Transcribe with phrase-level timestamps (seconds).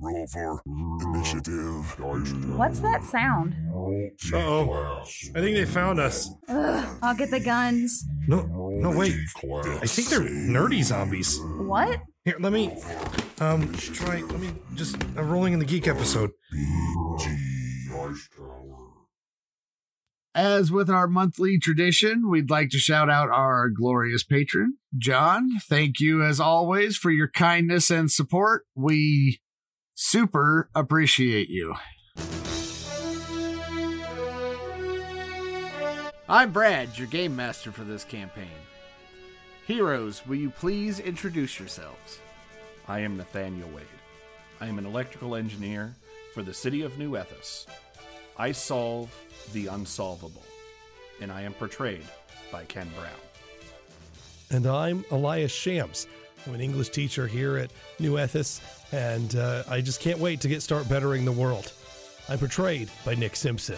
[0.00, 0.62] Roll for
[1.12, 1.98] initiative.
[2.56, 3.56] What's that sound?
[3.74, 5.02] Uh-oh.
[5.34, 6.30] I think they found us.
[6.48, 8.04] Ugh, I'll get the guns.
[8.28, 9.16] No, no, wait.
[9.42, 11.40] I think they're nerdy zombies.
[11.40, 12.00] What?
[12.24, 12.76] Here, let me,
[13.40, 16.30] um, try, let me just, uh, rolling in the geek episode.
[20.34, 25.58] As with our monthly tradition, we'd like to shout out our glorious patron, John.
[25.68, 28.64] Thank you, as always, for your kindness and support.
[28.76, 29.40] We
[29.98, 31.74] super appreciate you.
[36.28, 38.46] I'm Brad, your game master for this campaign.
[39.66, 42.20] Heroes, will you please introduce yourselves?
[42.86, 43.86] I am Nathaniel Wade.
[44.60, 45.96] I am an electrical engineer
[46.32, 47.66] for the city of New Ethis.
[48.36, 49.12] I solve
[49.52, 50.44] the unsolvable,
[51.20, 52.06] and I am portrayed
[52.52, 53.10] by Ken Brown.
[54.50, 56.06] And I'm Elias Shams.
[56.48, 60.48] I'm an English teacher here at New Ethis, and uh, I just can't wait to
[60.48, 61.74] get start bettering the world.
[62.26, 63.76] I'm portrayed by Nick Simpson.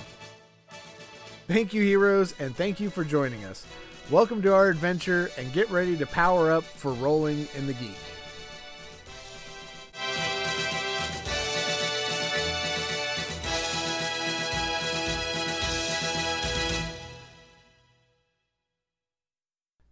[1.48, 3.66] Thank you, heroes, and thank you for joining us.
[4.08, 7.90] Welcome to our adventure, and get ready to power up for Rolling in the Geek.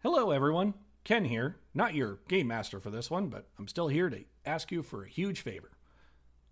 [0.04, 0.74] Hello, everyone.
[1.08, 1.56] Ken here.
[1.72, 5.02] Not your game master for this one, but I'm still here to ask you for
[5.02, 5.70] a huge favor.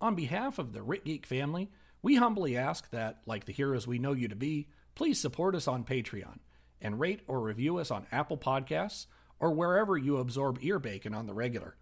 [0.00, 3.98] On behalf of the Rit Geek family, we humbly ask that, like the heroes we
[3.98, 6.38] know you to be, please support us on Patreon
[6.80, 9.04] and rate or review us on Apple Podcasts
[9.38, 11.76] or wherever you absorb ear bacon on the regular.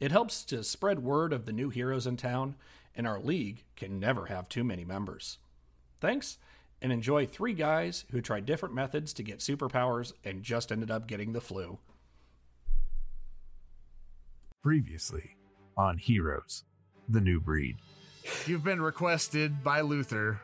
[0.00, 2.56] It helps to spread word of the new heroes in town,
[2.96, 5.36] and our league can never have too many members.
[6.00, 6.38] Thanks,
[6.80, 11.06] and enjoy three guys who tried different methods to get superpowers and just ended up
[11.06, 11.80] getting the flu.
[14.64, 15.36] Previously
[15.76, 16.64] on Heroes,
[17.06, 17.76] the New Breed.
[18.46, 20.40] You've been requested by Luther.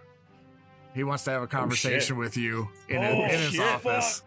[0.94, 3.52] He wants to have a oh, conversation with you in, oh, a- Oh, in his
[3.52, 3.62] shit.
[3.62, 4.22] office.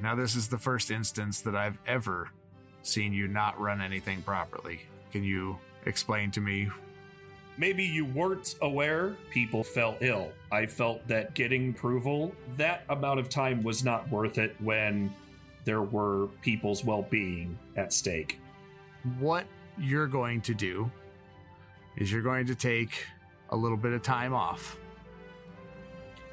[0.00, 2.30] Now, this is the first instance that I've ever
[2.80, 4.80] seen you not run anything properly.
[5.12, 6.70] Can you explain to me?
[7.56, 13.28] maybe you weren't aware people fell ill i felt that getting approval that amount of
[13.28, 15.08] time was not worth it when
[15.64, 18.40] there were people's well-being at stake
[19.18, 19.44] What
[19.78, 20.90] you're going to do
[21.96, 23.06] is you're going to take
[23.50, 24.78] a little bit of time off.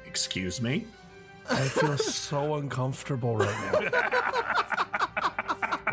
[0.06, 0.86] excuse me
[1.50, 3.90] I feel so uncomfortable right now.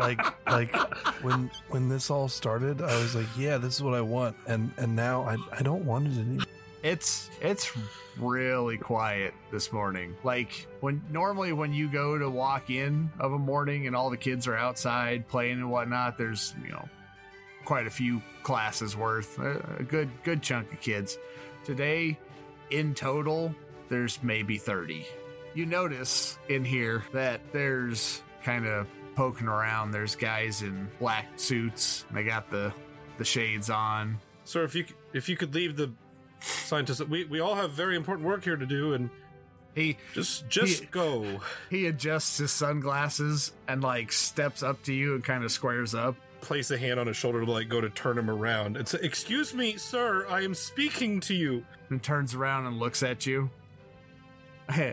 [0.00, 0.74] like, like
[1.22, 4.72] when when this all started, I was like, "Yeah, this is what I want," and
[4.76, 6.46] and now I I don't want it anymore.
[6.82, 7.72] It's it's
[8.16, 10.16] really quiet this morning.
[10.24, 14.16] Like when normally when you go to walk in of a morning and all the
[14.16, 16.88] kids are outside playing and whatnot, there's you know
[17.64, 21.18] quite a few classes worth, a, good good chunk of kids.
[21.64, 22.18] Today,
[22.70, 23.54] in total,
[23.90, 25.06] there's maybe thirty.
[25.54, 28.86] You notice in here that there's kind of
[29.16, 29.90] poking around.
[29.90, 32.06] There's guys in black suits.
[32.10, 32.72] They got the
[33.18, 34.18] the shades on.
[34.44, 35.92] So if you if you could leave the
[36.40, 39.10] scientists, we we all have very important work here to do, and
[39.74, 41.40] He just just He- go.
[41.70, 46.16] he adjusts his sunglasses and like steps up to you and kind of squares up.
[46.40, 48.98] place a hand on his shoulder to like go to turn him around and say,
[49.02, 53.50] "Excuse me, sir, I am speaking to you." and turns around and looks at you.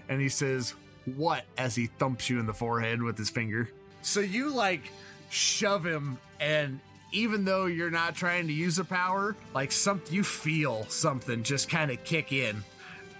[0.09, 0.73] And he says,
[1.05, 1.43] What?
[1.57, 3.69] as he thumps you in the forehead with his finger.
[4.01, 4.91] So you like
[5.29, 6.79] shove him, and
[7.11, 11.69] even though you're not trying to use a power, like some you feel something just
[11.69, 12.63] kind of kick in.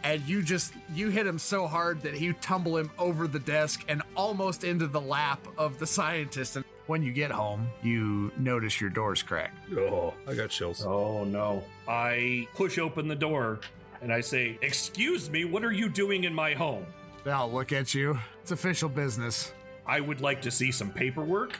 [0.03, 3.83] And you just you hit him so hard that you tumble him over the desk
[3.87, 6.55] and almost into the lap of the scientist.
[6.55, 9.57] And when you get home, you notice your door's cracked.
[9.73, 10.85] Oh, I got chills.
[10.85, 11.63] Oh no.
[11.87, 13.59] I push open the door
[14.01, 16.85] and I say, Excuse me, what are you doing in my home?
[17.23, 18.17] They all look at you.
[18.41, 19.51] It's official business.
[19.85, 21.59] I would like to see some paperwork.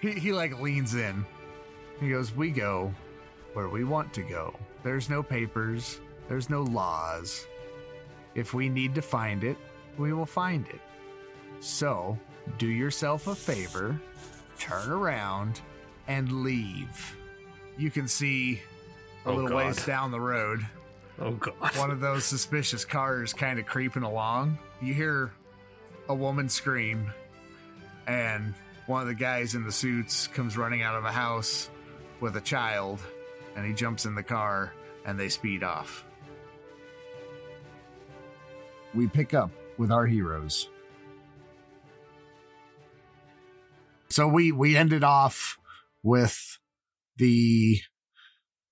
[0.00, 1.24] He, he like leans in.
[2.00, 2.92] He goes, We go
[3.54, 4.54] where we want to go.
[4.82, 7.46] There's no papers, there's no laws.
[8.34, 9.56] If we need to find it,
[9.96, 10.80] we will find it.
[11.60, 12.18] So,
[12.58, 14.00] do yourself a favor,
[14.58, 15.60] turn around,
[16.06, 17.16] and leave.
[17.76, 18.60] You can see
[19.24, 19.56] a Oh, little God.
[19.56, 20.64] ways down the road
[21.20, 21.76] Oh god.
[21.76, 24.58] one of those suspicious cars kind of creeping along.
[24.80, 25.32] You hear
[26.08, 27.10] a woman scream,
[28.06, 28.54] and
[28.86, 31.70] one of the guys in the suits comes running out of a house
[32.20, 33.00] with a child,
[33.56, 34.72] and he jumps in the car
[35.04, 36.04] and they speed off.
[38.94, 40.68] We pick up with our heroes.
[44.10, 45.58] So we we ended off
[46.02, 46.58] with
[47.16, 47.80] the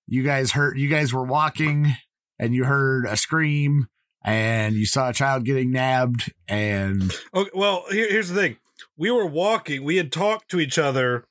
[0.06, 1.94] you guys heard you guys were walking
[2.38, 3.88] and you heard a scream
[4.24, 8.56] and you saw a child getting nabbed and Okay, well, here, here's the thing.
[8.96, 11.26] We were walking, we had talked to each other,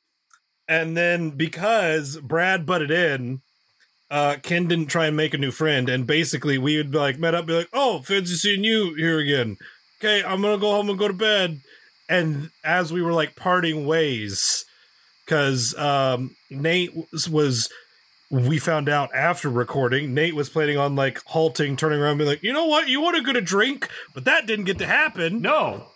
[0.67, 3.41] and then because Brad butted in,
[4.09, 7.35] uh, Ken didn't try and make a new friend, and basically we would like met
[7.35, 9.57] up, be like, "Oh, fancy seeing you here again."
[9.99, 11.61] Okay, I'm gonna go home and go to bed.
[12.07, 14.65] And as we were like parting ways,
[15.25, 16.91] because um, Nate
[17.31, 17.69] was,
[18.29, 22.43] we found out after recording, Nate was planning on like halting, turning around, being like,
[22.43, 22.87] "You know what?
[22.87, 25.87] You want to go to drink?" But that didn't get to happen No.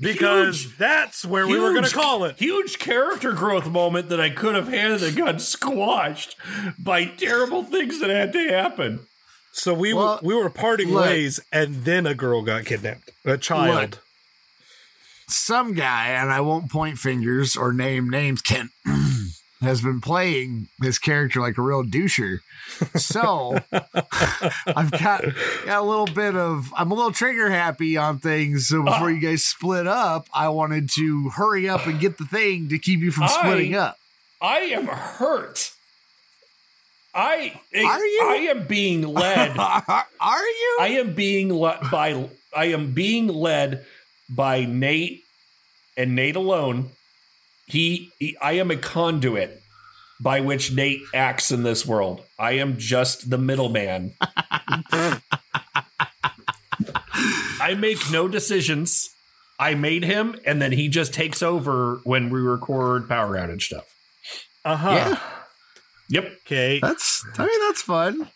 [0.00, 2.38] Because Huge- that's where we were going to call it.
[2.38, 6.36] Huge character growth moment that I could have had that got squashed
[6.78, 9.00] by terrible things that had to happen.
[9.52, 11.06] So we Well, were we were parting look.
[11.06, 13.92] ways, and then a girl got kidnapped, a child.
[13.92, 14.02] Look.
[15.28, 18.70] some guy and i won't point fingers or name names kent
[19.60, 22.38] has been playing his character like a real doucher
[22.96, 25.24] so i've got,
[25.64, 29.20] got a little bit of i'm a little trigger happy on things so before you
[29.20, 33.10] guys split up i wanted to hurry up and get the thing to keep you
[33.10, 33.96] from I- splitting up
[34.40, 35.72] I am hurt.
[37.14, 38.22] I Are you?
[38.24, 39.58] I am being led.
[39.58, 43.84] are you I am being led by I am being led
[44.28, 45.22] by Nate
[45.96, 46.90] and Nate alone.
[47.68, 49.60] He, he I am a conduit
[50.20, 52.22] by which Nate acts in this world.
[52.38, 54.14] I am just the middleman.
[57.60, 59.08] I make no decisions.
[59.58, 63.94] I made him and then he just takes over when we record power outage stuff.
[64.64, 64.90] Uh huh.
[64.90, 65.18] yeah
[66.10, 66.32] Yep.
[66.46, 66.78] Okay.
[66.80, 68.28] that's i mean that's fun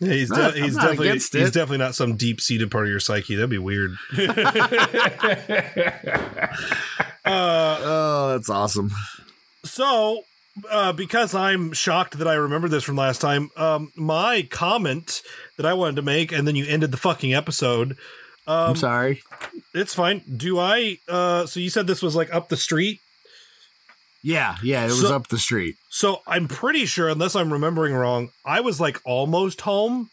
[0.00, 1.52] Yeah, he's Not- de- he's definitely he's it.
[1.54, 3.34] definitely not some deep seated part of your psyche.
[3.36, 3.92] That'd be weird.
[7.28, 8.90] Uh, oh that's awesome
[9.64, 10.22] so
[10.70, 15.22] uh, because I'm shocked that I remember this from last time, um, my comment
[15.56, 17.96] that I wanted to make, and then you ended the fucking episode.
[18.46, 19.22] i'm Um, sorry
[19.74, 20.22] it's fine.
[20.36, 20.98] Do I?
[21.06, 22.98] Uh, so you said this was like up the street.
[24.22, 27.94] yeah yeah it was So- up the street So I'm pretty sure, unless I'm remembering
[27.94, 30.08] wrong, I was like almost home.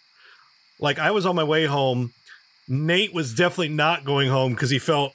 [0.79, 2.11] Like I was on my way home.
[2.67, 5.13] Nate was definitely not going home because he felt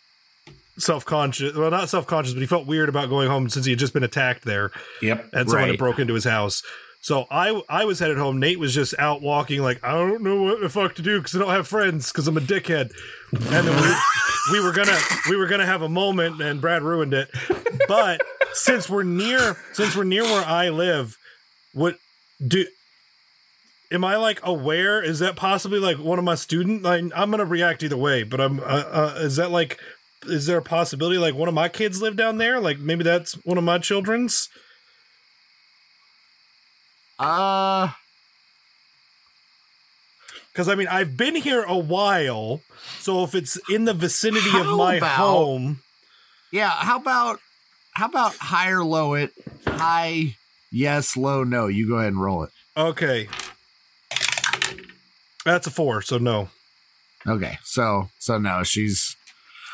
[0.80, 1.54] self conscious.
[1.56, 3.92] Well, not self conscious, but he felt weird about going home since he had just
[3.92, 4.70] been attacked there
[5.02, 5.30] Yep.
[5.32, 6.62] and someone had broke into his house.
[7.02, 8.38] So I I was headed home.
[8.40, 11.34] Nate was just out walking, like I don't know what the fuck to do because
[11.34, 12.90] I don't have friends because I'm a dickhead.
[13.32, 13.82] And then
[14.52, 14.98] we, we were gonna
[15.30, 17.30] we were gonna have a moment, and Brad ruined it.
[17.88, 18.20] But
[18.52, 21.16] since we're near since we're near where I live,
[21.72, 21.96] what
[22.46, 22.66] do?
[23.92, 25.02] Am I like aware?
[25.02, 26.82] Is that possibly like one of my student?
[26.82, 28.60] Like I'm gonna react either way, but I'm.
[28.60, 29.78] Uh, uh, is that like?
[30.26, 32.60] Is there a possibility like one of my kids live down there?
[32.60, 34.48] Like maybe that's one of my children's.
[37.18, 37.88] uh
[40.52, 42.60] Because I mean, I've been here a while,
[42.98, 45.80] so if it's in the vicinity of my about- home,
[46.52, 47.40] Yeah, how about
[47.94, 49.32] how about high or low it?
[49.66, 50.36] High,
[50.70, 51.66] yes, low, no.
[51.66, 52.50] You go ahead and roll it.
[52.76, 53.28] okay,
[55.44, 56.50] that's a four, so no.
[57.26, 59.16] Okay, so so no, she's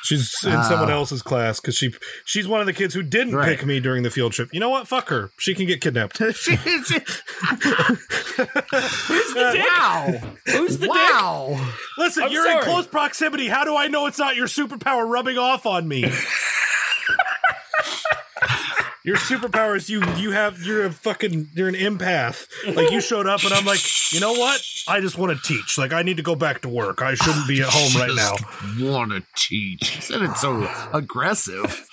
[0.06, 0.62] She's in Ah.
[0.62, 1.92] someone else's class because she
[2.24, 3.56] she's one of the kids who didn't Right.
[3.58, 4.48] pick me during the field trip.
[4.52, 4.86] You know what?
[4.86, 5.32] Fuck her.
[5.36, 6.18] She can get kidnapped.
[6.36, 7.00] She- she-
[8.38, 10.14] Uh, wow.
[10.46, 10.90] Who's the dick?
[10.90, 11.72] wow.
[11.98, 13.48] Listen, I'm you're in close proximity.
[13.48, 16.04] How do I know it's not your superpower rubbing off on me?
[19.06, 22.46] your superpower is you you have you're a fucking you're an empath.
[22.76, 23.80] Like you showed up and I'm like,
[24.12, 24.60] you know what?
[24.86, 25.78] I just want to teach.
[25.78, 27.00] Like I need to go back to work.
[27.00, 28.34] I shouldn't be at home right now.
[28.78, 29.88] Want to teach?
[29.88, 31.88] He said it so aggressive.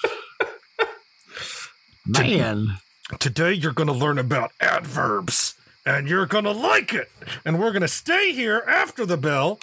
[2.05, 2.79] Man,
[3.19, 5.55] Today you're gonna learn about adverbs.
[5.85, 7.11] And you're gonna like it.
[7.43, 9.59] And we're gonna stay here after the bell.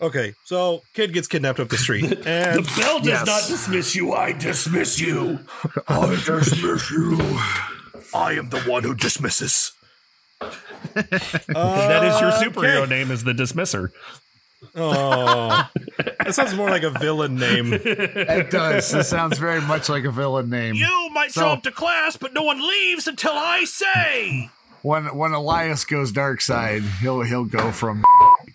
[0.00, 2.04] Okay, so kid gets kidnapped up the street.
[2.26, 3.26] And The bell does Yes.
[3.26, 4.12] not dismiss you.
[4.12, 5.40] I dismiss you.
[5.88, 7.18] I dismiss you.
[8.14, 9.72] I am the one who dismisses.
[10.94, 12.90] that is your uh, superhero Okay.
[12.90, 13.10] name.
[13.10, 13.90] Is the dismisser?
[14.74, 15.68] Oh,
[16.18, 17.72] that sounds more like a villain name.
[17.72, 18.92] it does.
[18.94, 20.74] It sounds very much like a villain name.
[20.76, 24.50] You might So- show up to class, but no one leaves until I say.
[24.88, 28.02] When when Elias goes dark side, he'll he'll go from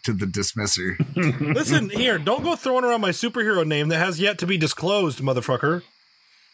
[0.04, 0.98] to the dismisser.
[1.56, 5.20] Listen here, don't go throwing around my superhero name that has yet to be disclosed,
[5.20, 5.84] motherfucker.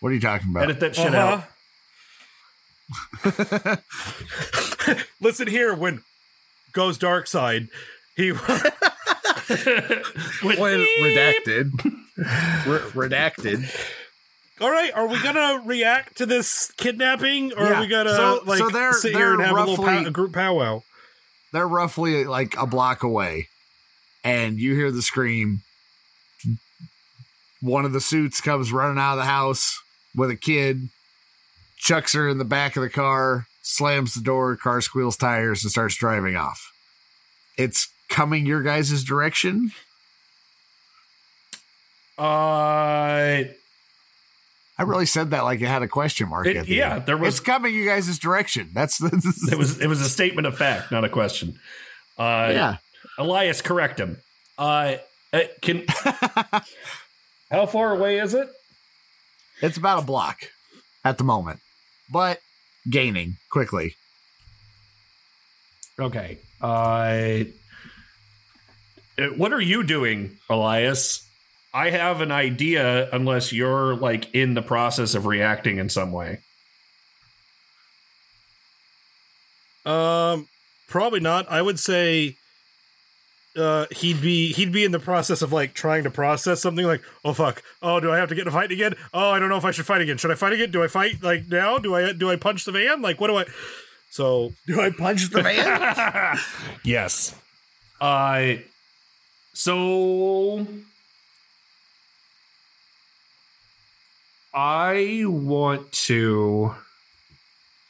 [0.01, 0.63] What are you talking about?
[0.63, 1.43] Edit that shit Uh-huh.
[3.23, 3.79] out.
[5.21, 6.01] Listen here, when
[6.73, 7.69] goes dark side,
[8.17, 8.41] he When
[10.99, 11.71] redacted.
[12.65, 13.71] Re- redacted.
[14.61, 18.41] All right, are we gonna react to this kidnapping, or Yeah, are we gonna so-
[18.45, 20.83] like so they're- sit here and they're have a little pow- a group powwow?
[21.53, 23.47] They're roughly like a block away,
[24.23, 25.61] and you hear the scream.
[27.61, 29.79] One of the suits comes running out of the house
[30.15, 30.89] with a kid,
[31.77, 35.71] chucks her in the back of the car, slams the door, car squeals tires, and
[35.71, 36.71] starts driving off.
[37.57, 39.71] It's coming your guys' direction.
[42.17, 43.43] Uh,
[44.79, 47.05] I really said that like it had a question mark It- at the yeah, end.
[47.05, 48.69] there was- It's coming you guys' direction.
[48.73, 49.07] That's the.
[49.51, 51.59] it was it was a statement of fact, not a question.
[52.17, 52.77] Uh, yeah.
[53.17, 54.17] Elias, correct him.
[54.57, 54.95] Uh,
[55.33, 55.83] uh, can
[57.51, 58.47] how far away is it?
[59.61, 60.37] It's about a block
[61.03, 61.59] at the moment,
[62.11, 62.39] but
[62.89, 63.95] gaining quickly.
[65.99, 66.37] Okay.
[66.61, 67.43] Uh,
[69.35, 71.28] what are you doing, Elias?
[71.73, 76.39] I have an idea, unless you're like in the process of reacting in some way.
[79.85, 80.47] Um,
[80.87, 81.49] probably not.
[81.49, 82.35] I would say,
[83.55, 86.85] uh, he'd be he'd be in the process of like trying to process something.
[86.85, 88.95] Like, oh fuck, oh do I have to get in a fight again?
[89.13, 90.17] Oh, I don't know if I should fight again.
[90.17, 90.71] Should I fight again?
[90.71, 91.77] Do I fight like now?
[91.77, 93.01] Do I do I punch the van?
[93.01, 93.45] Like, what do I?
[94.09, 96.39] So Do I punch the van?
[96.83, 97.35] yes.
[98.01, 98.55] Uh,
[99.53, 100.65] so
[104.53, 106.75] I want to.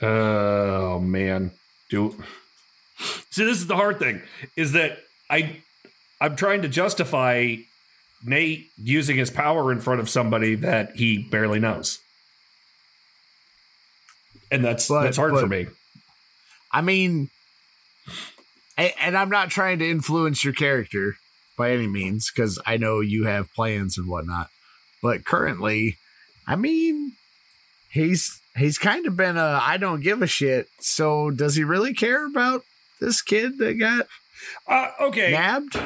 [0.01, 1.51] Oh man,
[1.89, 2.15] do.
[3.29, 4.21] See, this is the hard thing:
[4.55, 4.99] is that
[5.29, 5.61] I,
[6.19, 7.55] I'm trying to justify
[8.25, 11.99] Nate using his power in front of somebody that he barely knows,
[14.51, 15.67] and that's But- that's hard for me.
[16.71, 17.29] I mean,
[18.77, 21.15] and, and I'm not trying to influence your character
[21.57, 24.47] by any means because I know you have plans and whatnot.
[25.01, 25.97] But currently,
[26.49, 27.13] I mean,
[27.91, 30.67] he's he's kind of been a I don't give a shit.
[30.79, 32.63] So does he really care about
[32.99, 34.07] this kid that got
[34.67, 35.77] Uh, okay, nabbed?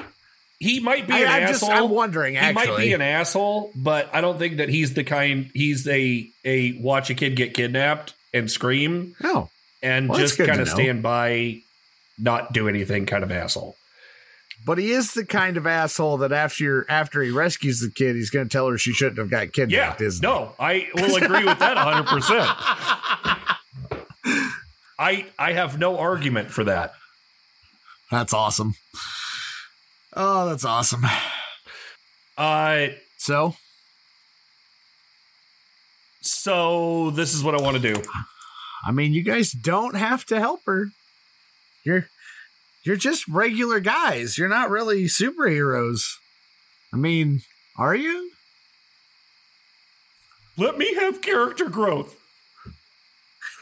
[0.59, 1.69] he might be I, an I'm asshole.
[1.69, 2.35] just I'm wondering.
[2.35, 5.49] he might be an asshole, but I don't think that he's the kind.
[5.53, 9.49] He's a a watch a kid get kidnapped and scream no.
[9.81, 11.59] and Well, just kind of stand by,
[12.17, 13.05] not do anything.
[13.05, 13.75] Kind of asshole.
[14.65, 18.29] But he is the kind of asshole that after after he rescues the kid, he's
[18.29, 20.01] going to tell her she shouldn't have got Yeah, kidnapped.
[20.01, 20.27] isn't he?
[20.31, 22.49] no, I will agree with that hundred percent.
[24.99, 26.93] I I have no argument for that.
[28.11, 28.75] That's awesome.
[30.15, 31.03] Oh, that's awesome.
[32.37, 33.55] Uh, So,
[36.21, 38.01] so this is what I want to do.
[38.85, 40.87] I mean, you guys don't have to help her.
[41.85, 42.07] You're
[42.83, 44.37] you're just regular guys.
[44.37, 46.01] You're not really superheroes.
[46.93, 47.41] I mean,
[47.77, 48.31] are you?
[50.57, 52.15] Let me have character growth.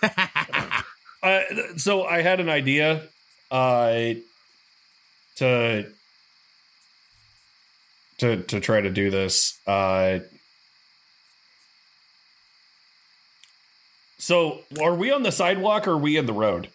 [1.23, 1.41] uh,
[1.77, 3.03] so I had an idea
[3.49, 4.13] uh,
[5.37, 5.85] to
[8.17, 9.59] to to try to do this.
[9.67, 10.19] Uh,
[14.17, 16.69] so are we on the sidewalk or are we in the road?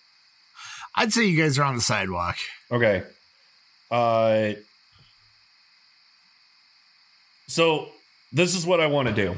[0.97, 2.37] I'd say you guys are on the sidewalk.
[2.71, 3.03] Okay.
[3.91, 4.53] Uh,
[7.49, 7.89] so
[8.33, 9.37] this is what I want to do.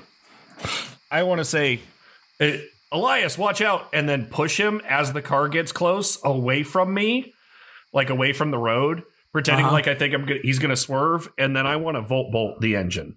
[1.10, 1.80] I want to say,
[2.40, 2.52] uh,
[2.90, 7.34] Elias, watch out, and then push him as the car gets close away from me,
[7.92, 9.74] like away from the road, pretending Uh-huh.
[9.74, 12.32] like I think I'm gonna, he's going to swerve, and then I want to volt
[12.32, 13.16] bolt the engine,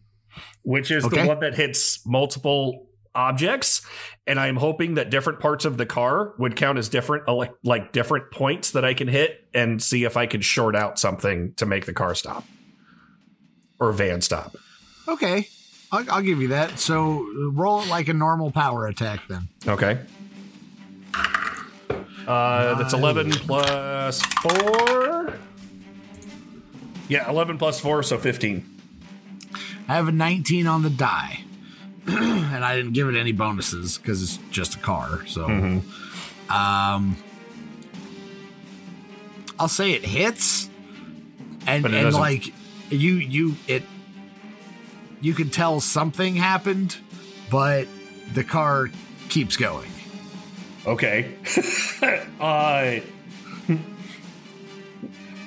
[0.64, 1.22] which is Okay.
[1.22, 3.82] the one that hits multiple objects,
[4.26, 7.92] and I'm hoping that different parts of the car would count as different, elec- like
[7.92, 11.66] different points that I can hit, and see if I can short out something to
[11.66, 12.46] make the car stop
[13.80, 14.56] or van stop.
[15.08, 15.48] Okay.
[15.92, 16.80] I'll, I'll give you that.
[16.80, 19.50] So roll it like a normal power attack then.
[19.68, 20.00] Okay.
[22.28, 25.34] Uh, that's 11 plus 4.
[27.10, 28.66] Yeah, 11 plus 4, so 15.
[29.90, 31.44] I have a 19 on the die.
[32.08, 35.26] and I didn't give it any bonuses because it's just a car.
[35.28, 35.46] So,
[36.50, 37.18] um,
[39.60, 40.70] I'll say it hits,
[41.68, 42.54] and and doesn't- like
[42.90, 43.84] you you it
[45.22, 46.98] you can tell something happened,
[47.52, 47.88] but
[48.34, 48.90] the car
[49.30, 49.90] keeps going.
[50.86, 51.36] Okay.
[52.40, 53.00] uh,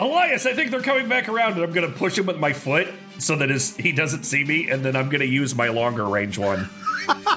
[0.00, 2.52] Elias, I think they're coming back around, and I'm going to push him with my
[2.52, 5.68] foot so that his, he doesn't see me, and then I'm going to use my
[5.68, 6.68] longer range one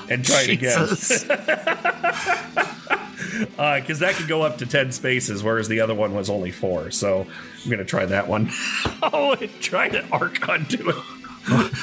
[0.10, 0.88] and try it again.
[0.90, 1.30] Because
[3.58, 6.92] uh, that could go up to 10 spaces, whereas the other one was only four.
[6.92, 7.22] So
[7.64, 8.50] I'm going to try that one.
[9.04, 10.96] oh, and try to arc onto it.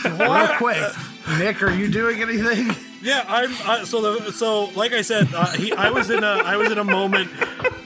[0.04, 0.92] Real quick,
[1.38, 2.93] Nick, are you doing anything?
[3.04, 3.50] Yeah, I'm.
[3.66, 6.72] Uh, so the so like I said, uh, he, I was in a I was
[6.72, 7.30] in a moment,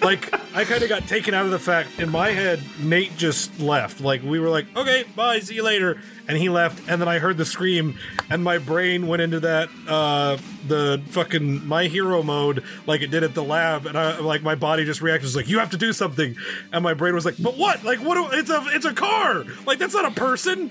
[0.00, 2.62] like I kind of got taken out of the fact in my head.
[2.78, 4.00] Nate just left.
[4.00, 6.88] Like we were like, okay, bye, see you later, and he left.
[6.88, 7.98] And then I heard the scream,
[8.30, 13.24] and my brain went into that uh the fucking my hero mode, like it did
[13.24, 15.76] at the lab, and I like my body just reacted was like, you have to
[15.76, 16.36] do something,
[16.72, 17.82] and my brain was like, but what?
[17.82, 18.14] Like what?
[18.14, 19.44] Do, it's a it's a car.
[19.66, 20.70] Like that's not a person.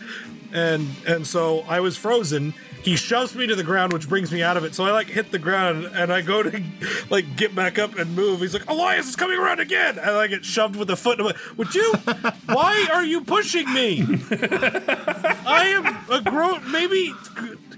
[0.53, 4.41] And and so I was frozen he shoves me to the ground which brings me
[4.41, 4.75] out of it.
[4.75, 6.63] So i like hit the ground and i go to
[7.09, 8.41] like get back up and move.
[8.41, 9.97] He's like elias is coming around again!
[9.97, 11.19] And i get shoved with the foot.
[11.19, 11.93] And I'm like, would you
[12.45, 14.03] why are you pushing me?
[14.31, 17.13] I am a grown maybe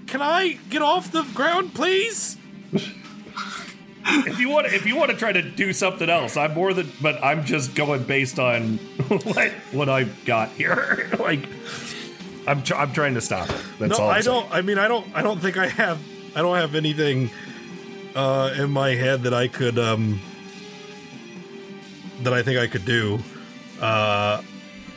[0.06, 2.36] can i get off the ground please?
[4.12, 6.90] If you want, if you want to try to do something else, I'm more than.
[7.00, 11.10] But I'm just going based on what what I got here.
[11.18, 11.46] like,
[12.46, 13.56] I'm tr- I'm trying to stop it.
[13.78, 14.10] That's no all.
[14.10, 15.98] I'm i don't i mean i don't i don't think i have
[16.34, 17.30] i don't have anything
[18.14, 20.20] uh in my head that i could um
[22.22, 23.18] that i think i could do
[23.80, 24.42] uh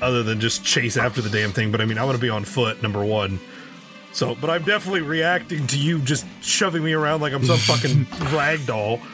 [0.02, 2.30] other than just chase after the damn thing but i mean i want to be
[2.30, 3.40] on foot number one
[4.12, 8.06] so but i'm definitely reacting to you just shoving me around like i'm some fucking
[8.36, 9.00] rag doll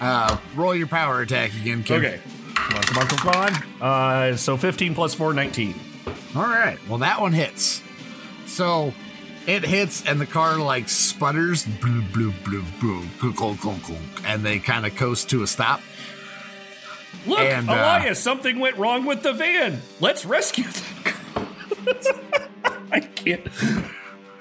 [0.00, 1.98] Uh, roll your power attack again, Ken.
[2.04, 2.20] Okay.
[2.54, 3.28] Come on, come on, come
[3.80, 3.82] on.
[4.32, 5.74] Uh, so 15 plus 4, 19.
[6.36, 6.78] All right.
[6.88, 7.82] Well, that one hits.
[8.46, 8.92] So
[9.46, 14.00] it hits, and the car like sputters, blue, blue, blue, blue, clunk, clunk, clunk, clunk,
[14.24, 15.80] and they kind of coast to a stop.
[17.26, 19.80] Look, And, uh, Elias, something went wrong with the van.
[20.00, 21.46] Let's rescue them.
[22.92, 23.46] I can't.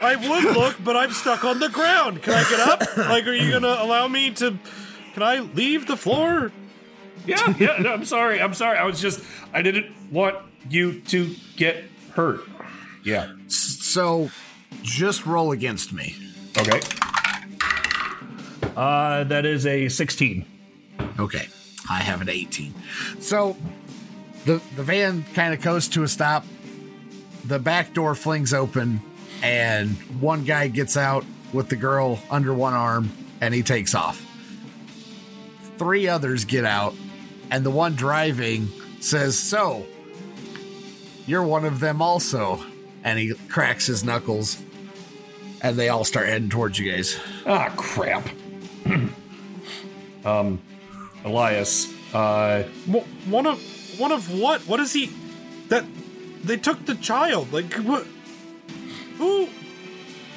[0.01, 3.33] i would look but i'm stuck on the ground can i get up like are
[3.33, 4.57] you gonna allow me to
[5.13, 6.51] can i leave the floor
[7.25, 7.77] Yeah, yeah.
[7.79, 8.41] no, I'm sorry.
[8.41, 8.77] I'm sorry.
[8.77, 9.23] I was just.
[9.53, 10.35] I didn't want
[10.69, 12.41] you to get hurt.
[13.03, 13.33] Yeah.
[13.47, 14.29] So
[14.81, 16.15] just roll against me.
[16.57, 16.79] Okay.
[18.75, 20.45] Uh, that is a 16.
[21.19, 21.47] Okay.
[21.89, 22.73] I have an 18.
[23.19, 23.57] So
[24.45, 26.45] the the van kind of coasts to a stop.
[27.45, 29.01] The back door flings open,
[29.41, 34.25] and one guy gets out with the girl under one arm, and he takes off.
[35.77, 36.95] Three others get out,
[37.51, 38.69] and the one driving
[39.01, 39.85] says, So,
[41.25, 42.63] you're one of them also.
[43.03, 44.61] And he cracks his knuckles,
[45.61, 47.19] and they all start heading towards you guys.
[47.45, 48.29] Ah, crap.
[50.25, 50.61] um,
[51.25, 51.93] Elias.
[52.13, 52.63] Uh,
[53.25, 53.59] one of
[53.99, 54.61] one of what?
[54.61, 55.11] What is he?
[55.67, 55.83] That
[56.43, 57.51] they took the child.
[57.51, 58.05] Like what?
[59.17, 59.49] Who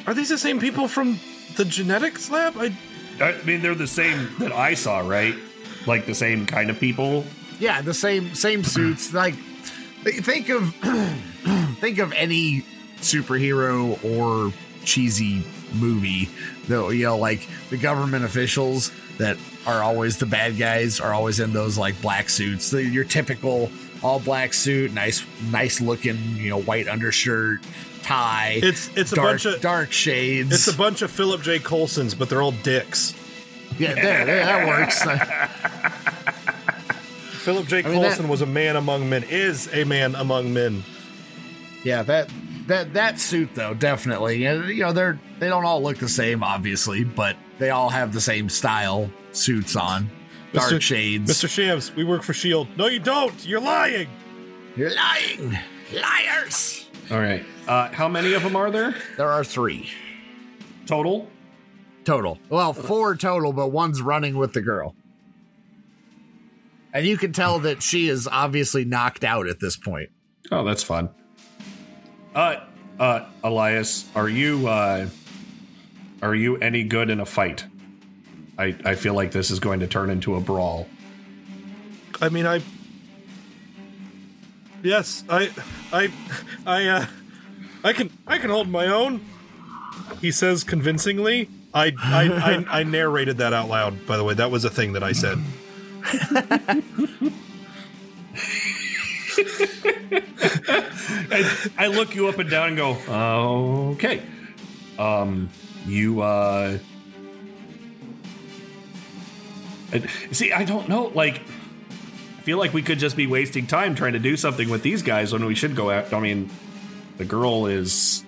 [0.09, 0.31] are these?
[0.31, 1.20] The same people from
[1.57, 2.57] the genetics lab?
[2.57, 2.77] I
[3.20, 5.35] I mean, they're the same that I saw, right?
[5.87, 7.25] Like the same kind of people.
[7.59, 9.12] Yeah, the same same suits.
[9.14, 9.56] Like th-
[10.12, 10.75] think of
[11.81, 12.64] think of any
[12.99, 14.53] superhero or
[14.85, 15.42] cheesy
[15.75, 16.29] movie
[16.69, 21.40] though you know like the government officials that are always the bad guys are always
[21.40, 23.71] in those like black suits your typical
[24.03, 27.61] all black suit nice nice looking you know white undershirt
[28.03, 31.59] tie It's- it's a bunch of- dark shades it's a bunch of Philip J.
[31.59, 33.12] Coulsons, but they're all dicks.
[33.79, 35.05] yeah there, there that works
[37.46, 37.78] Philip J.
[37.78, 39.22] I mean, Coulson that- was a man among men.
[39.22, 40.82] Is a man among men.
[41.85, 42.28] yeah that
[42.66, 46.42] that that suit though definitely and you know they're they don't all look the same
[46.42, 50.11] obviously but they all have the same style suits on
[50.52, 50.80] dark Mr.
[50.80, 51.48] shades Mr.
[51.48, 52.66] Shams, we work for Shield.
[52.76, 53.46] No, you don't.
[53.46, 54.09] You're lying.
[54.74, 55.56] you're lying
[55.94, 57.44] liars All right.
[57.68, 59.88] Uh, how many of them are there there are three
[60.87, 61.28] total?
[62.04, 64.96] total well four total but one's running with the girl
[66.96, 70.11] and you can tell that she is obviously knocked out at this point
[70.50, 71.09] Oh, that's fun.
[72.35, 72.61] Uh,
[73.00, 75.09] uh, Elias, are you uh,
[76.22, 77.64] are you any good in a fight?
[78.59, 80.87] I I feel like this is going to turn into a brawl.
[82.20, 82.62] I mean, I.
[84.82, 85.50] Yes, I,
[85.92, 86.12] I,
[86.64, 87.06] I, uh,
[87.82, 89.24] I can, I can hold my own.
[90.20, 91.48] He says convincingly.
[91.74, 94.06] I, I, I, I narrated that out loud.
[94.06, 95.38] By the way, that was a thing that I said.
[101.31, 104.23] I, I look you up and down and go, oh, okay.
[104.99, 105.51] Um,
[105.87, 106.79] you, uh,
[110.33, 111.07] see, I don't know.
[111.14, 114.83] Like, I feel like we could just be wasting time trying to do something with
[114.83, 116.12] these guys when we should go out.
[116.12, 116.51] I mean,
[117.19, 118.25] the girl is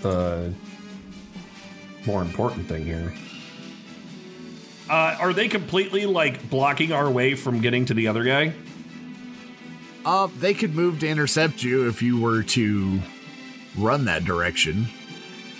[0.00, 0.52] the
[2.06, 3.12] more important thing here.
[4.92, 8.52] Uh, are they completely like blocking our way from getting to the other guy?
[10.04, 13.00] Uh, they could move to intercept you if you were to
[13.78, 14.86] run that direction.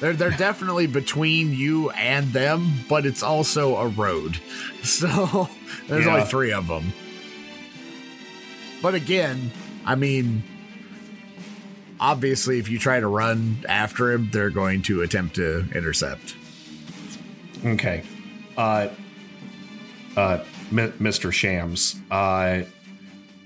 [0.00, 4.38] They're they're definitely between you and them, but it's also a road.
[4.82, 5.48] So
[5.88, 6.14] there's Yeah.
[6.16, 6.92] only three of them.
[8.82, 9.52] But again,
[9.86, 10.42] I mean,
[12.00, 16.34] obviously, if you try to run after him, they're going to attempt to intercept.
[17.64, 18.02] Okay.
[18.58, 18.88] Uh
[20.16, 21.32] uh M- Mr.
[21.32, 21.96] Shams.
[22.10, 22.62] Uh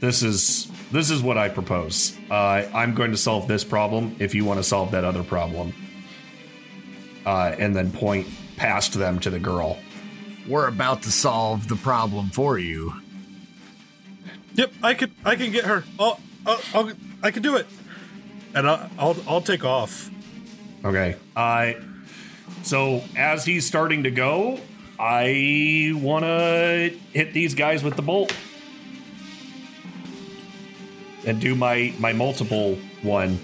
[0.01, 2.17] this is this is what I propose.
[2.31, 5.73] Uh I'm going to solve this problem if you want to solve that other problem.
[7.25, 8.27] Uh and then point
[8.57, 9.79] past them to the girl.
[10.49, 12.93] We're about to solve the problem for you.
[14.55, 15.85] Yep, I could, I can get her.
[15.99, 17.67] I'll, I'll, I'll I can do it.
[18.55, 20.11] And I'll, I'll, I'll take off.
[20.85, 21.17] Okay.
[21.35, 21.73] Uh
[22.63, 24.59] so as he's starting to go,
[24.99, 28.35] I want to hit these guys with the bolt.
[31.27, 33.41] And do my my multiple one.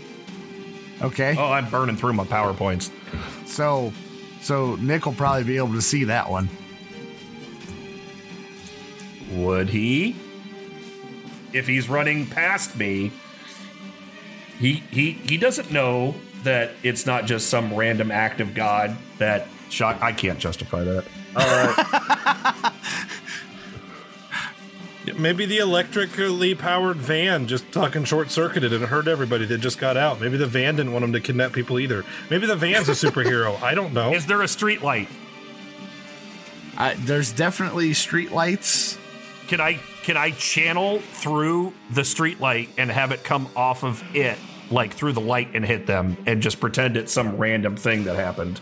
[1.02, 1.34] Okay.
[1.36, 2.90] Oh, I'm burning through my PowerPoints.
[3.46, 3.92] So,
[4.40, 6.48] so Nick will probably be able to see that one.
[9.32, 10.14] Would he?
[11.52, 13.10] If he's running past me,
[14.58, 19.48] he he he doesn't know that it's not just some random act of God that
[19.70, 20.00] shot.
[20.00, 21.04] I can't justify that.
[25.04, 29.78] Yeah, Maybe the electrically powered van just fucking short circuited and hurt everybody that just
[29.78, 30.20] got out.
[30.20, 32.04] Maybe the van didn't want them to kidnap people either.
[32.30, 33.60] Maybe the van's a superhero.
[33.64, 34.12] I don't know.
[34.12, 35.08] Is there a street light?
[36.76, 38.96] I, there's definitely street lights.
[39.48, 44.02] Can I can I channel through the street light and have it come off of
[44.14, 44.38] it,
[44.70, 48.16] like through the light and hit them, and just pretend it's some random thing that
[48.16, 48.60] happened?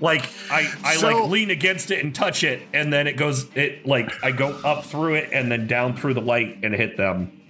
[0.00, 3.46] Like I, I So- like lean against it and touch it, and then it goes
[3.54, 6.96] it like I go up through it and then down through the light and hit
[6.96, 7.40] them.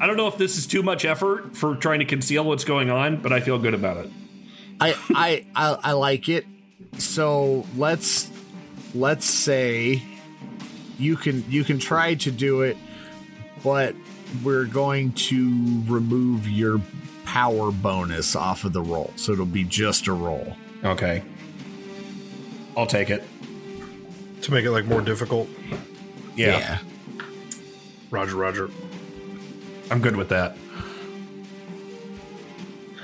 [0.00, 2.90] I don't know if this is too much effort for trying to conceal what's going
[2.90, 4.10] on, but I feel good about it.
[4.78, 6.44] I, I, I, I like it.
[6.98, 8.30] So let's
[8.94, 10.02] let's say
[10.98, 12.76] you can you can try to do it,
[13.64, 13.94] but
[14.44, 16.80] we're going to remove your
[17.24, 20.56] power bonus off of the roll, so it'll be just a roll.
[20.84, 21.22] Okay.
[22.76, 23.24] I'll take it.
[24.42, 25.48] to make it like more difficult.
[26.36, 26.78] Yeah,
[28.10, 28.70] Roger, Roger.
[29.90, 30.56] I'm good with that.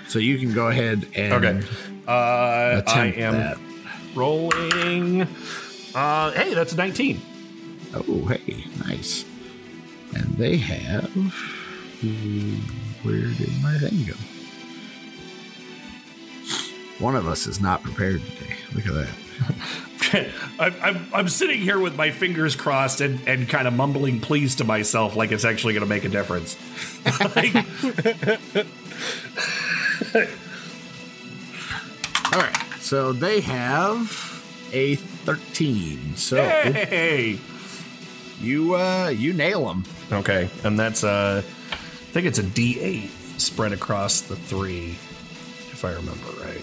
[0.08, 1.66] So you can go ahead and Okay.
[2.06, 3.58] Uh, I am that.
[4.14, 5.22] rolling.
[5.94, 7.20] Uh, hey, that's a 19.
[7.94, 9.24] Oh, hey, nice.
[10.14, 11.10] And they have.
[13.02, 14.14] Where did my thing go?
[16.98, 18.56] One of us is not prepared today.
[18.74, 19.08] Look at that.
[20.58, 24.56] I'm, I'm, I'm sitting here with my fingers crossed and, and kind of mumbling please
[24.56, 26.56] to myself like it's actually going to make a difference.
[27.34, 27.54] Like,
[32.34, 32.56] All right.
[32.80, 36.16] So they have a 13.
[36.16, 37.38] So hey!
[38.40, 39.84] you uh you nail them.
[40.10, 41.74] Okay, and that's uh, I
[42.12, 43.08] think it's a D8
[43.40, 44.90] spread across the three,
[45.70, 46.62] if I remember right.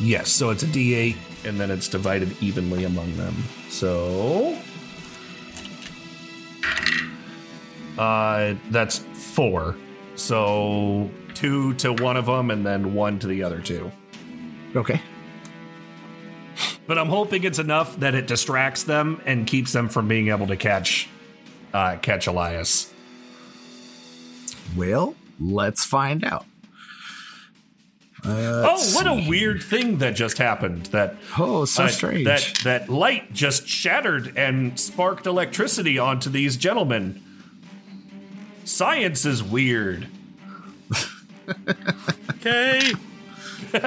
[0.00, 3.34] Yes, so it's a D8, and then it's divided evenly among them.
[3.68, 4.56] So
[7.98, 9.76] Uh, that's four.
[10.14, 13.90] So two to one of them, and then one to the other two.
[14.74, 15.00] Okay.
[16.86, 20.46] But I'm hoping it's enough that it distracts them and keeps them from being able
[20.48, 21.08] to catch
[21.72, 22.92] uh, catch Elias.
[24.76, 26.46] Well, let's find out.
[28.24, 30.86] Uh, oh, what a weird thing that just happened!
[30.86, 32.24] That Oh, so uh, strange.
[32.24, 37.20] That that light just shattered and sparked electricity onto these gentlemen.
[38.64, 40.06] Science is weird.
[42.44, 42.92] Okay.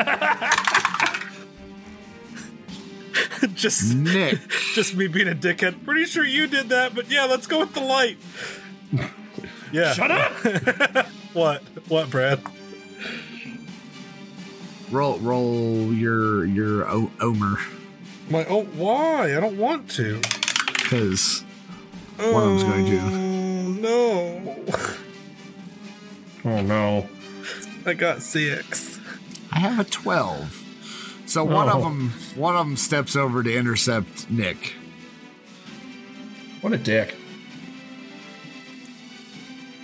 [3.54, 4.40] just Nick.
[4.74, 5.84] just me being a dickhead.
[5.86, 8.18] Pretty sure you did that, but yeah, let's go with the light.
[9.72, 9.94] Yeah.
[9.94, 10.32] Shut up!
[11.34, 11.62] What?
[11.90, 12.42] What, Brad?
[14.92, 17.58] Roll roll your your o- Omer
[18.30, 19.36] My oh why?
[19.36, 20.20] I don't want to.
[20.74, 21.44] because
[22.18, 23.00] one of them's going to.
[23.00, 24.56] Oh no.
[26.46, 27.10] oh no!
[27.86, 29.00] I got six.
[29.52, 30.62] I have a twelve.
[31.26, 31.82] So one of Oh.
[31.84, 34.74] them one of them steps over to intercept Nick.
[36.62, 37.16] What a dick!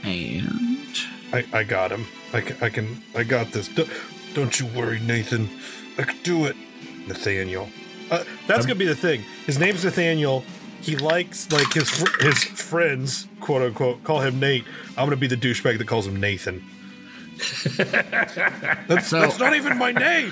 [0.04, 0.88] And
[1.34, 2.08] I, I got him.
[2.34, 3.70] I I can I got this.
[4.34, 5.50] Don't, you worry, Nathan.
[5.98, 6.56] I can do it.
[7.08, 7.68] Nathaniel.
[8.10, 9.24] Uh, that's gonna be the thing.
[9.46, 10.44] His name's Nathaniel.
[10.82, 14.64] He likes like his fr- his friends, quote unquote, call him Nate.
[14.98, 16.64] I'm gonna be the douchebag that calls him Nathan.
[17.78, 20.32] that's, So- that's not even my name.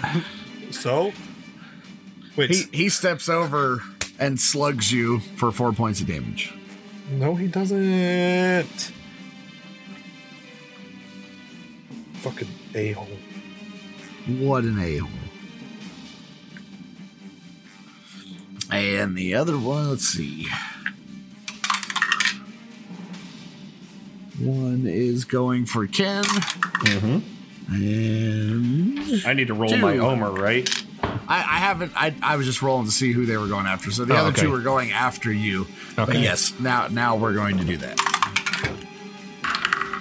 [0.71, 1.11] So,
[2.35, 2.51] wait.
[2.51, 3.81] he he steps over
[4.19, 6.53] and slugs you for four points of damage.
[7.11, 8.91] no, he doesn't.
[12.15, 13.07] Fucking a hole.
[14.37, 15.09] What an a hole.
[18.71, 20.47] And the other one, let's see.
[24.39, 26.23] One is going for Ken.
[26.23, 27.19] Mm-hmm.
[27.73, 30.01] And I need to roll my Two.
[30.01, 30.67] Omer, right?
[31.03, 31.91] I, I haven't.
[31.95, 33.91] I, I was just rolling to see who they were going after.
[33.91, 34.41] So the Oh, other okay.
[34.43, 35.61] two were going after you.
[35.63, 35.71] Okay.
[35.95, 36.21] But Okay.
[36.21, 37.99] yes, now now we're going to do that.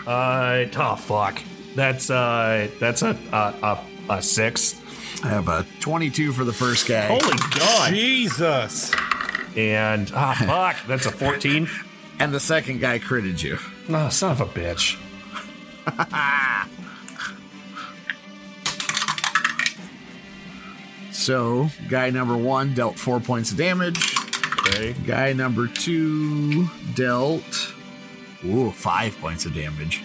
[0.07, 1.43] Uh, oh fuck.
[1.75, 4.81] That's uh, that's a a, a, a six.
[5.25, 7.07] I have a 22 for the first guy.
[7.07, 7.93] Holy god!
[7.93, 8.93] Jesus.
[9.57, 10.87] And ah, fuck.
[10.87, 11.69] That's a fourteen.
[12.21, 13.59] And the second guy critted you.
[13.89, 14.97] Oh, son of a bitch.
[21.29, 24.17] So guy number one dealt four points of damage.
[24.61, 24.95] Okay.
[25.05, 27.75] Guy number two dealt
[28.47, 30.03] ooh five points of damage.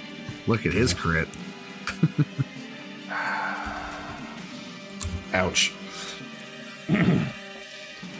[0.48, 1.30] Look at his crit.
[5.34, 5.74] Ouch.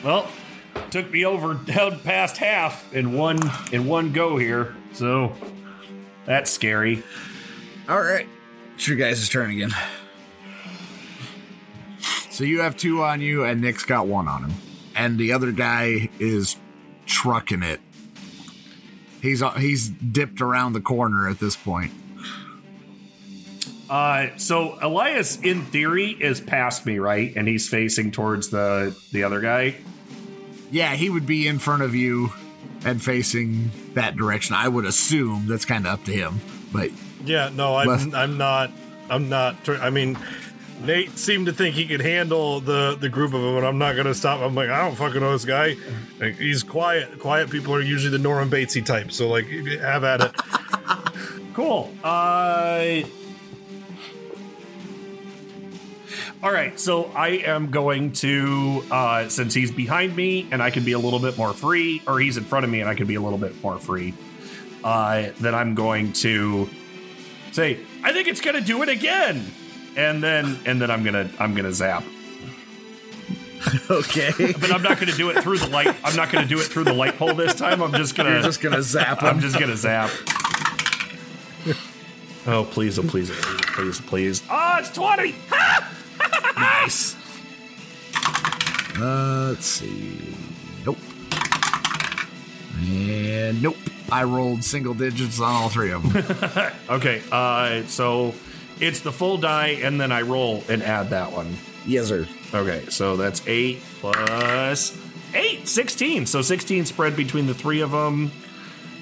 [0.04, 0.28] well,
[0.90, 3.40] took me over down past half in one
[3.72, 4.76] in one go here.
[4.94, 5.34] So
[6.26, 7.04] that's scary.
[7.88, 8.28] All right,
[8.76, 9.72] it's your guys' turn again.
[12.30, 14.54] So you have two on you, and Nick's got one on him,
[14.96, 16.58] and the other guy is
[17.06, 17.80] trucking it.
[19.22, 21.92] He's he's dipped around the corner at this point.
[23.94, 27.32] Uh, so Elias, in theory, is past me, right?
[27.36, 29.76] And he's facing towards the the other guy.
[30.72, 32.34] Yeah, he would be in front of you
[32.84, 34.56] and facing that direction.
[34.56, 36.90] I would assume that's kind of up to him, but
[37.24, 38.14] Yeah, no, I'm Left.
[38.16, 38.72] I'm not
[39.12, 40.18] I'm not I mean
[40.84, 43.94] Nate seemed to think he could handle the the group of them and I'm not
[43.94, 44.42] going to stop.
[44.42, 45.76] I'm like, I don't fucking know this guy.
[46.20, 47.20] Like, he's quiet.
[47.20, 49.12] Quiet people are usually the Norman Batesy type.
[49.12, 49.46] So like
[49.82, 50.32] have at it.
[51.54, 51.94] Cool.
[52.04, 53.04] Uh.
[56.44, 60.84] All right, so I am going to, uh, since he's behind me and I can
[60.84, 63.08] be a little bit more free, or he's in front of me and I can
[63.08, 64.14] be a little bit more free,
[64.84, 66.70] uh, then I'm going to
[67.54, 69.46] say, I think it's gonna do it again,
[69.96, 72.04] and then and then I'm gonna I'm gonna zap,
[73.90, 74.34] okay.
[74.38, 75.96] but I'm not gonna do it through the light.
[76.04, 77.82] I'm not gonna do it through the light pole this time.
[77.82, 80.12] I'm just gonna You're just gonna zap I'm just gonna zap.
[82.46, 84.44] Oh please, oh please, oh please, oh, please, oh, please.
[84.50, 85.34] Oh, it's 20!
[86.56, 87.16] Nice.
[89.00, 90.36] Uh, let's see.
[90.86, 90.98] Nope.
[92.86, 93.78] And nope.
[94.12, 96.72] I rolled single digits on all three of them.
[96.90, 98.34] Okay, uh, so
[98.80, 101.58] it's the full die, and then I roll and add that one.
[101.88, 102.28] yes, sir.
[102.54, 104.96] Okay, so that's 8 plus
[105.34, 106.26] 8, 16.
[106.28, 108.32] So 16 spread between the three of them.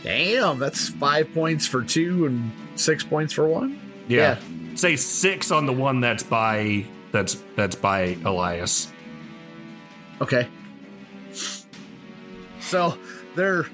[0.03, 3.79] Damn, that's five points for two and six points for one.
[4.07, 4.37] Yeah.
[4.75, 8.91] Say 6 on the one that's by that's that's by Elias.
[10.21, 10.47] Okay.
[12.59, 12.97] So
[13.35, 13.67] they're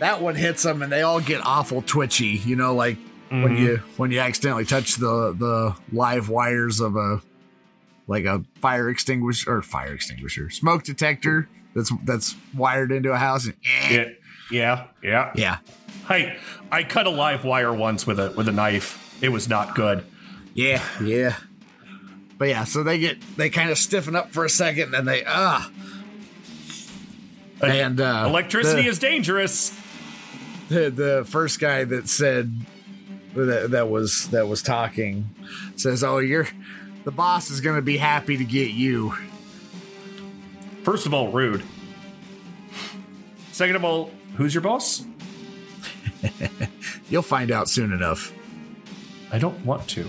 [0.00, 2.26] that one hits them, and they all get awful twitchy.
[2.44, 2.98] You know, like
[3.30, 7.20] when you when you accidentally touch the the live wires of a
[8.06, 13.46] like a fire extinguisher or fire extinguisher smoke detector that's that's wired into a house.
[13.46, 13.90] And, eh.
[13.90, 14.08] Yeah,
[14.50, 15.32] yeah, yeah.
[15.34, 15.58] yeah,
[16.06, 16.36] Hey,
[16.70, 19.00] I cut a live wire once with a with a knife.
[19.22, 20.04] It was not good.
[20.54, 21.36] yeah, yeah.
[22.44, 25.04] But yeah, so they get they kind of stiffen up for a second, and then
[25.06, 25.70] they ah.
[27.62, 29.70] And uh, Electricity the- is dangerous.
[30.68, 32.52] the the first guy that said
[33.32, 35.30] that that was that was talking
[35.76, 36.46] says, "Oh, you're
[37.04, 39.14] the boss is going to be happy to get you."
[40.82, 41.62] First of all, rude.
[43.52, 45.02] Second of all, who's your boss?
[47.08, 48.34] You'll find out soon enough.
[49.32, 50.06] I don't want to.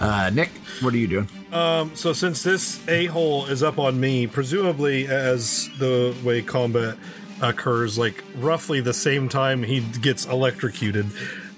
[0.00, 0.48] Uh, Nick,
[0.80, 1.28] what are you doing?
[1.52, 6.96] Um, so since this a hole is up on me, presumably as the way combat
[7.42, 11.06] occurs, like roughly the same time he gets electrocuted,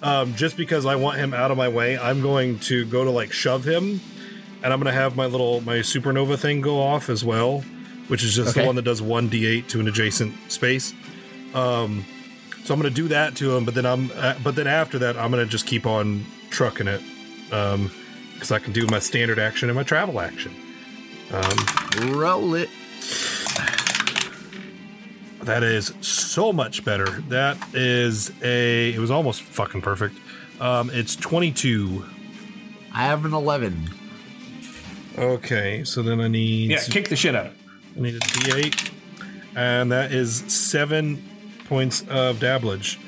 [0.02, 3.10] um, just because I want him out of my way, I'm going to go to
[3.10, 4.00] like shove him,
[4.64, 7.60] and I'm gonna have my little my supernova thing go off as well,
[8.08, 10.94] which is just the one that does one d8 to an adjacent space.
[11.54, 12.04] Um,
[12.64, 15.16] so I'm gonna do that to him, but then I'm uh, but then after that
[15.16, 17.02] I'm gonna just keep on trucking it.
[17.52, 17.92] Um,
[18.42, 20.52] because I can do my standard action and my travel action.
[21.32, 22.68] Um, Roll it.
[25.42, 27.06] that is so much better.
[27.28, 28.92] That is a.
[28.94, 30.18] It was almost fucking perfect.
[30.60, 32.04] Um, it's 22.
[32.92, 33.88] I have an eleven.
[35.16, 36.72] Okay, so then I need.
[36.72, 37.58] Yeah, kick the shit out of it.
[37.96, 38.90] I need a D8,
[39.54, 41.22] and that is seven
[41.68, 42.98] points of dabblage.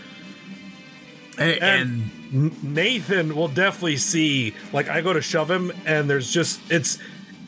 [1.39, 4.55] And, And N- Nathan will definitely see.
[4.73, 6.99] Like I go to shove him, and there's just it's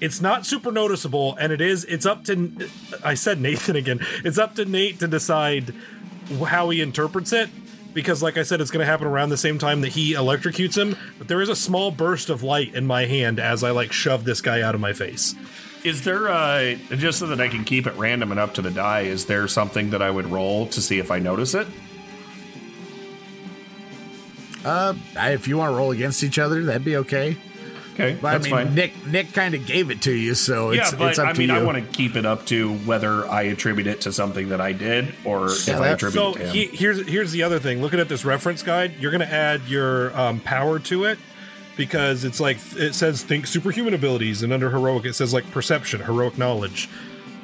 [0.00, 1.84] it's not super noticeable, and it is.
[1.84, 2.68] It's up to
[3.04, 4.00] I said Nathan again.
[4.24, 5.74] It's up to Nate to decide
[6.46, 7.50] how he interprets it.
[7.94, 10.76] Because, like I said, it's going to happen around the same time that he electrocutes
[10.76, 10.98] him.
[11.16, 14.24] But there is a small burst of light in my hand as I like shove
[14.24, 15.34] this guy out of my face.
[15.82, 18.70] Is there uh just so that I can keep it random and up to the
[18.70, 19.02] die?
[19.02, 21.66] Is there something that I would roll to see if I notice it?
[24.66, 27.36] Uh, I- if you want to roll against each other, that'd be okay.
[27.94, 28.74] Okay, But that's I mean, fine.
[28.74, 31.32] Nick Nick kind of gave it to you, so it's yeah, but it's up I
[31.32, 31.54] to mean, you.
[31.54, 34.50] I mean I want to keep it up to whether I attribute it to something
[34.50, 36.50] that I did or if I attribute So it to him.
[36.54, 37.80] he, here's here's the other thing.
[37.80, 41.18] Looking at this reference guide, you're going to add your um, power to it
[41.78, 46.02] because it's like it says think superhuman abilities, and under heroic it says like perception,
[46.02, 46.90] heroic knowledge.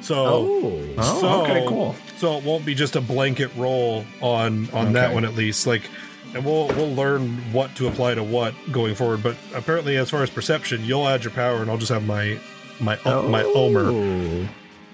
[0.01, 1.95] So oh, Oh, so, okay, cool.
[2.17, 5.65] So it won't be just a blanket roll on on that one at least.
[5.65, 5.89] Like,
[6.33, 9.23] and we'll we'll learn what to apply to what going forward.
[9.23, 12.39] But apparently, as far as perception, you'll add your power, and I'll just have my
[12.79, 13.85] my my Omer.
[13.85, 14.49] Oh.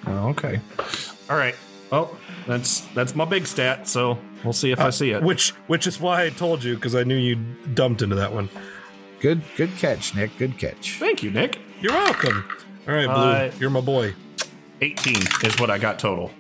[0.07, 0.59] Oh, okay.
[1.29, 1.55] All right.
[1.91, 3.87] Well, that's that's my big stat.
[3.87, 5.21] So we'll see if I see it.
[5.23, 7.35] Which which is why I told you because I knew you
[7.73, 8.49] dumped into that one.
[9.19, 10.37] Good good catch, Nick.
[10.37, 10.97] Good catch.
[10.99, 11.59] Thank you, Nick.
[11.81, 12.45] You're welcome.
[12.87, 14.13] All right, Blue, Uh, you're my boy.
[14.81, 16.31] 18 is what I got total.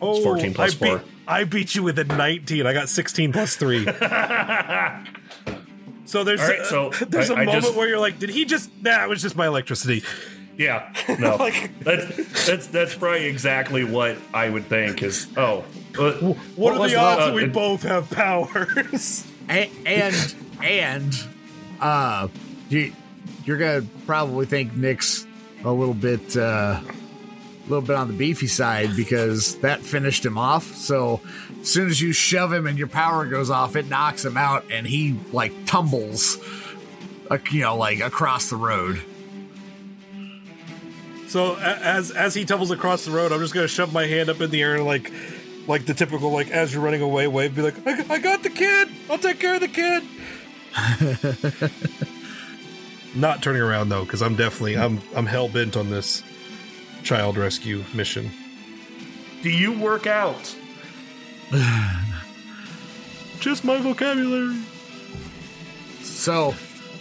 [0.00, 1.02] Oh, 14 plus I beat, four.
[1.28, 2.66] I beat you with a 19.
[2.66, 3.84] I got 16 plus three.
[6.04, 8.18] so there's All right, a, so there's a I- I moment just- where you're like,
[8.18, 8.70] did he just?
[8.82, 10.02] Nah, it was just my electricity.
[10.56, 10.92] Yeah.
[11.20, 11.36] No.
[11.36, 15.64] Like- that's that's that's probably exactly what I would think is oh.
[15.98, 16.12] uh,
[16.56, 19.24] What, are the odds uh, that we it- both have powers?
[19.48, 21.14] and and, and
[21.80, 22.28] uh
[22.68, 22.92] you
[23.44, 25.26] you're gonna probably think Nick's
[25.64, 26.80] a little bit uh
[27.68, 30.74] a little bit on the beefy side because that finished him off.
[30.74, 31.20] So
[31.60, 34.64] as soon as you shove him and your power goes off, it knocks him out
[34.70, 36.38] and he like tumbles
[37.30, 39.02] uh, you know, like across the road.
[41.28, 44.40] so as as he tumbles across the road, I'm just gonna shove my hand up
[44.40, 45.12] in the air and like
[45.66, 48.88] like the typical like as you're running away wave, be like, I got the kid.
[49.10, 50.02] I'll take care of the kid.
[53.14, 56.22] Not turning around though, because I'm definitely I'm I'm hell bent on this
[57.08, 58.30] child rescue mission.
[59.42, 60.54] Do you work out?
[63.40, 64.60] Just my vocabulary.
[66.02, 66.54] So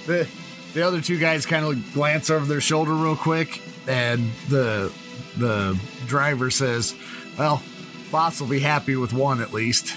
[0.05, 0.25] the
[0.73, 4.93] the other two guys kind of glance over their shoulder real quick, and the
[5.35, 6.95] the driver says,
[7.37, 7.61] "Well,
[8.09, 9.93] boss will be happy with one at least."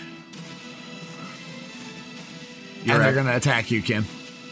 [2.83, 4.05] You're and they're gonna attack you, Ken.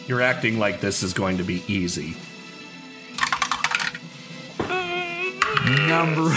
[0.06, 2.14] You're acting like this is going to be easy.
[5.68, 6.22] Number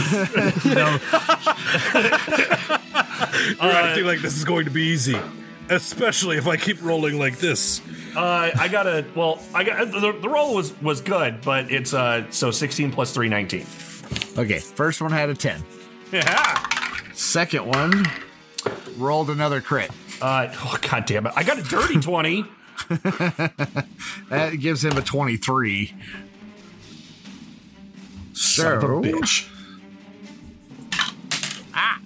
[3.62, 5.18] You're acting like this is going to be easy,
[5.70, 7.82] especially if I keep rolling like this.
[8.16, 9.42] Uh, I got a well.
[9.54, 13.14] I got the, the roll was was good, but it's uh so 16 plus plus
[13.14, 13.66] three nineteen.
[14.38, 14.60] okay.
[14.60, 15.64] First one had a ten.
[16.12, 16.66] Yeah.
[17.14, 18.06] Second one
[18.98, 19.92] rolled another crit.
[20.22, 21.34] Uh, oh god damn it!
[21.36, 22.46] I got a dirty twenty.
[24.30, 25.02] That gives him a
[28.42, 28.64] 23.
[28.64, 29.48] Son of a So, bitch.
[31.74, 32.00] Ah.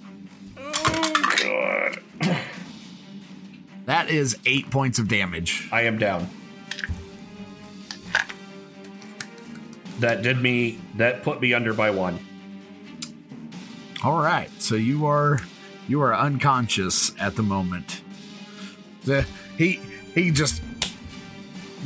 [3.86, 5.68] that is eight points of damage.
[5.72, 6.28] I am down.
[10.00, 10.78] That did me.
[10.96, 12.18] That put me under by one.
[14.04, 15.40] All right, so you are
[15.88, 18.02] you are unconscious at the moment.
[19.04, 19.26] The
[19.56, 19.80] he
[20.14, 20.62] he just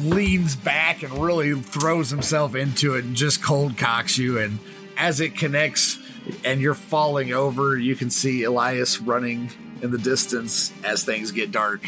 [0.08, 4.58] leans back and really throws himself into it and just cold cocks you and
[4.96, 5.98] as it connects
[6.44, 11.50] and you're falling over, you can see Elias running in the distance as things get
[11.50, 11.80] dark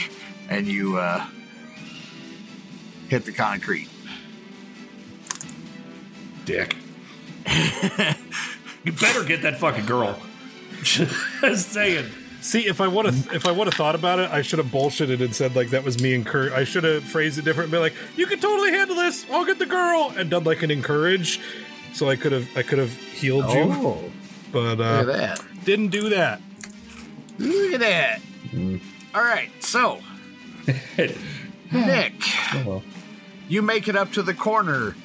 [0.49, 1.25] and you uh
[3.09, 3.89] hit the concrete.
[6.47, 6.77] Dick.
[8.85, 10.19] you better get that fucking girl.
[10.83, 12.11] Just saying.
[12.43, 14.67] See, if I would have, if I would have thought about it, I should have
[14.67, 16.53] bullshitted and said like that was me encourage.
[16.53, 19.25] I should have phrased it different, and be like, "You can totally handle this.
[19.31, 21.41] I'll get the girl," and done like an encourage.
[21.93, 24.11] So I could have, I could have healed you, Oh,
[24.51, 26.41] but look uh, didn't do that.
[27.39, 28.21] Look at that.
[29.15, 30.01] All right, so
[31.71, 32.15] Nick,
[33.49, 34.97] you make it up to the corner.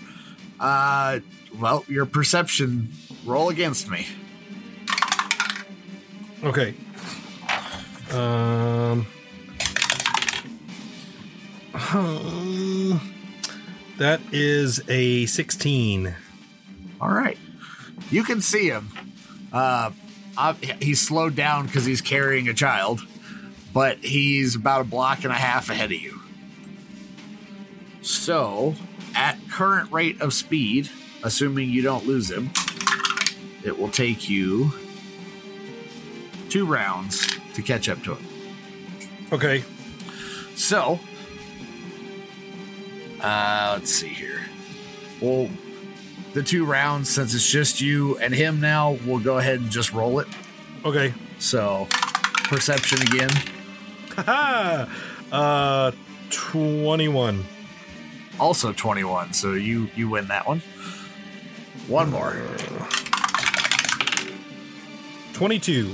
[0.59, 1.19] Uh,
[1.59, 2.89] well, your perception
[3.25, 4.07] roll against me.
[6.43, 6.73] Okay.
[8.14, 9.05] Um.
[13.97, 16.16] That is a sixteen.
[17.01, 17.38] All right,
[18.10, 18.89] you can see him.
[19.51, 19.91] Uh,
[20.38, 23.01] uh he's slowed down because he's carrying a child,
[23.74, 26.22] but he's about a block and a half ahead of you.
[28.01, 28.76] So,
[29.16, 30.89] at current rate of speed,
[31.24, 32.51] assuming you don't lose him,
[33.64, 34.72] it will take you
[36.50, 38.26] two rounds to catch up to him.
[39.32, 39.64] Okay.
[40.56, 41.00] So,
[43.22, 44.41] uh, let's see here.
[45.22, 45.50] Well,
[46.34, 49.93] the two rounds, since it's just you and him now, we'll go ahead and just
[49.93, 50.28] roll it.
[50.86, 51.14] Okay.
[51.39, 51.88] So,
[52.45, 53.30] perception again.
[55.32, 55.91] Uh,
[56.30, 57.43] twenty-one.
[58.39, 59.34] Also 21.
[59.34, 60.62] So you you win that one.
[61.88, 62.36] One more.
[65.34, 65.93] Twenty-two.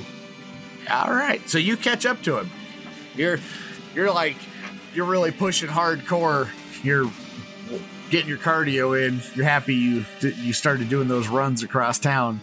[0.93, 1.49] All right.
[1.49, 2.51] So you catch up to him.
[3.15, 3.39] You're
[3.95, 4.37] you're like
[4.93, 6.49] you're really pushing hardcore.
[6.83, 7.11] You're
[8.11, 9.21] getting your cardio in.
[9.33, 12.41] You're happy you you started doing those runs across town.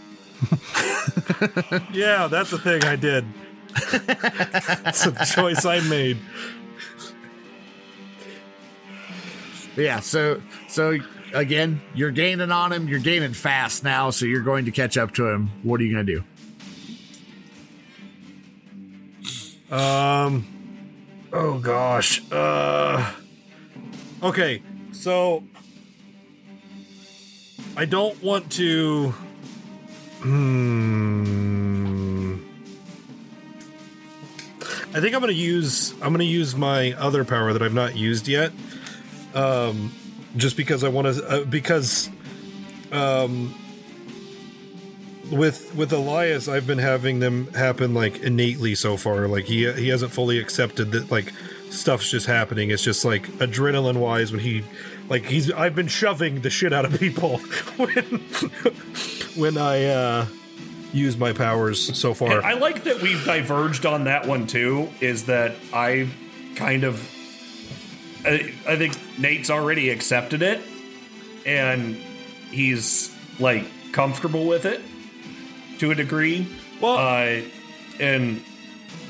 [1.93, 3.25] Yeah, that's a thing I did.
[3.73, 6.17] It's a choice I made.
[9.77, 10.97] Yeah, so so
[11.33, 12.89] again, you're gaining on him.
[12.89, 15.51] You're gaining fast now, so you're going to catch up to him.
[15.63, 16.23] What are you going to do?
[19.71, 20.45] Um.
[21.31, 22.21] Oh gosh.
[22.31, 23.13] Uh.
[24.21, 24.61] Okay.
[24.91, 25.43] So.
[27.77, 29.13] I don't want to.
[30.19, 31.51] Hmm.
[34.93, 35.93] I think I'm gonna use.
[36.01, 38.51] I'm gonna use my other power that I've not used yet.
[39.33, 39.93] Um,
[40.35, 41.25] just because I want to.
[41.25, 42.09] Uh, because.
[42.91, 43.55] Um.
[45.31, 49.27] With with Elias, I've been having them happen like innately so far.
[49.27, 51.31] Like he he hasn't fully accepted that like
[51.69, 52.69] stuff's just happening.
[52.69, 54.63] It's just like adrenaline wise when he
[55.09, 57.37] like he's I've been shoving the shit out of people
[57.77, 58.03] when
[59.35, 60.25] when I uh
[60.93, 62.37] use my powers so far.
[62.37, 64.89] And I like that we've diverged on that one too.
[64.99, 66.09] Is that I
[66.55, 66.99] kind of,
[68.25, 70.61] I, I think Nate's already accepted it,
[71.45, 71.95] and
[72.51, 74.81] he's like comfortable with it
[75.81, 76.47] to a degree.
[76.79, 77.41] Well- uh,
[77.99, 78.41] and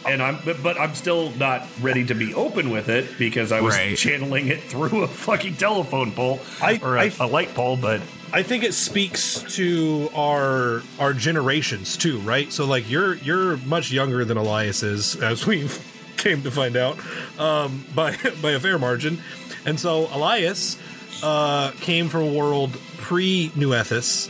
[0.04, 3.62] and I'm but, but I'm still not ready to be open with it because I
[3.62, 3.96] was Right.
[3.96, 8.02] channeling it through a fucking telephone pole I- or a I- a light pole, but
[8.34, 12.52] I think it speaks to our our generations too, right?
[12.52, 15.78] So like you're you're much younger than Elias is, as we've
[16.18, 16.98] came to find out,
[17.40, 19.20] um, by by a fair margin.
[19.66, 20.78] And so Elias
[21.22, 24.30] uh, came from a world pre New Ethis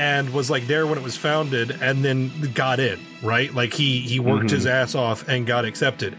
[0.00, 3.54] and was like there when it was founded and then got in, right?
[3.54, 4.72] Like he he worked his mm-hmm.
[4.72, 6.16] ass off and got accepted.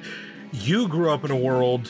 [0.51, 1.89] You grew up in a world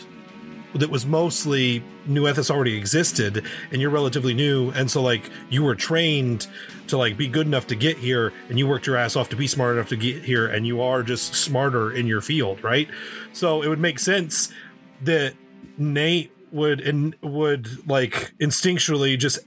[0.73, 5.63] that was mostly New Ethis already existed and you're relatively new and so like you
[5.63, 6.47] were trained
[6.87, 9.35] to like be good enough to get here and you worked your ass off to
[9.35, 12.87] be smart enough to get here and you are just smarter in your field, right?
[13.33, 14.53] So it would make sense
[15.01, 15.33] that
[15.77, 19.39] Nate would and would like instinctually just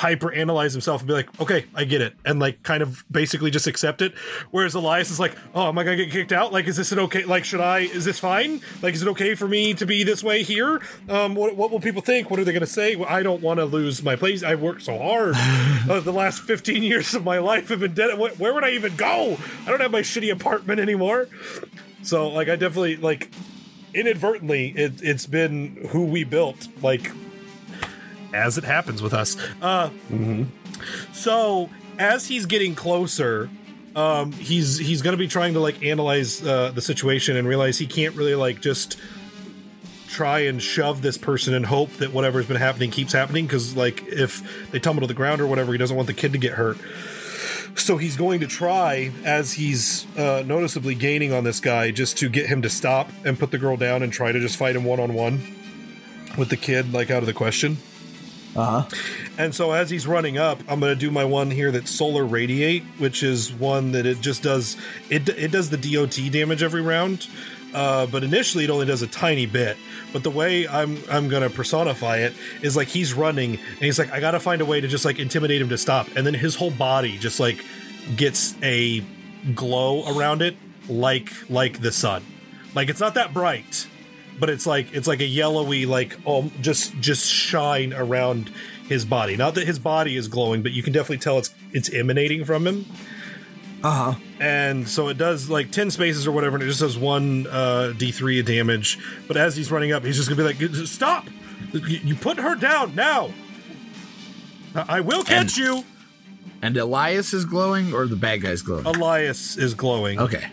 [0.00, 3.50] hyper analyze himself and be like, okay, I get it, and like kind of basically
[3.50, 4.14] just accept it.
[4.50, 6.52] Whereas Elias is like, oh, am I gonna get kicked out?
[6.52, 7.24] Like, is this an okay?
[7.24, 7.80] Like, should I?
[7.80, 8.62] Is this fine?
[8.80, 10.80] Like, is it okay for me to be this way here?
[11.08, 12.30] Um, what, what will people think?
[12.30, 12.96] What are they gonna say?
[12.96, 14.42] Well, I don't want to lose my place.
[14.42, 15.34] I worked so hard.
[15.88, 18.18] uh, the last 15 years of my life have been dead.
[18.18, 19.36] Where, where would I even go?
[19.66, 21.28] I don't have my shitty apartment anymore.
[22.02, 23.30] So, like, I definitely like
[23.92, 27.10] inadvertently it, it's been who we built like
[28.32, 29.90] as it happens with us uh
[31.12, 31.68] so
[31.98, 33.50] as he's getting closer
[33.96, 37.86] um he's he's gonna be trying to like analyze uh, the situation and realize he
[37.86, 38.96] can't really like just
[40.08, 44.02] try and shove this person and hope that whatever's been happening keeps happening because like
[44.06, 46.52] if they tumble to the ground or whatever he doesn't want the kid to get
[46.52, 46.78] hurt
[47.74, 52.28] so he's going to try, as he's uh, noticeably gaining on this guy, just to
[52.28, 54.84] get him to stop and put the girl down and try to just fight him
[54.84, 55.40] one on one
[56.36, 57.78] with the kid, like out of the question.
[58.56, 58.96] Uh huh.
[59.38, 62.24] And so as he's running up, I'm going to do my one here that's Solar
[62.24, 64.76] Radiate, which is one that it just does
[65.08, 67.28] it it does the DOT damage every round.
[67.72, 69.76] Uh, but initially it only does a tiny bit.
[70.12, 74.10] But the way I'm I'm gonna personify it is like he's running and he's like,
[74.12, 76.08] I gotta find a way to just like intimidate him to stop.
[76.16, 77.64] And then his whole body just like
[78.16, 79.04] gets a
[79.54, 80.56] glow around it
[80.88, 82.24] like like the sun.
[82.74, 83.86] Like it's not that bright,
[84.40, 88.50] but it's like it's like a yellowy like um just just shine around
[88.88, 89.36] his body.
[89.36, 92.66] Not that his body is glowing, but you can definitely tell it's it's emanating from
[92.66, 92.86] him.
[93.82, 94.20] Uh huh.
[94.40, 97.92] And so it does like 10 spaces or whatever, and it just does one uh,
[97.96, 98.98] D3 of damage.
[99.26, 101.28] But as he's running up, he's just gonna be like, Stop!
[101.72, 103.32] You put her down now!
[104.74, 105.84] I will catch you!
[106.62, 108.84] And Elias is glowing, or the bad guy's glowing.
[108.84, 110.18] Elias is glowing.
[110.18, 110.46] Okay.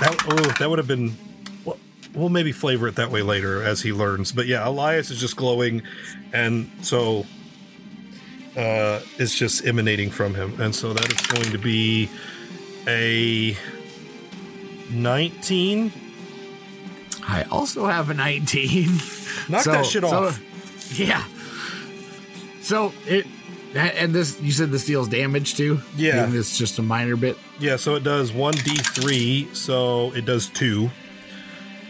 [0.00, 1.16] That, oh, that would have been.
[2.14, 4.32] Well, maybe flavor it that way later as he learns.
[4.32, 5.82] But yeah, Elias is just glowing,
[6.32, 7.24] and so
[8.56, 10.60] uh, it's just emanating from him.
[10.60, 12.10] And so that is going to be
[12.86, 13.56] a
[14.90, 15.92] 19.
[17.22, 18.88] I also have a 19.
[19.48, 20.40] Knock that shit off.
[20.98, 21.24] yeah.
[22.60, 23.26] So it
[23.74, 25.80] and this you said this deals damage too.
[25.96, 26.22] Yeah.
[26.22, 27.36] Even if it's just a minor bit.
[27.58, 30.90] Yeah, so it does 1d3, so it does 2.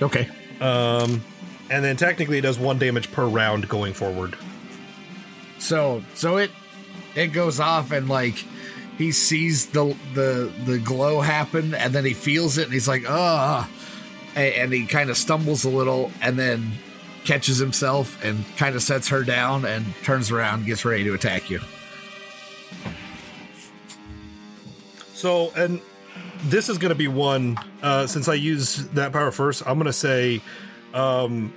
[0.03, 0.29] Okay.
[0.61, 1.23] Um
[1.71, 4.37] and then technically it does 1 damage per round going forward.
[5.59, 6.51] So so it
[7.15, 8.45] it goes off and like
[8.99, 13.05] he sees the the the glow happen and then he feels it and he's like
[13.09, 13.69] ah
[14.37, 16.73] and he kind of stumbles a little and then
[17.25, 21.51] catches himself and kind of sets her down and turns around gets ready to attack
[21.51, 21.61] you
[25.21, 25.83] So, and
[26.45, 29.63] this is going to be one uh, since I use that power first.
[29.67, 30.41] I'm going to say,
[30.95, 31.53] um,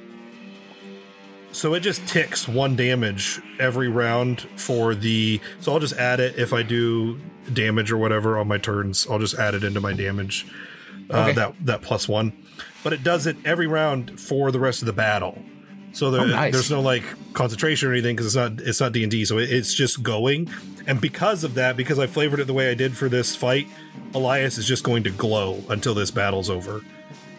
[1.52, 5.40] so it just ticks one damage every round for the.
[5.60, 7.20] So I'll just add it if I do
[7.52, 9.06] damage or whatever on my turns.
[9.10, 10.46] I'll just add it into my damage.
[11.10, 11.34] Uh, Okay.
[11.34, 12.34] That that plus one,
[12.84, 15.38] but it does it every round for the rest of the battle.
[15.92, 16.54] So there, Oh, nice.
[16.54, 17.04] there's no like
[17.34, 19.26] concentration or anything because it's not it's not D and D.
[19.26, 20.50] So it, it's just going,
[20.86, 23.68] and because of that, because I flavored it the way I did for this fight,
[24.14, 26.82] Elias is just going to glow until this battle's over,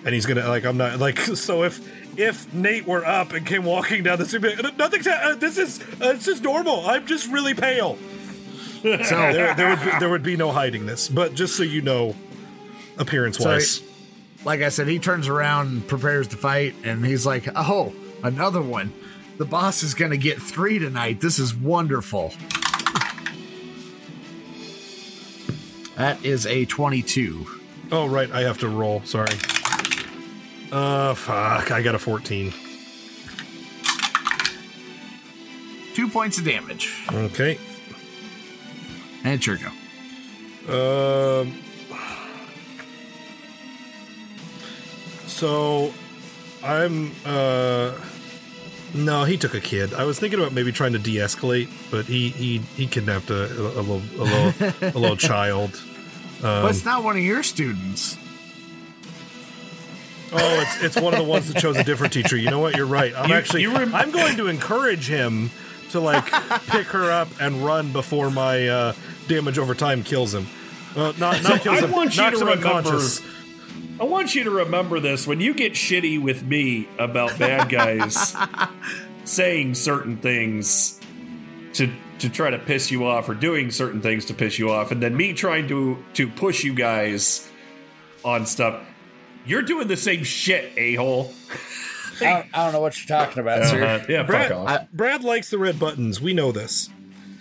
[0.05, 1.81] and he's gonna like I'm not like so if
[2.19, 5.37] if Nate were up and came walking down the street, he'd be like, nothing's uh,
[5.39, 6.87] this is uh, it's just normal.
[6.87, 7.97] I'm just really pale.
[8.85, 11.81] so There, there would be, there would be no hiding this, but just so you
[11.81, 12.15] know,
[12.99, 13.83] appearance wise.
[14.45, 18.61] like I said, he turns around and prepares to fight, and he's like, "Oh, another
[18.61, 18.93] one!
[19.39, 21.21] The boss is gonna get three tonight.
[21.21, 22.33] This is wonderful."
[25.97, 27.47] That is a twenty-two.
[27.93, 29.03] Oh right, I have to roll.
[29.05, 29.35] Sorry.
[30.73, 31.71] Uh, fuck.
[31.71, 32.53] I got a 14.
[35.95, 37.57] Two points of damage, Okay.
[39.23, 39.57] and it's your
[40.67, 41.43] go.
[41.43, 41.55] Um.
[45.29, 45.93] So,
[46.65, 47.13] I'm.
[47.25, 47.93] uh
[48.95, 49.93] No, he took a kid.
[49.93, 53.83] I was thinking about maybe trying to de-escalate, but he he he kidnapped a, a,
[53.83, 55.83] little a little a little child.
[56.41, 58.17] but it's not one of your students.
[60.33, 62.37] Oh, it's it's one of the ones that chose a different teacher.
[62.37, 62.77] You know what?
[62.77, 63.13] You're right.
[63.17, 65.51] I'm You- actually you rem- I'm going to encourage him
[65.91, 66.25] to like
[66.69, 68.93] pick her up and run before my uh,
[69.29, 70.47] damage over time kills him.
[70.97, 71.91] Uh, not not kills I him.
[71.93, 72.91] want you knocks to him remember.
[73.95, 74.01] Unconscious.
[74.01, 78.37] I want you to remember this when you get shitty with me about bad guys
[79.25, 81.01] saying certain things
[81.75, 81.91] to
[82.21, 85.03] to try to piss you off or doing certain things to piss you off, and
[85.03, 87.51] then me trying to to push you guys
[88.25, 88.81] on stuff.
[89.47, 91.33] You're doing the same shit, a hole.
[92.21, 94.07] I don't, I don't know what you're talking about, sir.
[94.09, 94.69] Yeah, Brad, fuck off.
[94.69, 96.21] I- Brad likes the red buttons.
[96.21, 96.89] We know this.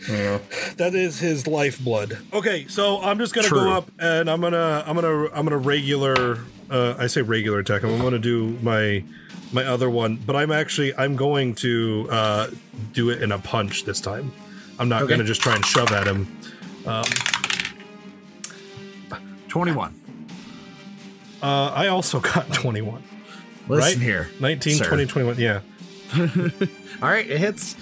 [0.77, 2.17] That is his lifeblood.
[2.33, 3.59] Okay, so I'm just gonna True.
[3.59, 6.39] go up and I'm gonna I'm gonna I'm gonna regular
[6.69, 7.83] uh I say regular attack.
[7.83, 9.03] I'm gonna do my
[9.51, 12.47] my other one, but I'm actually I'm going to uh
[12.93, 14.31] do it in a punch this time.
[14.79, 15.11] I'm not Okay.
[15.13, 16.27] gonna just try and shove at him.
[19.49, 19.93] 21.
[21.41, 21.45] Uh
[21.75, 23.03] I also got 21.
[23.67, 24.03] Listen right?
[24.03, 24.29] here.
[24.41, 24.87] 19, sir.
[24.87, 25.37] 20, 21.
[25.39, 25.61] Yeah.
[27.01, 27.75] All right, it hits.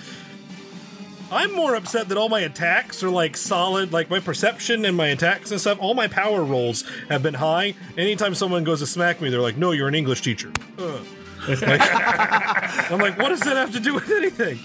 [1.31, 5.07] I'm more upset that all my attacks are like solid, like my perception and my
[5.07, 5.77] attacks and stuff.
[5.79, 7.73] All my power rolls have been high.
[7.97, 11.05] Anytime someone goes to smack me, they're like, "No, you're an English teacher." Ugh.
[11.47, 11.61] Like-
[12.91, 14.59] I'm like, what does that have to do with anything?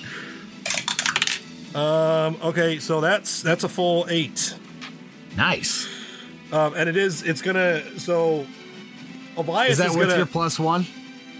[1.75, 2.37] Um.
[2.43, 4.55] Okay, so that's that's a full eight.
[5.37, 5.87] Nice.
[6.53, 7.23] Um, and it is.
[7.23, 7.99] It's gonna.
[7.99, 8.47] So
[9.37, 10.17] Elias Is that is with gonna.
[10.19, 10.87] your plus one?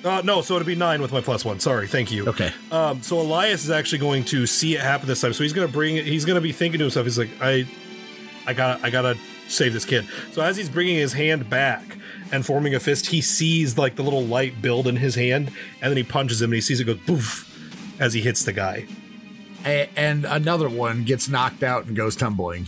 [0.07, 1.59] Uh, no, so it'd be nine with my plus one.
[1.59, 2.29] Sorry, thank you.
[2.29, 2.53] Okay.
[2.71, 5.33] Um, so Elias is actually going to see it happen this time.
[5.33, 6.07] So he's going to bring it.
[6.07, 7.05] He's going to be thinking to himself.
[7.07, 7.67] He's like, I,
[8.47, 10.07] I got, I gotta save this kid.
[10.33, 11.83] So as he's bringing his hand back
[12.31, 15.51] and forming a fist, he sees like the little light build in his hand,
[15.83, 17.43] and then he punches him, and he sees it go poof
[18.01, 18.87] as he hits the guy.
[19.65, 22.67] A- and another one gets knocked out and goes tumbling.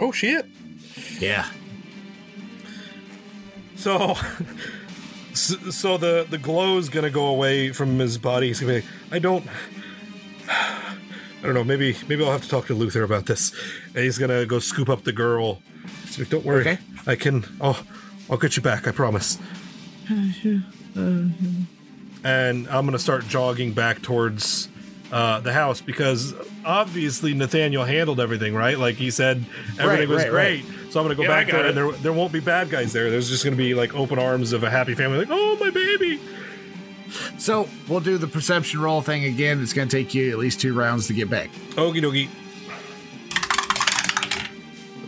[0.00, 0.46] Oh shit!
[1.18, 1.46] Yeah.
[3.76, 4.14] So,
[5.34, 8.48] so so the the glow is gonna go away from his body.
[8.48, 9.46] He's gonna be like, I don't,
[10.48, 10.96] I
[11.42, 11.64] don't know.
[11.64, 13.52] Maybe maybe I'll have to talk to Luther about this.
[13.94, 15.60] And he's gonna go scoop up the girl.
[16.04, 16.78] He's like, don't worry, Okay.
[17.06, 17.44] I can.
[17.60, 17.82] Oh,
[18.30, 18.88] I'll get you back.
[18.88, 19.38] I promise.
[20.96, 24.68] and I'm gonna start jogging back towards
[25.12, 28.78] uh, the house because obviously Nathaniel handled everything right.
[28.78, 29.44] Like he said,
[29.78, 30.64] everything was right, right.
[30.94, 31.00] Great.
[31.00, 31.68] So I'm gonna go Yeah, back there, it.
[31.68, 33.10] and there there won't be bad guys there.
[33.10, 36.20] There's just gonna be like open arms of a happy family, like oh my baby.
[37.38, 39.62] So we'll do the perception roll thing again.
[39.62, 41.50] It's going to take you at least two rounds to get back.
[41.76, 42.28] Okie dokie.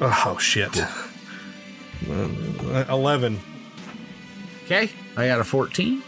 [0.00, 0.70] Oh shit.
[2.08, 3.40] Uh, Eleven.
[4.64, 4.90] Okay.
[5.16, 6.02] I got a 14.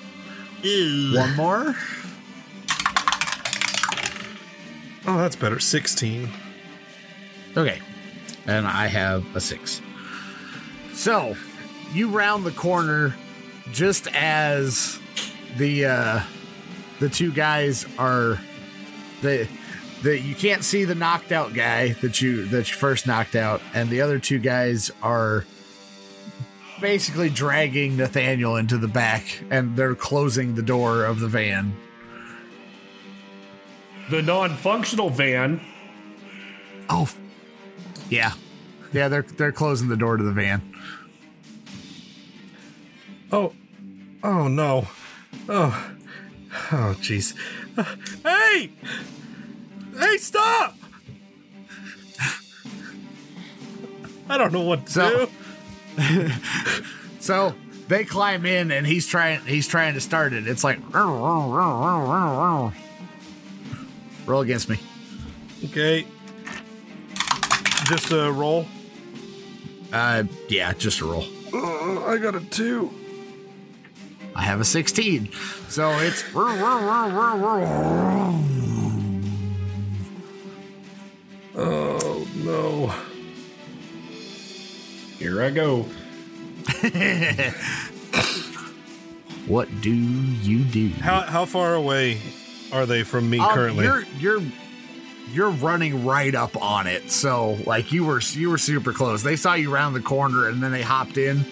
[1.15, 1.75] One more.
[5.07, 5.59] Oh, that's better.
[5.59, 6.29] Sixteen.
[7.57, 7.81] Okay.
[8.49, 9.81] And I have a six.
[10.93, 11.37] So
[11.93, 13.15] you round the corner
[13.73, 14.99] just as
[15.57, 16.21] the uh
[16.99, 18.41] the two guys are
[19.23, 19.47] the
[20.03, 23.61] the you can't see the knocked out guy that you that you first knocked out,
[23.75, 25.45] and the other two guys are
[26.81, 31.77] basically dragging Nathaniel into the back and they're closing the door of the van.
[34.11, 35.61] The non-functional van.
[36.89, 37.09] Oh
[38.11, 38.33] yeah.
[38.93, 40.63] Yeah, they're they're closing the door to the van.
[43.31, 43.53] Oh,
[44.23, 44.89] oh no.
[45.49, 45.93] Oh,
[46.73, 47.35] oh, jeez.
[47.77, 47.85] Uh,
[48.25, 48.71] hey,
[49.99, 50.75] hey, stop!
[54.31, 55.29] I don't know what to So-
[55.99, 56.31] do.
[57.21, 57.55] So
[57.89, 60.47] they climb in and he's trying he's trying to start it.
[60.49, 62.73] It's like roll
[64.41, 64.79] against me.
[65.65, 66.07] Okay,
[67.89, 68.67] just a roll.
[69.93, 71.25] Uh yeah, just a roll.
[71.53, 72.91] Uh, I got a two.
[74.37, 75.31] I have a 16.
[75.69, 76.23] So it's
[81.57, 82.95] Oh no.
[85.19, 85.87] Here I go.
[89.47, 90.89] what do you do?
[91.01, 92.21] How how far away
[92.73, 93.85] are they from me Um, currently?
[93.87, 94.43] You're you're
[95.33, 97.11] you're running right up on it.
[97.11, 99.23] So like you were you were super close.
[99.23, 101.45] They saw you round the corner and then they hopped in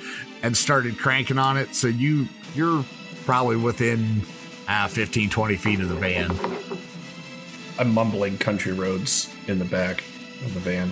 [0.42, 1.74] and started cranking on it.
[1.74, 2.84] So you you're
[3.24, 4.22] probably within
[4.68, 6.30] uh, 15 20 feet of the van.
[7.78, 10.00] I'm mumbling country roads in the back
[10.44, 10.90] of the van.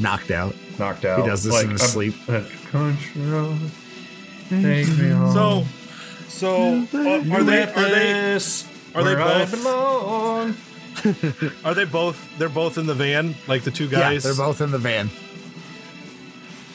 [0.00, 0.54] Knocked out.
[0.78, 1.20] Knocked out.
[1.22, 2.14] He does this in his I'm- sleep.
[2.70, 3.58] Country road.
[4.48, 5.32] Take me home.
[5.34, 5.64] so,
[6.28, 10.56] so uh, are they are they This are they where I both- belong.
[11.64, 14.22] are they both they're both in the van like the two Yeah, guys?
[14.24, 15.10] they're both in the van.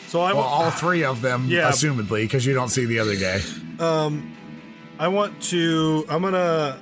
[0.08, 1.70] So I Well, all three of them, Yeah.
[1.72, 3.42] assumedly, because you don't see the other guy.
[3.80, 4.36] Um,
[5.00, 6.06] I want to.
[6.08, 6.80] I'm gonna.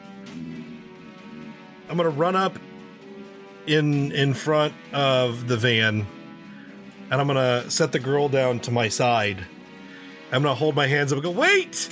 [1.89, 2.58] I'm gonna run up
[3.68, 6.06] in in front of the van,
[7.10, 9.46] and I'm gonna set the girl down to my side.
[10.34, 11.89] I'm gonna hold my hands up and go, "Wait!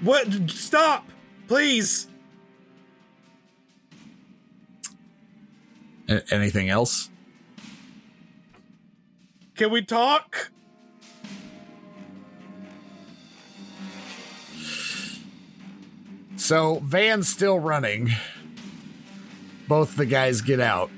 [0.00, 0.26] What?
[0.50, 1.06] Stop,
[1.48, 2.06] please!"
[6.08, 7.10] A- anything else?
[9.56, 10.50] Can we talk?
[16.36, 18.10] So, van's still running.
[19.66, 20.90] both the guys get out.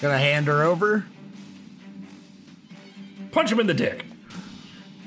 [0.00, 1.06] Gonna hand her over.
[3.32, 4.04] Punch him in the dick.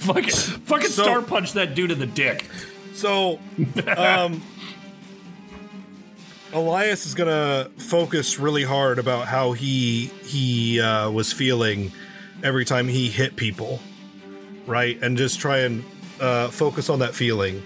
[0.00, 2.47] fucking fucking So- star punch that dude in the dick.
[2.98, 3.38] So,
[3.96, 4.42] um,
[6.52, 11.92] Elias is gonna focus really hard about how he he uh, was feeling
[12.42, 13.78] every time he hit people,
[14.66, 14.98] right?
[15.00, 15.84] And just try and
[16.20, 17.62] uh, focus on that feeling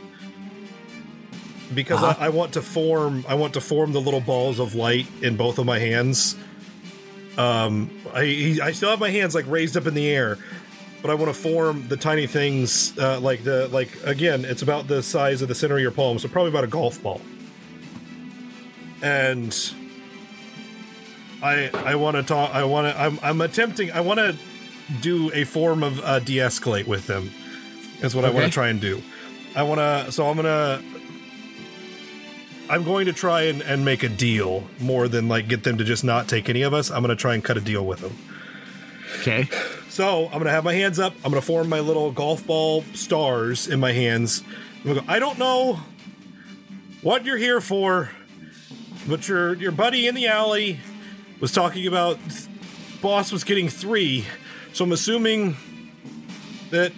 [1.74, 5.06] because I, I want to form I want to form the little balls of light
[5.22, 6.36] in both of my hands.
[7.38, 10.36] Um, I I still have my hands like raised up in the air,
[11.02, 14.44] but I want to form the tiny things uh, like the like again.
[14.44, 17.02] It's about the size of the center of your palm, so probably about a golf
[17.02, 17.20] ball.
[19.02, 19.52] And
[21.42, 22.54] I I want to talk.
[22.54, 23.00] I want to.
[23.00, 23.90] I'm I'm attempting.
[23.90, 24.36] I want to
[25.00, 27.30] do a form of uh, de-escalate with them.
[28.00, 29.02] Is what I want to try and do.
[29.56, 30.12] I want to.
[30.12, 30.80] So I'm gonna.
[32.70, 35.84] I'm going to try and, and make a deal more than like get them to
[35.84, 36.90] just not take any of us.
[36.90, 38.16] I'm going to try and cut a deal with them.
[39.20, 39.48] Okay.
[39.92, 41.12] So I'm gonna have my hands up.
[41.22, 44.42] I'm gonna form my little golf ball stars in my hands.
[44.78, 45.80] I'm gonna go, I don't know
[47.02, 48.10] what you're here for,
[49.06, 50.80] but your your buddy in the alley
[51.40, 52.18] was talking about
[53.02, 54.24] boss was getting three.
[54.72, 55.58] So I'm assuming
[56.70, 56.92] that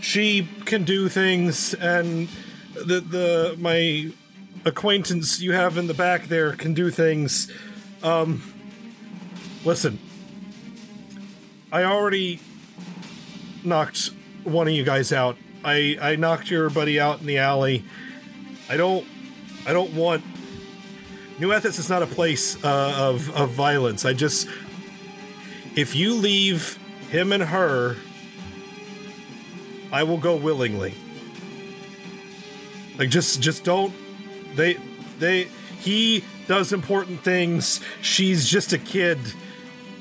[0.00, 2.30] she can do things and
[2.72, 4.10] the the my
[4.64, 7.52] acquaintance you have in the back there can do things.
[8.02, 8.42] Um
[9.66, 9.98] listen,
[11.72, 12.40] I already
[13.62, 14.10] knocked
[14.44, 15.36] one of you guys out.
[15.64, 17.84] I I knocked your buddy out in the alley.
[18.68, 19.06] I don't
[19.66, 20.24] I don't want
[21.38, 24.04] New Ethis is not a place uh, of of violence.
[24.04, 24.48] I just
[25.76, 26.78] if you leave
[27.10, 27.96] him and her,
[29.92, 30.94] I will go willingly.
[32.98, 33.94] Like just just don't
[34.56, 34.76] they
[35.18, 35.44] they
[35.78, 37.80] he does important things.
[38.02, 39.18] She's just a kid.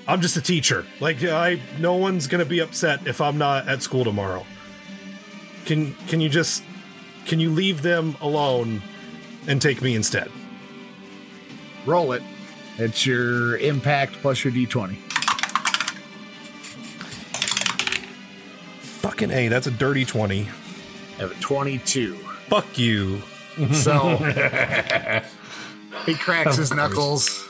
[0.10, 0.88] I'm just a teacher.
[1.00, 4.44] Like I no one's going to be upset if I'm not at school tomorrow.
[5.66, 6.64] Can can you just
[7.28, 8.82] can you leave them alone
[9.48, 10.32] and take me instead?
[11.86, 12.24] Roll it.
[12.80, 14.96] It's your impact plus your d20.
[19.02, 20.42] Fucking A, that's a dirty 20.
[20.42, 20.46] I
[21.18, 22.16] have a 22.
[22.48, 23.22] Fuck you.
[23.74, 24.16] So
[26.08, 27.48] he cracks his knuckles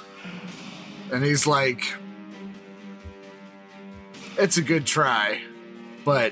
[1.14, 1.94] and he's like,
[4.42, 5.42] It's a good try,
[6.06, 6.32] but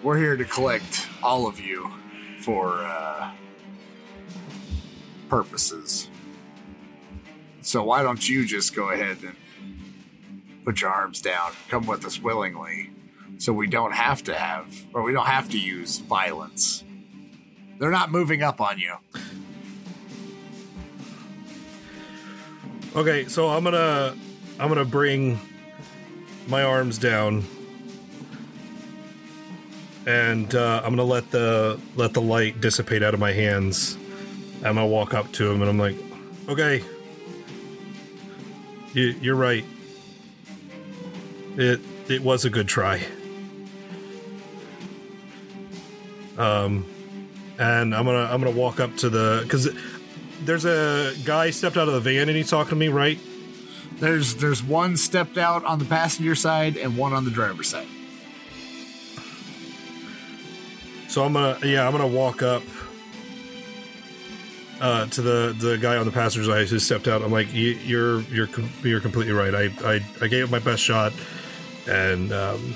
[0.00, 1.90] we're here to collect all of you
[2.38, 3.32] for uh,
[5.28, 6.08] purposes.
[7.60, 9.34] So why don't you just go ahead and
[10.64, 12.92] put your arms down, come with us willingly,
[13.38, 16.84] so we don't have to have, or we don't have to use violence.
[17.80, 18.94] They're not moving up on you.
[22.94, 24.14] Okay, so I'm to
[24.60, 25.40] I'm to bring
[26.48, 27.44] my arms down
[30.06, 33.96] and uh, I'm gonna let the let the light dissipate out of my hands.
[34.56, 35.96] I'm gonna walk up to him and I'm like,
[36.48, 36.82] "Okay,
[38.92, 39.64] you, you're right.
[41.56, 43.04] It it was a good try."
[46.38, 46.84] Um,
[47.58, 49.68] and I'm gonna I'm gonna walk up to the because
[50.44, 53.20] there's a guy stepped out of the van and he's talking to me, right?
[54.02, 57.86] There's there's one stepped out on the passenger side and one on the driver's side.
[61.06, 62.64] So I'm gonna yeah I'm gonna walk up
[64.80, 67.22] uh, to the the guy on the passenger side who stepped out.
[67.22, 68.48] I'm like "You- you're you're
[68.82, 69.54] you're completely right.
[69.54, 71.12] I I, I gave it my best shot,
[71.86, 72.74] and um,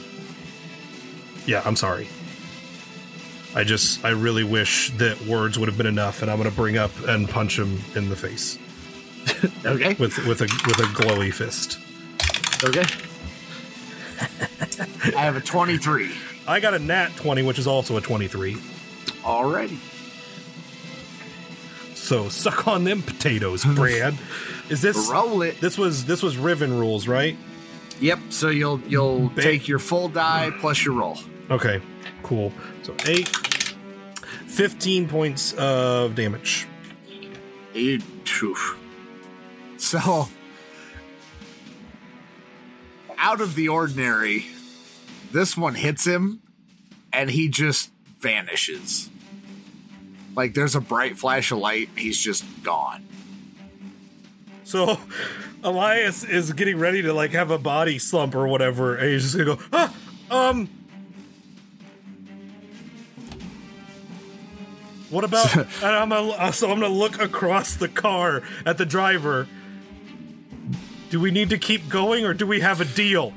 [1.45, 2.07] yeah I'm sorry.
[3.57, 6.77] I just I really wish that words would have been enough, and I'm gonna bring
[6.79, 8.61] up and punch him in the face
[9.67, 9.95] Okay.
[9.95, 11.79] with with a with a glowy fist.
[12.65, 12.85] Okay.
[15.17, 16.11] I have a 23.
[16.49, 18.55] I got a nat 20, which is also a 23.
[19.23, 19.79] Alrighty.
[21.95, 24.17] So suck on them potatoes, Brad.
[24.69, 25.61] Is this Roll it.
[25.61, 27.37] This was this was Riven rules, right?
[28.01, 28.19] Yep.
[28.31, 31.19] So you'll you'll Ba- take your full die plus your roll.
[31.51, 31.81] Okay,
[32.23, 32.53] cool.
[32.83, 33.29] So eight,
[34.49, 36.67] 15 points of damage.
[37.75, 38.01] You,
[38.43, 38.77] oof.
[39.87, 40.27] So,
[43.17, 44.47] out of the ordinary,
[45.31, 46.43] this one hits him
[47.13, 49.09] and he just vanishes.
[50.35, 53.07] Like there's a bright flash of light, he's just gone.
[54.65, 54.99] So
[55.63, 59.39] Elias is getting ready to like have a body slump or whatever, and he's just
[59.39, 59.95] gonna go, ah,
[60.33, 60.69] um.
[65.11, 65.55] What about?
[65.57, 69.47] and I'm gonna, so I'm gonna look across the car at the driver.
[71.11, 73.33] Do we need to keep going, or do we have a deal?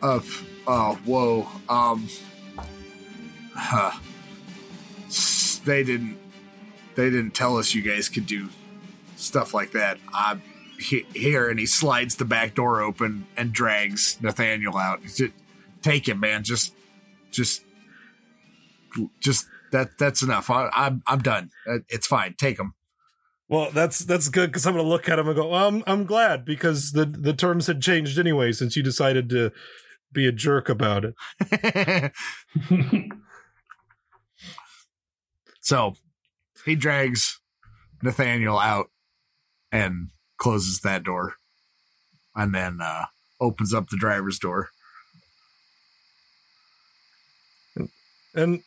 [0.00, 0.20] Uh,
[0.66, 1.48] oh, whoa.
[1.68, 2.08] Um,
[3.54, 3.92] huh.
[5.64, 6.16] They didn't.
[6.94, 8.48] They didn't tell us you guys could do
[9.16, 9.98] stuff like that.
[10.14, 10.42] I'm
[10.78, 15.00] he- here, and he slides the back door open and drags Nathaniel out.
[15.82, 16.42] Take him, man.
[16.44, 16.74] Just,
[17.30, 17.62] just,
[19.20, 19.98] just that.
[19.98, 20.48] That's enough.
[20.50, 21.50] I, I'm, I'm done.
[21.68, 22.34] Uh, It's fine.
[22.38, 22.74] Take him.
[23.48, 26.04] Well, that's that's good because I'm gonna look at him and go, well, I'm I'm
[26.04, 29.52] glad because the the terms had changed anyway since you decided to
[30.12, 32.12] be a jerk about it.
[35.68, 35.96] So
[36.64, 37.42] he drags
[38.02, 38.86] Nathaniel out
[39.70, 41.34] and closes that door
[42.34, 43.04] and then uh,
[43.38, 44.70] opens up the driver's door.
[48.34, 48.62] And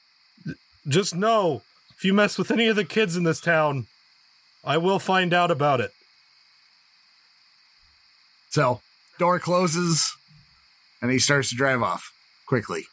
[0.87, 1.63] just know,
[1.97, 3.87] if you mess with any of the kids in this town,
[4.63, 5.91] I will find out about it.
[8.49, 8.81] So
[9.17, 10.11] door closes
[11.01, 12.11] and he starts to drive off
[12.47, 12.85] quickly.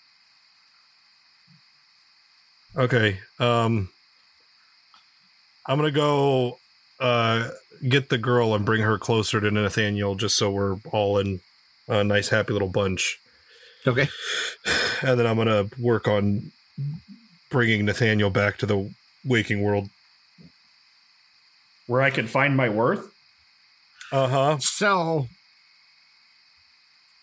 [2.76, 3.18] Okay.
[3.38, 3.90] Um
[5.66, 6.58] I'm gonna go
[7.00, 7.50] uh
[7.86, 11.40] get the girl and bring her closer to Nathaniel just so we're all in
[11.86, 13.18] a nice happy little bunch.
[13.86, 14.08] Okay.
[15.00, 16.50] And then I'm gonna work on
[17.50, 18.92] bringing Nathaniel back to the
[19.24, 19.90] waking world.
[21.88, 23.10] Where I can find my worth,
[24.12, 24.58] Uh-huh.
[24.60, 25.26] So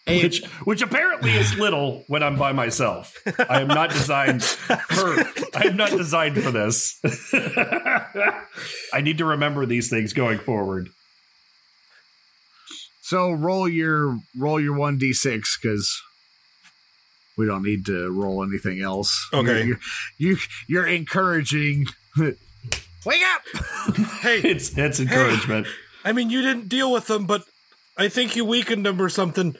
[0.07, 3.15] which which apparently is little when I'm by myself.
[3.49, 5.15] I am not designed for
[5.55, 6.99] I am not designed for this.
[8.93, 10.89] I need to remember these things going forward.
[13.01, 15.89] so roll your roll your one d six because
[17.37, 19.27] we don't need to roll anything else.
[19.33, 19.65] Okay.
[19.65, 19.79] You're,
[20.17, 20.37] you're,
[20.67, 21.85] you're encouraging.
[23.05, 23.41] Wake up!
[24.21, 25.67] Hey, It's it's encouragement.
[26.03, 27.43] I mean you didn't deal with them, but
[27.97, 29.55] I think you weakened them or something.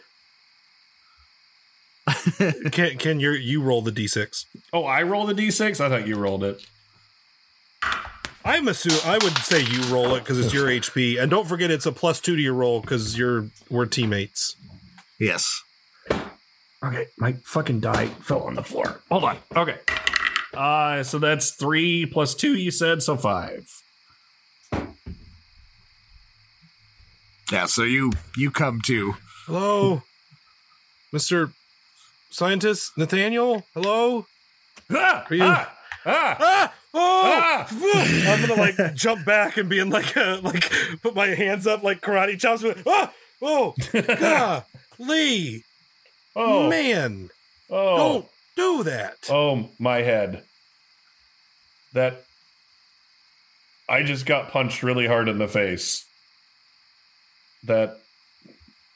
[2.71, 4.45] can can you you roll the d6?
[4.73, 5.79] Oh, I roll the d6.
[5.79, 6.65] I thought you rolled it.
[8.43, 11.71] I'm assuming I would say you roll it because it's your HP, and don't forget
[11.71, 14.55] it's a plus two to your roll because you're we're teammates.
[15.19, 15.61] Yes.
[16.83, 19.01] Okay, my fucking die fell on the floor.
[19.09, 19.37] Hold on.
[19.55, 19.77] Okay.
[20.55, 22.55] Uh so that's three plus two.
[22.55, 23.65] You said so five.
[27.51, 27.65] Yeah.
[27.65, 29.15] So you you come to.
[29.45, 30.01] Hello,
[31.13, 31.51] Mister
[32.31, 33.63] Scientist Nathaniel.
[33.73, 34.25] Hello.
[34.91, 35.71] Ah, Are you- ah,
[36.05, 36.37] ah.
[36.39, 36.73] Ah!
[36.97, 37.21] Oh!
[37.25, 37.67] Ah!
[38.31, 41.83] I'm gonna like jump back and be in like a, like put my hands up
[41.83, 42.61] like karate chops.
[42.63, 43.11] But, ah!
[43.41, 43.73] Oh!
[44.07, 44.63] God!
[44.97, 45.63] Lee!
[46.35, 47.29] Oh, Man!
[47.69, 48.25] oh, Don't
[48.55, 49.17] do that!
[49.29, 50.43] oh, my head.
[51.93, 52.23] That
[53.87, 56.05] I just got punched really hard in the face.
[57.63, 57.97] That,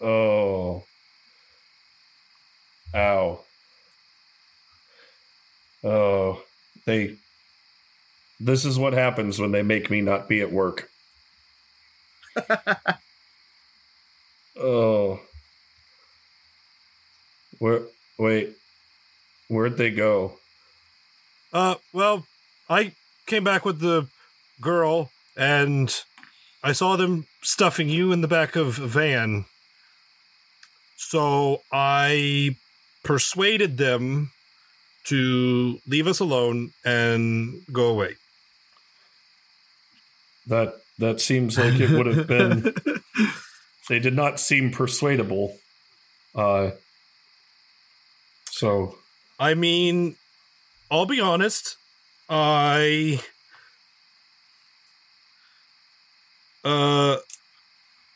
[0.01, 0.83] oh,
[2.93, 3.39] ow,
[5.83, 6.43] oh,
[6.85, 7.15] they.
[8.41, 10.89] This is what happens when they make me not be at work.
[14.59, 15.19] oh.
[17.59, 17.81] Where
[18.17, 18.55] wait.
[19.49, 20.37] Where'd they go?
[21.51, 22.25] Uh, well,
[22.69, 22.93] I
[23.25, 24.07] came back with the
[24.61, 25.93] girl, and
[26.63, 29.45] I saw them stuffing you in the back of a van.
[30.97, 32.57] So I
[33.03, 34.31] persuaded them
[35.05, 38.17] to leave us alone and go away.
[40.45, 42.75] That that seems like it would have been
[43.89, 45.57] they did not seem persuadable.
[46.35, 46.71] Uh
[48.51, 48.98] so
[49.39, 50.15] I mean,
[50.91, 51.77] I'll be honest.
[52.29, 53.21] I
[56.63, 57.17] uh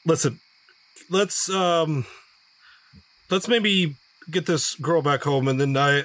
[0.06, 0.40] listen.
[1.10, 2.06] Let's um
[3.30, 3.96] let's maybe
[4.30, 6.04] get this girl back home and then I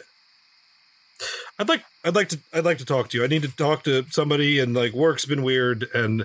[1.58, 3.24] I'd like I'd like to I'd like to talk to you.
[3.24, 6.24] I need to talk to somebody and like work's been weird and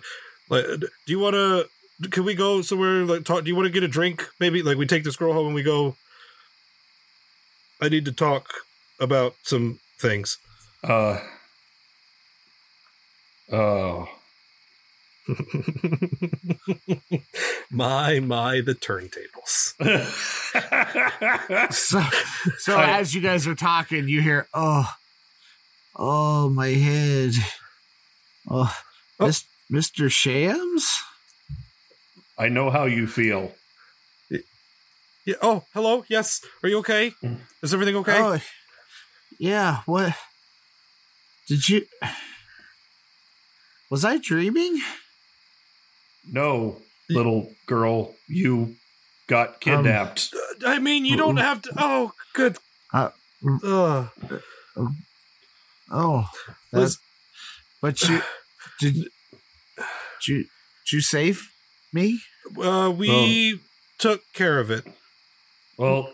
[0.49, 1.67] like do you want to
[2.09, 4.77] can we go somewhere like talk do you want to get a drink maybe like
[4.77, 5.95] we take this girl home and we go
[7.81, 8.49] I need to talk
[8.99, 10.37] about some things.
[10.83, 11.19] uh
[13.51, 14.07] oh
[17.71, 19.73] my my the turntables.
[21.73, 22.01] So
[22.57, 24.87] so I- as you guys are talking, you hear, oh,
[25.95, 27.31] oh, my head.
[28.49, 28.75] Oh,
[29.19, 29.27] Oh.
[29.27, 30.11] Mis- Mr.
[30.11, 30.87] Shams?
[32.37, 33.53] I know how you feel.
[35.25, 35.35] Yeah.
[35.41, 36.03] Oh, hello.
[36.09, 36.41] Yes.
[36.63, 37.13] Are you okay?
[37.61, 38.17] Is everything okay?
[38.19, 38.39] Oh,
[39.39, 39.81] yeah.
[39.85, 40.13] What?
[41.47, 41.85] Did you
[43.89, 44.79] Was I dreaming?
[46.31, 46.77] No,
[47.09, 48.75] little girl, you
[49.27, 50.33] got kidnapped.
[50.65, 51.71] I mean, you don't have to.
[51.77, 52.57] Oh, good.
[52.93, 53.09] Uh,
[53.65, 54.09] Ugh.
[55.91, 56.29] Oh,
[56.71, 56.97] Was- that's,
[57.81, 58.21] but you
[58.79, 59.07] did, did
[60.27, 61.49] you did you save
[61.91, 62.19] me?
[62.59, 63.59] Uh, we
[63.99, 64.85] took care of it.
[65.77, 66.09] well,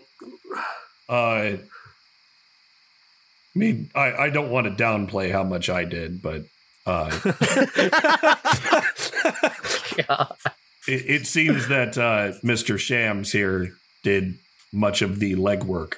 [1.07, 1.51] uh,
[3.55, 6.43] I mean, I, I don't want to downplay how much I did, but
[6.85, 7.09] uh,
[10.87, 12.77] it, it seems that uh, Mr.
[12.79, 13.73] Shams here
[14.03, 14.35] did
[14.71, 15.95] much of the legwork,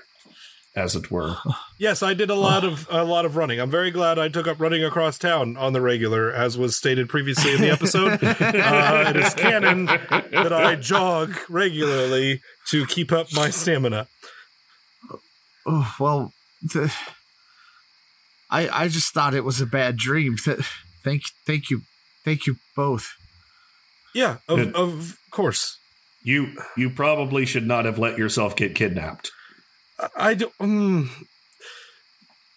[0.76, 1.36] as it were.
[1.78, 3.60] Yes, I did a lot of a lot of running.
[3.60, 7.10] I'm very glad I took up running across town on the regular, as was stated
[7.10, 8.20] previously in the episode.
[8.24, 14.08] uh, it is canon that I jog regularly to keep up my stamina.
[15.66, 16.93] Oh well, the,
[18.52, 20.36] I I just thought it was a bad dream.
[20.38, 20.60] Th-
[21.04, 21.82] Thank thank you,
[22.24, 23.10] thank you both.
[24.14, 24.76] Yeah, of, Good.
[24.76, 25.78] of course.
[26.24, 29.32] You you probably should not have let yourself get kidnapped.
[29.99, 31.10] I, I don't.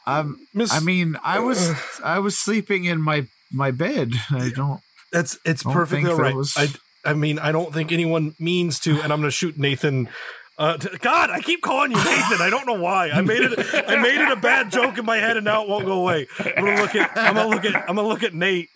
[0.07, 1.73] Um, Miss, I mean, I was
[2.05, 4.13] I was sleeping in my my bed.
[4.31, 4.81] I don't.
[5.13, 6.35] That's it's don't perfectly think all there right.
[6.37, 6.69] was- I
[7.07, 10.09] I mean I don't think anyone means to, and I'm gonna shoot Nathan.
[10.57, 12.41] Uh, t- God, I keep calling you Nathan.
[12.41, 13.11] I don't know why.
[13.11, 13.59] I made it.
[13.89, 16.29] I made it a bad joke in my head, and now it won't go away.
[16.39, 17.11] I'm gonna look at.
[17.17, 17.75] I'm gonna look at.
[17.75, 18.69] I'm gonna look at Nate.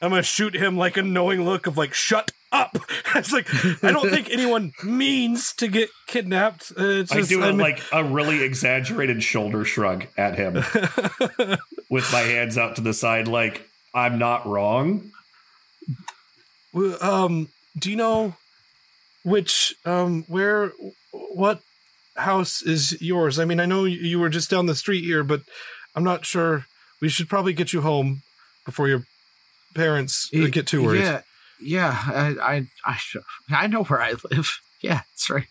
[0.00, 2.78] I'm gonna shoot him like a knowing look of like, shut up.
[3.16, 3.48] It's like
[3.82, 6.70] I don't think anyone means to get kidnapped.
[6.78, 10.36] Uh, it's I just, do I a, mean- like a really exaggerated shoulder shrug at
[10.36, 10.54] him
[11.90, 15.10] with my hands out to the side, like I'm not wrong.
[17.00, 17.48] Um,
[17.78, 18.34] do you know
[19.24, 20.72] which um where
[21.34, 21.60] what
[22.16, 23.38] house is yours?
[23.38, 25.42] I mean, I know you were just down the street here, but
[25.94, 26.66] I'm not sure.
[27.00, 28.22] We should probably get you home
[28.64, 29.04] before your
[29.74, 31.02] parents uh, get too worried.
[31.02, 31.20] Yeah,
[31.60, 32.02] yeah.
[32.06, 32.98] I I I,
[33.50, 34.60] I know where I live.
[34.82, 35.46] Yeah, that's right.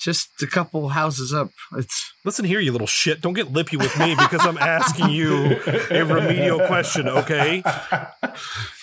[0.00, 1.50] Just a couple houses up.
[1.76, 3.20] It's Listen here, you little shit.
[3.20, 7.62] Don't get lippy with me because I'm asking you a remedial question, okay?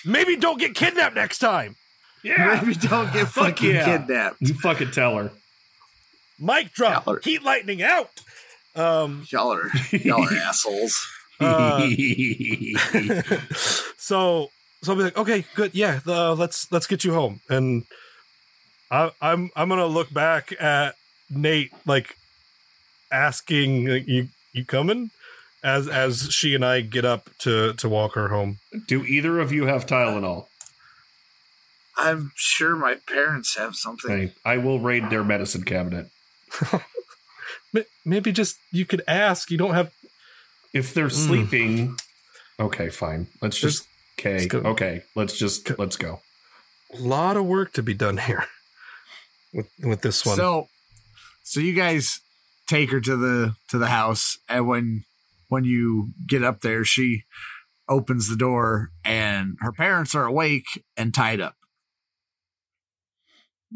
[0.04, 1.76] Maybe don't get kidnapped next time.
[2.24, 3.84] Yeah, maybe don't get Fuck fucking yeah.
[3.84, 4.36] kidnapped.
[4.40, 5.30] you fucking tell her.
[6.38, 7.06] Mic drop.
[7.06, 8.10] Y'all are- Heat lightning out.
[8.74, 10.94] Um Y'all are y'all are assholes.
[11.40, 11.80] uh,
[13.96, 14.48] so
[14.82, 17.84] so I'll be like, okay, good, yeah, uh, let's let's get you home, and
[18.90, 20.94] I, I'm I'm gonna look back at
[21.30, 22.16] Nate like
[23.10, 25.10] asking, like, you you coming?
[25.64, 28.58] As as she and I get up to to walk her home.
[28.86, 30.46] Do either of you have Tylenol?
[31.96, 34.10] I'm sure my parents have something.
[34.10, 36.08] Okay, I will raid their medicine cabinet.
[37.72, 39.50] Ma- Maybe just you could ask.
[39.50, 39.92] You don't have.
[40.72, 41.26] If they're mm.
[41.26, 41.96] sleeping,
[42.60, 43.28] okay, fine.
[43.40, 43.86] Let's just
[44.18, 44.40] okay.
[44.40, 44.54] let's.
[44.54, 46.20] Okay, let's just let's go.
[46.94, 48.44] A lot of work to be done here
[49.52, 50.36] with with this one.
[50.36, 50.68] So,
[51.42, 52.20] so you guys
[52.66, 55.04] take her to the to the house, and when
[55.48, 57.24] when you get up there, she
[57.88, 61.54] opens the door, and her parents are awake and tied up.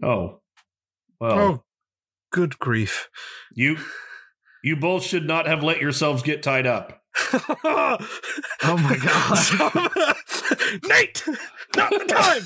[0.02, 0.40] Oh,
[1.20, 1.64] well, oh,
[2.30, 3.08] good grief!
[3.52, 3.78] you
[4.62, 7.02] you both should not have let yourselves get tied up.
[7.64, 7.98] oh
[8.62, 9.38] my God.
[10.84, 11.24] Nate,
[11.76, 12.42] not the time.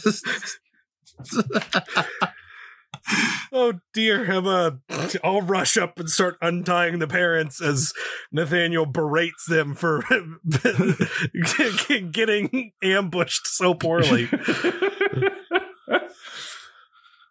[3.53, 4.70] oh dear, I'm uh,
[5.22, 7.93] I'll rush up and start untying the parents as
[8.32, 10.03] Nathaniel berates them for
[12.12, 14.28] getting ambushed so poorly.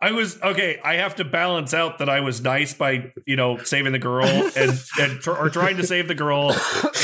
[0.04, 0.82] I was okay.
[0.84, 4.28] I have to balance out that I was nice by you know saving the girl
[4.28, 6.54] and and tr- or trying to save the girl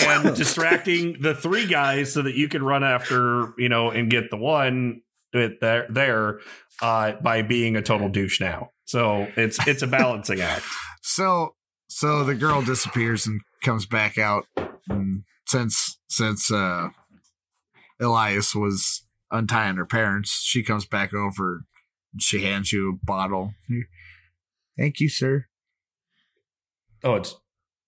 [0.05, 4.29] and distracting the three guys so that you can run after you know and get
[4.29, 6.39] the one there there
[6.81, 8.71] uh, by being a total douche now.
[8.83, 10.65] So it's it's a balancing act.
[11.01, 11.55] So,
[11.87, 14.45] so the girl disappears and comes back out.
[14.89, 16.89] And since since uh,
[18.01, 21.63] Elias was untying her parents, she comes back over.
[22.13, 23.53] And She hands you a bottle.
[24.77, 25.45] Thank you, sir.
[27.03, 27.35] Oh, it's,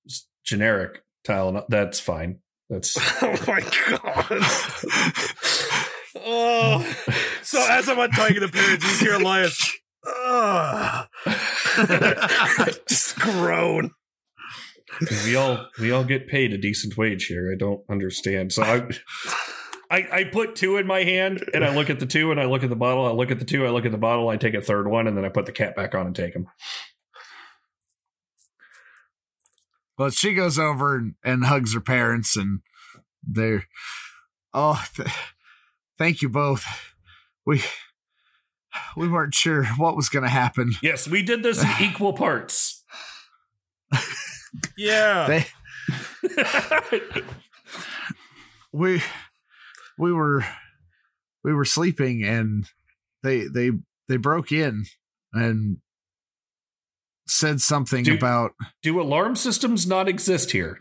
[0.06, 1.66] it's generic Tylenol.
[1.70, 2.40] That's fine.
[2.70, 3.60] That's oh my
[3.90, 4.42] god.
[6.16, 6.96] oh.
[7.44, 9.78] So as I'm untying the parents, you hear Elias.
[10.08, 11.08] Ugh.
[12.88, 13.92] Just groan.
[15.26, 17.52] we all we all get paid a decent wage here.
[17.52, 18.54] I don't understand.
[18.54, 18.88] So I,
[19.92, 22.46] I I put two in my hand and I look at the two and I
[22.46, 23.06] look at the bottle.
[23.06, 23.66] I look at the two.
[23.66, 24.30] I look at the bottle.
[24.30, 26.34] I take a third one and then I put the cap back on and take
[26.34, 26.48] them.
[29.98, 32.62] Well, she goes over and, and hugs her parents, and
[33.22, 33.68] they're,
[34.52, 35.10] oh, th-
[35.98, 36.66] thank you both.
[37.46, 37.62] We
[38.98, 40.74] we weren't sure what was going to happen.
[40.82, 42.84] Yes, we did this in equal parts.
[44.78, 45.28] Yeah.
[45.28, 45.46] They
[48.72, 49.04] we
[50.02, 50.44] we were
[51.44, 52.66] we were sleeping and
[53.24, 53.72] they they
[54.10, 54.86] they broke in
[55.32, 55.78] and
[57.28, 60.80] said something Do- about Do alarm systems not exist here?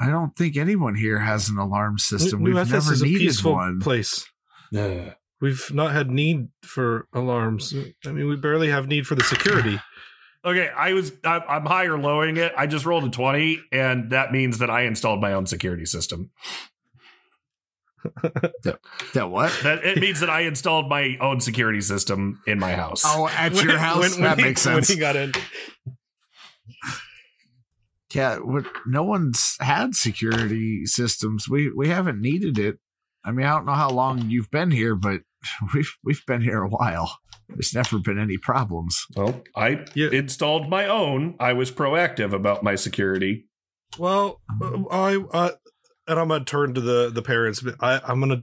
[0.00, 2.42] I don't think anyone here has an alarm system.
[2.44, 3.80] New We've Ethis never is a needed peaceful one.
[3.80, 4.24] place.
[4.74, 5.10] Uh,
[5.40, 7.74] We've not had need for alarms.
[8.06, 9.80] I mean, we barely have need for the security.
[10.44, 12.52] Okay, I was I'm, I'm high or lowing it.
[12.56, 16.30] I just rolled a twenty, and that means that I installed my own security system.
[19.14, 19.52] That what?
[19.62, 23.02] That it means that I installed my own security system in my house.
[23.04, 24.16] Oh, at your house?
[24.16, 24.88] that he, makes when sense.
[24.88, 25.32] he got in.
[28.14, 31.48] Yeah, what, no one's had security systems.
[31.48, 32.78] We we haven't needed it.
[33.24, 35.22] I mean, I don't know how long you've been here, but
[35.74, 37.18] we've we've been here a while.
[37.48, 39.04] There's never been any problems.
[39.16, 40.10] Well, I Yeah.
[40.10, 41.34] installed my own.
[41.40, 43.46] I was proactive about my security.
[43.98, 45.50] Well, uh, I uh,
[46.06, 47.60] and I'm gonna turn to the the parents.
[47.62, 48.42] But I, I'm gonna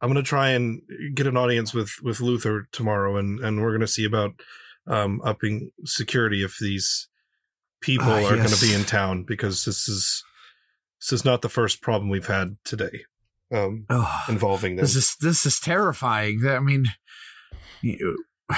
[0.00, 0.82] I'm gonna try and
[1.14, 4.32] get an audience with with Luther tomorrow, and and we're gonna see about
[4.86, 7.08] um upping security if these
[7.80, 8.60] people Ah, are yes.
[8.60, 10.22] gonna be in town because this is
[11.00, 13.04] this is not the first problem we've had today
[13.52, 14.84] um Oh, involving them.
[14.84, 16.46] this is this is terrifying.
[16.46, 16.86] I mean,
[17.82, 18.24] you,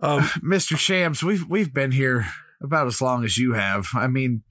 [0.00, 0.76] um, Mr.
[0.76, 2.26] Shams, we've we've been here
[2.62, 3.88] about as long as you have.
[3.94, 4.42] I mean,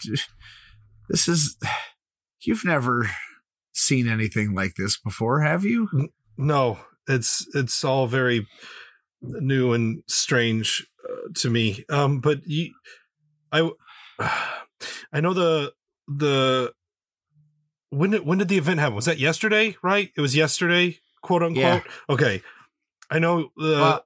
[1.10, 1.58] this is
[2.42, 3.10] you've never
[3.74, 6.10] seen anything like this before, have you?
[6.38, 8.48] No, it's it's all very
[9.22, 11.84] new and strange uh, to me.
[11.90, 12.74] Um, but you,
[13.52, 13.70] I,
[15.12, 15.74] I know the
[16.08, 16.74] the
[17.90, 18.96] when did when did the event happen?
[18.96, 19.76] Was that yesterday?
[19.84, 20.12] Right?
[20.16, 21.64] It was yesterday, quote unquote.
[21.64, 21.82] Yeah.
[22.10, 22.42] Okay,
[23.14, 23.50] I know.
[23.56, 24.00] The, Uh,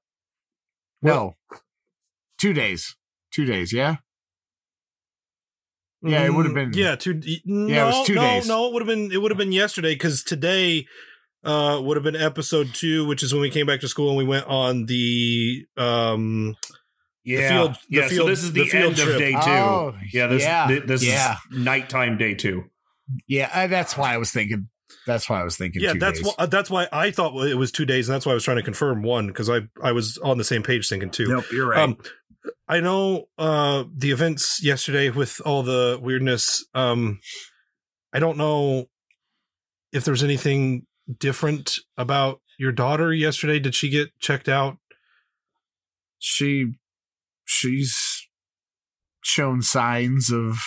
[1.02, 1.36] no,
[2.38, 2.96] two days.
[3.32, 3.72] Two days.
[3.72, 3.98] Yeah.
[6.04, 7.22] yeah, it would've been- Mm, Yeah, two.
[7.46, 8.48] No, Yeah, it was two no, days.
[8.48, 9.12] No, it would have been.
[9.12, 10.86] It would have been yesterday because today
[11.44, 14.18] uh would have been episode two, which is when we came back to school and
[14.18, 16.56] we went on the um
[17.24, 18.02] Yeah, the field- the yeah.
[18.04, 19.10] so field- this is the the, field end trip.
[19.10, 19.38] of day two.
[19.52, 21.38] Oh, yeah, this yeah, thi- this yeah.
[21.52, 22.64] is nighttime day two.
[23.28, 24.70] Yeah, uh, that's why I was thinking.
[25.06, 25.82] That's why I was thinking.
[25.82, 28.32] yeah two that's why that's why i thought it was two days and that's why
[28.32, 31.10] i was trying to confirm one because i i was on the same page thinking
[31.10, 31.80] two Nope, you're right.
[31.80, 31.98] um
[32.68, 37.20] i know uh the events yesterday with all the weirdness um
[38.14, 38.86] i don't know
[39.92, 40.86] if there's anything
[41.20, 44.78] different about your daughter yesterday did she get checked out
[46.20, 46.74] she
[47.46, 48.28] she's
[49.24, 50.58] shown signs of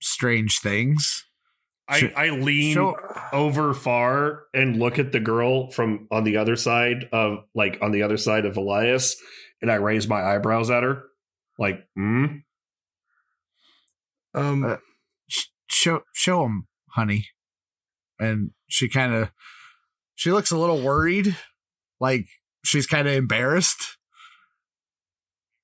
[0.00, 1.24] strange things.
[1.92, 2.96] I, I lean show-
[3.32, 7.92] over far and look at the girl from on the other side of like on
[7.92, 9.16] the other side of Elias,
[9.60, 11.04] and I raise my eyebrows at her,
[11.58, 12.26] like, hmm.
[14.34, 14.76] um Uh,
[15.28, 17.28] Sh- Show show him, honey.
[18.18, 19.30] And she kind of
[20.14, 21.36] she looks a little worried,
[22.00, 22.26] like
[22.64, 23.96] she's kind of embarrassed.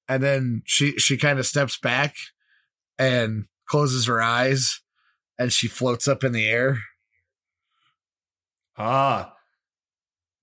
[0.08, 2.14] And then she she kind of steps back
[2.98, 4.80] and closes her eyes
[5.38, 6.78] and she floats up in the air.
[8.76, 9.34] Ah,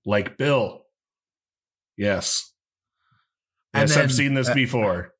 [0.05, 0.83] like Bill.
[1.97, 2.51] Yes.
[3.73, 5.11] Yes, then- I've seen this uh, before.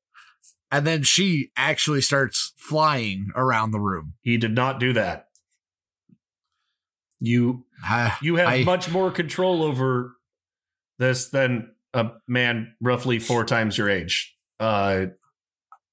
[0.70, 4.14] And then she actually starts flying around the room.
[4.22, 5.26] He did not do that.
[7.20, 10.16] You I, you have I- much more control over
[10.98, 14.34] this than a man roughly four times your age.
[14.60, 15.06] Uh,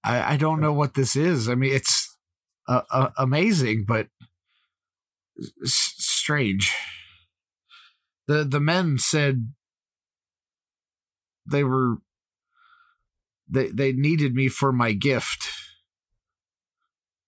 [0.04, 1.48] I, I don't know what this is.
[1.48, 2.03] I mean, it's
[2.68, 4.08] uh, uh, amazing, but
[5.64, 6.74] s- strange.
[8.28, 9.54] the The men said
[11.46, 11.98] they were
[13.48, 15.50] they they needed me for my gift,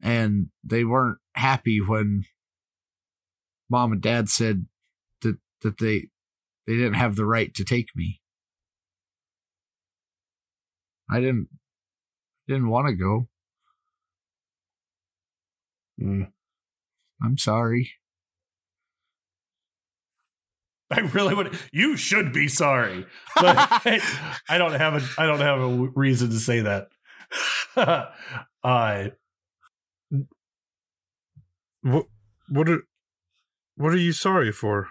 [0.02, 2.26] and they weren't happy when
[3.70, 4.66] mom and dad said
[5.22, 6.08] that that they
[6.68, 8.22] they didn't have the right to take me.
[11.10, 11.50] I didn't
[12.48, 13.28] didn't want to go.
[16.02, 16.28] Mm.
[17.24, 17.92] I'm sorry.
[20.92, 21.58] I really would.
[21.72, 23.06] You should be sorry,
[23.36, 24.02] but I,
[24.48, 25.22] I don't have a.
[25.22, 26.90] I don't have a reason to say that.
[28.64, 29.10] uh,
[31.82, 32.06] what
[32.50, 32.84] what are
[33.76, 34.90] what are you sorry for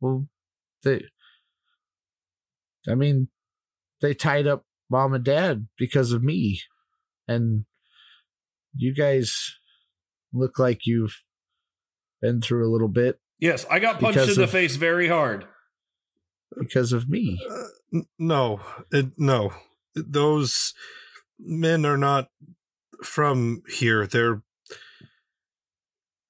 [0.00, 0.26] Well,
[0.82, 1.02] they,
[2.88, 3.28] I mean,
[4.00, 6.60] they tied up mom and dad because of me,
[7.26, 7.64] and
[8.76, 9.56] you guys,
[10.32, 11.22] look like you've
[12.20, 15.46] been through a little bit Yes, I got punched Because in the face very hard.
[16.56, 17.38] because of me.
[17.50, 18.60] Uh, no,
[18.90, 19.52] it, no.
[19.94, 20.72] Those
[21.38, 22.28] men are not
[23.02, 24.06] from here.
[24.06, 24.42] They're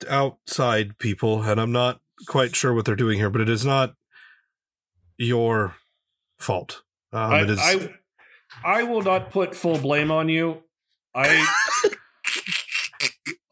[0.09, 3.31] outside people, and I'm not quite sure what they're doing here.
[3.31, 3.95] But it is not
[5.17, 5.77] your
[6.39, 6.83] fault.
[7.13, 7.61] Um, I, it is.
[7.61, 7.95] I,
[8.65, 10.63] I will not put full blame on you.
[11.15, 11.47] I,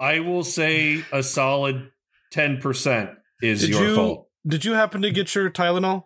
[0.01, 1.91] I will say a solid
[2.31, 3.11] ten percent
[3.41, 4.29] is did your you fault.
[4.47, 6.05] did you happen to get your Tylenol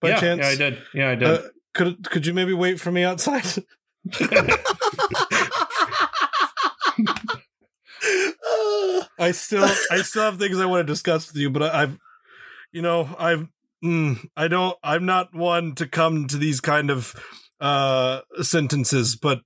[0.00, 0.40] by yeah, chance?
[0.40, 0.82] yeah, I did.
[0.94, 1.28] Yeah, I did.
[1.28, 1.42] Uh,
[1.74, 3.44] could could you maybe wait for me outside?
[9.18, 11.98] I still I still have things I want to discuss with you, but I, I've
[12.72, 13.48] you know I've
[13.84, 17.14] mm, I don't I'm not one to come to these kind of
[17.60, 19.40] uh sentences, but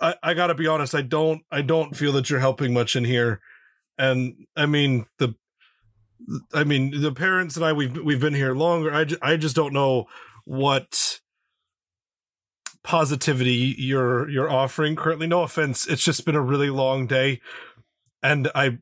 [0.00, 3.04] I I gotta be honest I don't I don't feel that you're helping much in
[3.04, 3.40] here,
[3.98, 5.34] and I mean the.
[6.52, 8.92] I mean, the parents and I we've we've been here longer.
[8.92, 10.04] I, I just don't know
[10.44, 11.18] what
[12.84, 15.26] positivity you're you're offering currently.
[15.26, 17.40] No offense, it's just been a really long day,
[18.22, 18.78] and I,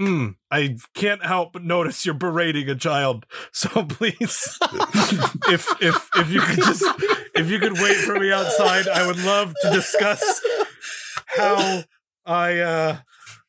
[0.00, 3.26] mm, I can't help but notice you're berating a child.
[3.52, 4.58] So please,
[5.48, 6.84] if if if you could just
[7.34, 10.42] if you could wait for me outside, I would love to discuss
[11.26, 11.84] how
[12.26, 12.98] I uh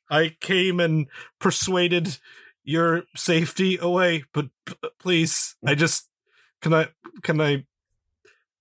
[0.09, 1.07] I came and
[1.39, 2.19] persuaded
[2.63, 4.23] your safety away.
[4.33, 6.09] But p- please, I just
[6.61, 6.89] can I
[7.21, 7.65] can I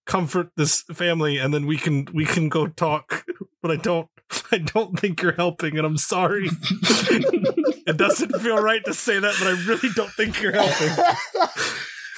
[0.06, 3.24] comfort this family and then we can we can go talk
[3.62, 4.08] but i don't
[4.52, 9.34] i don't think you're helping and i'm sorry it doesn't feel right to say that
[9.38, 11.14] but i really don't think you're helping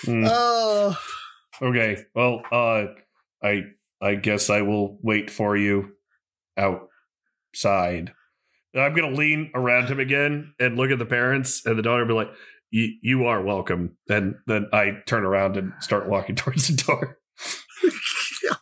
[0.06, 0.28] Mm.
[0.30, 0.96] Oh,
[1.60, 2.04] Okay.
[2.14, 2.84] Well, uh,
[3.42, 3.62] I
[4.00, 5.90] I guess I will wait for you
[6.56, 8.12] outside.
[8.76, 12.08] I'm gonna lean around him again and look at the parents, and the daughter will
[12.08, 12.30] be like,
[12.70, 17.18] "You you are welcome." And then I turn around and start walking towards the door.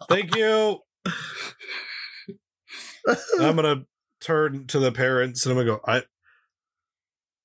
[0.09, 0.79] thank you
[3.41, 3.85] i'm gonna
[4.21, 6.03] turn to the parents and i'm gonna go i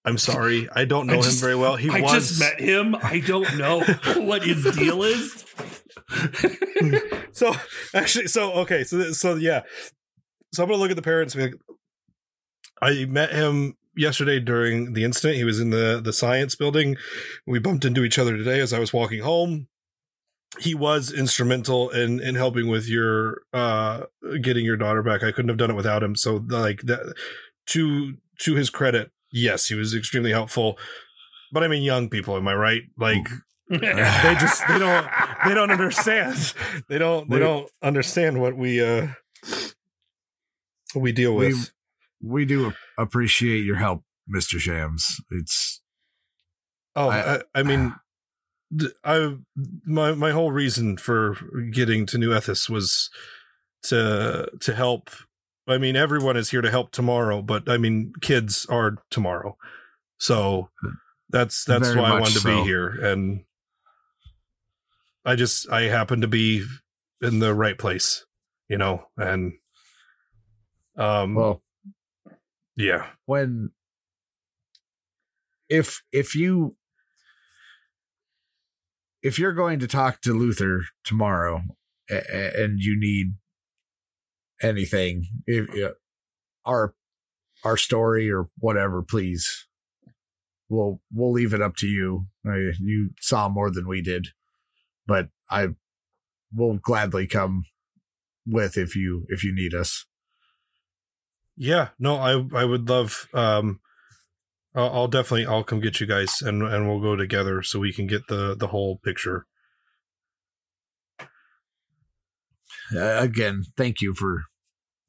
[0.06, 0.68] i'm sorry.
[0.74, 1.76] I don't know I him very well.
[1.76, 2.96] He I was just met him.
[2.96, 3.82] I don't know
[4.18, 5.46] what his deal is.
[7.32, 7.54] so
[7.94, 9.62] actually so okay so so yeah.
[10.54, 11.62] So i'm gonna look at the parents and be like
[12.82, 15.38] i met him yesterday during the incident.
[15.38, 16.98] He was in the the science building.
[17.46, 19.68] We bumped into each other today as i was walking home
[20.60, 24.04] he was instrumental in in helping with your uh
[24.42, 25.24] getting your daughter back.
[25.24, 26.16] I couldn't have done it without him.
[26.16, 27.14] So like that
[27.68, 30.78] to to his credit yes he was extremely helpful.
[31.54, 32.84] But i mean young people am i right?
[32.98, 33.28] Like
[33.70, 35.08] they just they don't
[35.46, 36.54] they don't understand.
[36.90, 39.08] They don't they We- don't understand what we uh
[40.94, 41.72] what we deal with.
[42.22, 45.22] we do appreciate your help, Mister Shams.
[45.30, 45.82] It's
[46.96, 47.94] oh I- I, I, mean th-
[49.04, 49.36] i
[49.86, 51.38] my my whole reason for
[51.72, 53.10] getting to New Ethis was
[53.84, 55.10] to to help
[55.68, 59.58] i mean everyone is here to help tomorrow but i mean kids are tomorrow.
[60.20, 60.70] So
[61.30, 63.44] that's that's Very why i wanted to be here and
[65.26, 66.66] i just i happen to be
[67.22, 68.26] in the right place
[68.70, 69.54] you know and
[70.98, 71.64] um well
[72.76, 73.08] yeah.
[73.26, 73.72] when
[75.70, 76.76] if if you
[79.24, 81.62] if you're going to talk to Luther tomorrow
[82.10, 83.36] and you need
[84.62, 85.68] anything if
[86.66, 86.94] our
[87.64, 89.68] our story or whatever please
[90.70, 94.28] we'll we'll leave it up to you Uh, you saw more than we did
[95.08, 95.70] but i
[96.54, 97.64] will gladly come
[98.46, 100.06] with if you if you need us
[101.58, 103.28] Yeah, no, I I would love.
[103.34, 103.80] Um,
[104.74, 107.94] I'll, I'll definitely I'll come get you guys and and we'll go together so we
[107.94, 109.46] can get the the whole picture.
[112.96, 114.46] uh, again thank you for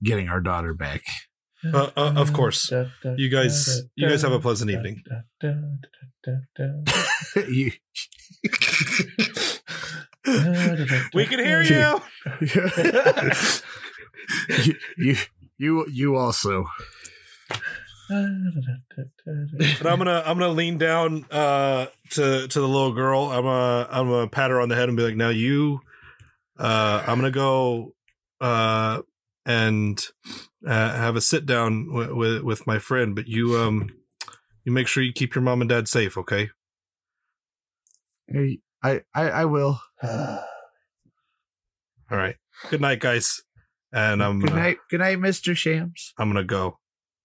[0.03, 1.03] getting our daughter back
[1.65, 2.71] Uh, uh, of course,
[3.17, 5.03] you guys you guys have a pleasant evening.
[7.49, 7.71] you
[11.15, 12.01] We can hear you.
[12.41, 12.71] you,
[14.99, 15.17] you,
[15.59, 16.67] you, you also.
[19.79, 23.25] But I'm gonna I'm gonna lean down uh to to the little girl.
[23.31, 25.81] I'm gonna I'm gonna pat her on the head and be like, now you,
[26.59, 27.95] uh, I'm gonna go
[28.41, 29.03] uh
[29.47, 30.05] and
[30.67, 33.15] uh, have a sit down w- with with my friend.
[33.15, 33.91] But you um
[34.65, 36.51] you make sure you keep your mom and dad safe, okay?
[38.29, 39.81] Hey, I, I, I will.
[40.03, 40.39] All
[42.11, 42.37] right.
[42.71, 43.43] Good night, guys.
[43.93, 46.15] And I'm Good gonna, night, good night, Mister Shams.
[46.17, 46.79] I'm gonna go.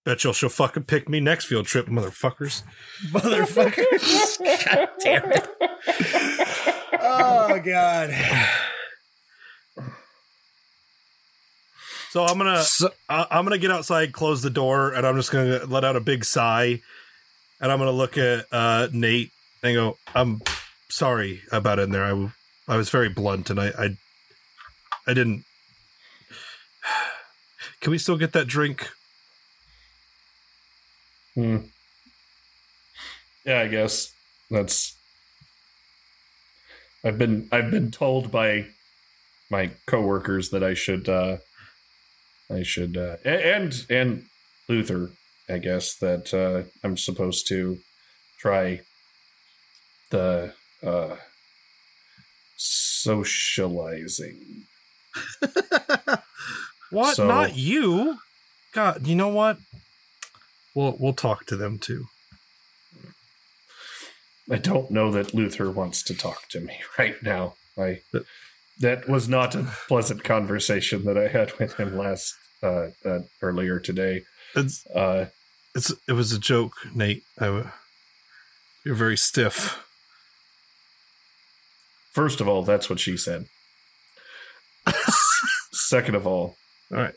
[0.08, 2.64] Bet you'll she'll fucking pick me next field trip, motherfuckers.
[3.08, 4.40] Motherfuckers.
[4.66, 5.50] God damn it.
[7.02, 8.14] Oh, God.
[12.12, 15.30] So I'm gonna So- I- I'm gonna get outside, close the door, and I'm just
[15.30, 16.80] gonna let out a big sigh,
[17.60, 19.32] and I'm gonna look at uh, Nate
[19.62, 20.42] and go, "I'm
[20.88, 22.06] sorry about in there.
[22.06, 22.32] I, w-
[22.66, 23.98] I was very blunt, and I, I
[25.06, 25.44] I didn't.
[27.82, 28.88] Can we still get that drink?
[31.38, 31.58] Hmm.
[33.46, 34.12] Yeah, I guess
[34.50, 34.96] that's.
[37.06, 38.66] I've been I've been told by
[39.52, 41.38] my coworkers that I should uh
[42.52, 44.24] I should uh and and
[44.68, 45.12] Luther,
[45.48, 47.78] I guess that uh I'm supposed to
[48.40, 48.82] try
[50.10, 50.54] the
[50.84, 51.18] uh
[52.56, 54.64] socializing.
[56.90, 57.18] What?
[57.18, 58.18] So- Not you?
[58.72, 59.58] God, you know what?
[60.78, 62.06] We'll we'll talk to them too.
[64.48, 67.56] I don't know that Luther wants to talk to me right now.
[67.76, 68.02] I
[68.80, 73.80] that was not a pleasant conversation that I had with him last uh, uh earlier
[73.80, 74.22] today.
[74.56, 75.26] It's Uh
[75.74, 77.24] it's it was a joke, Nate.
[77.40, 77.72] I,
[78.86, 79.84] you're very stiff.
[82.14, 83.48] first of all, that's what she said.
[85.72, 86.56] Second of all,
[86.92, 87.16] All right.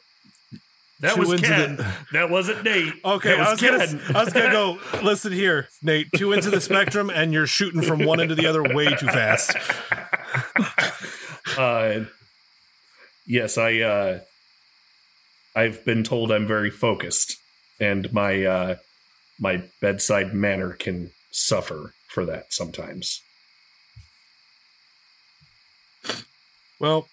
[1.00, 1.76] That Two was Ken.
[1.76, 2.92] the- that wasn't Nate.
[3.04, 3.78] Okay, that I was was, Ken.
[4.02, 4.78] gonna, I was gonna go.
[5.02, 6.08] Listen here, Nate.
[6.16, 9.06] Two into the spectrum, and you're shooting from one end to the other way too
[9.06, 9.56] fast.
[11.58, 12.00] uh,
[13.26, 13.80] yes, I.
[13.80, 14.20] Uh,
[15.56, 17.36] I've been told I'm very focused,
[17.80, 18.76] and my uh,
[19.40, 23.20] my bedside manner can suffer for that sometimes.
[26.78, 27.08] Well,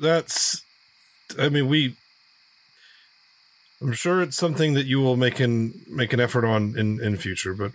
[0.00, 0.62] that's.
[1.38, 1.96] I mean, we.
[3.80, 7.16] I'm sure it's something that you will make an make an effort on in in
[7.16, 7.72] future, but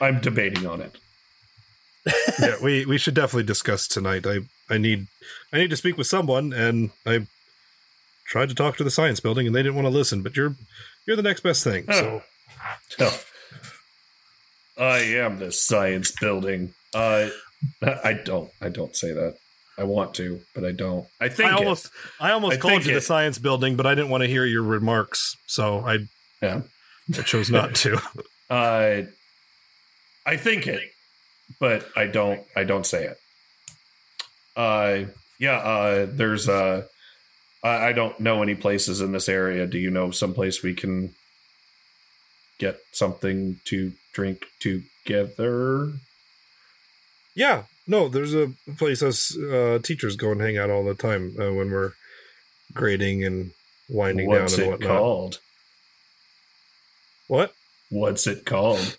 [0.00, 0.96] I'm debating on it.
[2.40, 4.26] yeah, we we should definitely discuss tonight.
[4.26, 5.08] I I need
[5.52, 7.26] I need to speak with someone, and I
[8.26, 10.22] tried to talk to the science building, and they didn't want to listen.
[10.22, 10.54] But you're
[11.06, 11.86] you're the next best thing.
[11.90, 12.22] So
[13.00, 13.20] Oh.
[14.78, 16.74] I am the science building.
[16.92, 17.28] Uh,
[17.82, 18.50] I don't.
[18.60, 19.36] I don't say that.
[19.76, 21.06] I want to, but I don't.
[21.20, 21.58] I think I it.
[21.58, 21.90] almost
[22.20, 24.44] I almost I called think you the science building, but I didn't want to hear
[24.44, 25.98] your remarks, so I
[26.40, 26.62] Yeah.
[27.16, 28.00] I chose not to.
[28.50, 29.04] Uh,
[30.26, 30.82] I think it,
[31.58, 32.42] but I don't.
[32.54, 33.16] I don't say it.
[34.54, 35.10] Uh,
[35.40, 35.56] yeah.
[35.56, 36.82] Uh, there's uh,
[37.64, 39.66] I, I don't know any places in this area.
[39.66, 41.14] Do you know someplace we can
[42.58, 45.92] get something to drink together?
[47.34, 51.36] Yeah, no, there's a place us uh, teachers go and hang out all the time
[51.38, 51.92] uh, when we're
[52.72, 53.50] grading and
[53.88, 54.98] winding What's down and it whatnot.
[54.98, 55.38] called?
[57.28, 57.54] What?
[57.90, 58.96] What's it called?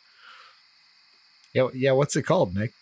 [1.54, 1.92] Yeah, yeah.
[1.92, 2.74] What's it called, Nick?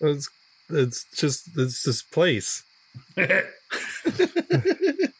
[0.00, 0.28] It's
[0.68, 2.62] it's just it's this place.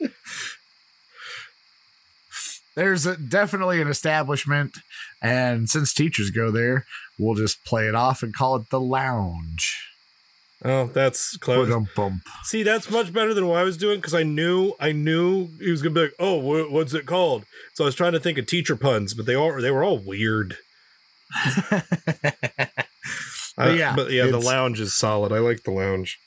[2.75, 4.79] There's a, definitely an establishment,
[5.23, 6.87] and since teachers go there,
[7.19, 9.91] we'll just play it off and call it the lounge.
[10.65, 11.65] Oh, that's clever.
[11.67, 12.23] Ba-dum-bum.
[12.45, 15.71] See, that's much better than what I was doing because I knew I knew he
[15.71, 17.45] was gonna be like, "Oh, wha- what's it called?"
[17.75, 19.99] So I was trying to think of teacher puns, but they all they were all
[19.99, 20.57] weird.
[23.57, 25.31] Uh, yeah, but yeah, the lounge is solid.
[25.31, 26.19] I like the lounge.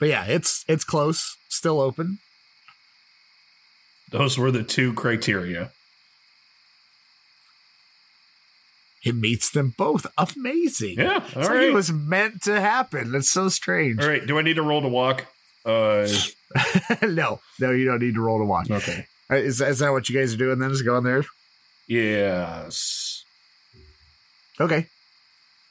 [0.00, 2.18] But yeah, it's it's close, still open.
[4.10, 5.72] Those were the two criteria.
[9.04, 10.06] It meets them both.
[10.16, 10.96] Amazing.
[10.98, 11.14] Yeah.
[11.14, 13.12] All It's like it was meant to happen.
[13.12, 14.00] That's so strange.
[14.02, 14.26] All right.
[14.26, 15.26] Do I need to roll to walk?
[15.64, 16.08] Uh,
[17.02, 18.70] no, no, you don't need to roll to walk.
[18.70, 19.06] okay.
[19.30, 20.70] Uh, Is, is that what you guys are doing then?
[20.70, 21.24] Is going there?
[21.86, 23.24] Yes.
[24.60, 24.86] Okay.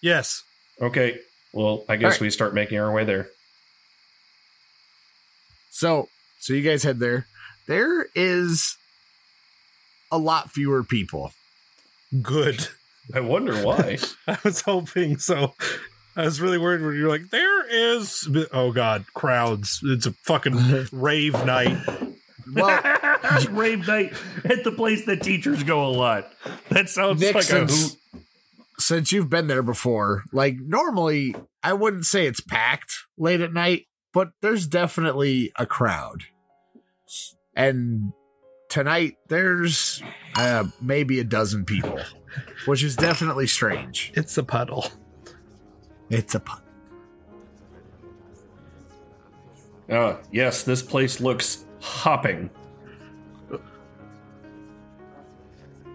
[0.01, 0.43] Yes.
[0.81, 1.19] Okay.
[1.53, 2.21] Well, I guess right.
[2.21, 3.29] we start making our way there.
[5.71, 6.09] So,
[6.39, 7.27] so you guys head there.
[7.67, 8.77] There is
[10.11, 11.31] a lot fewer people.
[12.21, 12.67] Good.
[13.13, 13.97] I wonder why.
[14.27, 15.53] I was hoping so.
[16.15, 18.27] I was really worried when you're like, there is.
[18.51, 19.81] Oh God, crowds!
[19.83, 21.77] It's a fucking rave night.
[22.53, 22.81] Well,
[23.51, 24.13] Rave night
[24.45, 26.31] at the place that teachers go a lot.
[26.69, 27.97] That sounds Nick, like a hoot.
[28.79, 33.87] since you've been there before, like normally, I wouldn't say it's packed late at night,
[34.13, 36.23] but there's definitely a crowd.
[37.57, 38.13] And
[38.69, 40.03] tonight, there's
[40.35, 41.99] uh, maybe a dozen people,
[42.67, 44.11] which is definitely strange.
[44.13, 44.85] It's a puddle.
[46.11, 46.63] It's a puddle.
[49.89, 52.51] Uh, yes, this place looks hopping.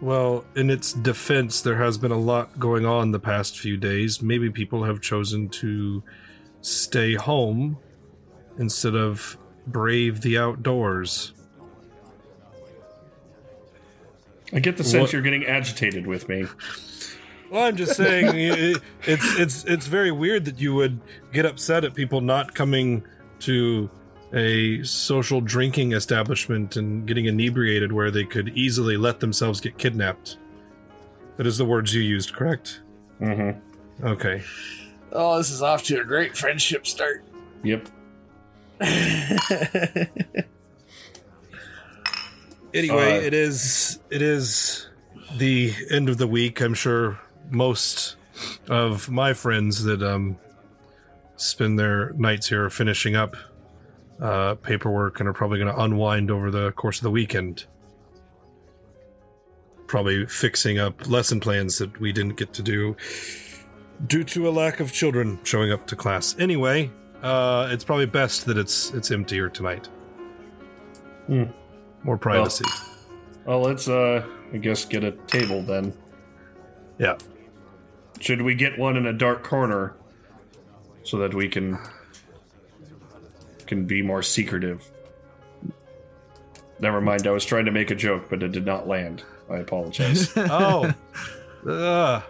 [0.01, 4.21] Well, in its defense, there has been a lot going on the past few days.
[4.21, 6.03] Maybe people have chosen to
[6.61, 7.79] stay home
[8.59, 11.35] instead of brave the outdoors.
[14.53, 16.47] I get the sense What- you're getting agitated with me.
[17.51, 18.74] Well, I'm just saying i-
[19.07, 21.01] it's it's it's very weird that you would
[21.33, 23.05] get upset at people not coming
[23.41, 23.91] to
[24.33, 30.39] a social drinking establishment and getting inebriated where they could easily let themselves get kidnapped.
[31.37, 32.81] That is the words you used, correct?
[33.20, 34.07] Mm-hmm.
[34.07, 34.43] Okay.
[35.12, 37.23] Oh, this is off to a great friendship start.
[37.62, 37.89] Yep.
[42.74, 44.86] Anyway, Uh, it is it is
[45.36, 46.61] the end of the week.
[46.61, 47.19] I'm sure
[47.51, 48.16] most
[48.69, 50.39] of my friends that um
[51.36, 53.36] spend their nights here finishing up
[54.20, 57.66] uh paperwork and are probably going to unwind over the course of the weekend.
[59.86, 62.97] Probably fixing up lesson plans that we didn't get to do
[64.07, 66.35] due to a lack of children showing up to class.
[66.39, 66.90] Anyway,
[67.23, 69.89] uh it's probably best that it's it's emptier tonight.
[71.27, 71.44] Hmm.
[72.05, 72.65] More privacy.
[73.45, 75.93] Well, let's, uh, I guess, get a table then.
[76.99, 77.16] Yeah.
[78.20, 79.97] Should we get one in a dark corner
[81.03, 81.79] so that we can
[83.66, 84.91] can be more secretive?
[86.79, 87.27] Never mind.
[87.27, 89.24] I was trying to make a joke, but it did not land.
[89.51, 90.33] I apologize.
[90.37, 90.93] oh.
[91.66, 92.23] Ugh.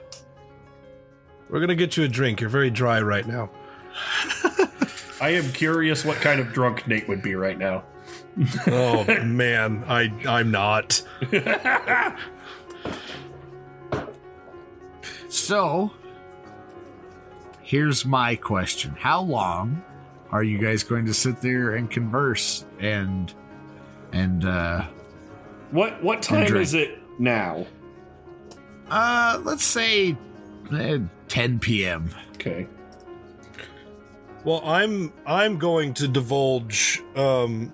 [1.49, 2.41] We're gonna get you a drink.
[2.41, 3.51] You're very dry right now.
[5.21, 7.85] I am curious what kind of drunk Nate would be right now.
[8.67, 11.03] Oh man, I I'm not.
[15.29, 15.93] So,
[17.63, 19.83] here's my question How long
[20.31, 23.33] are you guys going to sit there and converse and,
[24.13, 24.87] and, uh,
[25.71, 27.67] What what time is it now?
[28.91, 30.17] uh, let's say
[30.73, 30.99] eh,
[31.29, 32.11] 10 p.m.
[32.35, 32.67] Okay.
[34.45, 37.73] Well, I'm I'm going to divulge um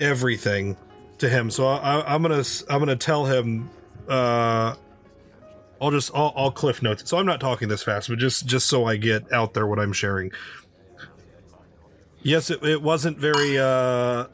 [0.00, 0.76] everything
[1.18, 1.50] to him.
[1.50, 3.70] So I, I'm gonna I'm gonna tell him.
[4.08, 4.74] Uh,
[5.80, 7.08] I'll just I'll, I'll cliff notes.
[7.08, 9.78] So I'm not talking this fast, but just just so I get out there what
[9.78, 10.32] I'm sharing.
[12.22, 13.58] Yes, it, it wasn't very.
[13.58, 14.26] uh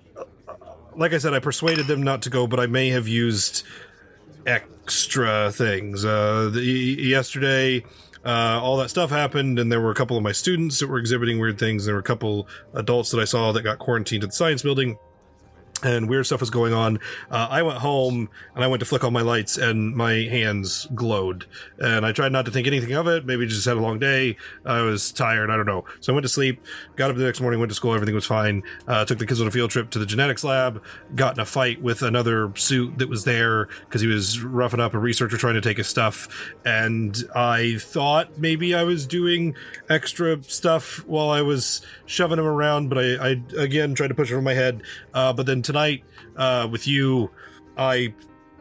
[0.96, 3.64] Like I said, I persuaded them not to go, but I may have used
[4.46, 6.04] extra things.
[6.04, 7.84] Uh, the, yesterday,
[8.24, 10.98] uh, all that stuff happened, and there were a couple of my students that were
[10.98, 11.84] exhibiting weird things.
[11.84, 14.96] There were a couple adults that I saw that got quarantined at the science building.
[15.86, 16.98] And weird stuff was going on.
[17.30, 20.88] Uh, I went home and I went to flick on my lights, and my hands
[20.96, 21.46] glowed.
[21.78, 23.24] And I tried not to think anything of it.
[23.24, 24.36] Maybe just had a long day.
[24.64, 25.48] I was tired.
[25.48, 25.84] I don't know.
[26.00, 26.60] So I went to sleep.
[26.96, 27.60] Got up the next morning.
[27.60, 27.94] Went to school.
[27.94, 28.64] Everything was fine.
[28.88, 30.82] Uh, took the kids on a field trip to the genetics lab.
[31.14, 34.92] Got in a fight with another suit that was there because he was roughing up
[34.92, 36.28] a researcher trying to take his stuff.
[36.64, 39.54] And I thought maybe I was doing
[39.88, 44.32] extra stuff while I was shoving him around, but I, I again tried to push
[44.32, 44.82] it over my head.
[45.14, 45.75] Uh, but then tonight,
[46.36, 47.30] uh, with you,
[47.76, 48.14] I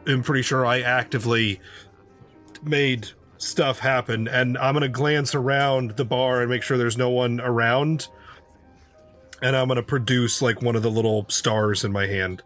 [0.07, 1.59] am pretty sure I actively
[2.63, 7.09] made stuff happen, and I'm gonna glance around the bar and make sure there's no
[7.09, 8.07] one around.
[9.41, 12.41] And I'm gonna produce like one of the little stars in my hand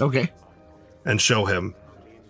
[0.00, 0.30] Okay.
[1.04, 1.74] and show him.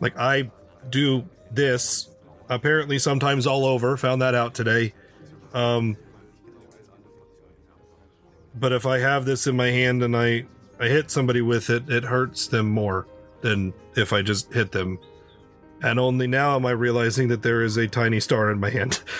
[0.00, 0.50] Like I
[0.90, 2.08] do this
[2.48, 3.96] apparently sometimes all over.
[3.96, 4.92] Found that out today.
[5.52, 5.96] Um
[8.54, 10.46] but if I have this in my hand and I
[10.78, 13.06] I hit somebody with it, it hurts them more
[13.40, 14.98] than if I just hit them.
[15.82, 19.00] And only now am I realizing that there is a tiny star in my hand.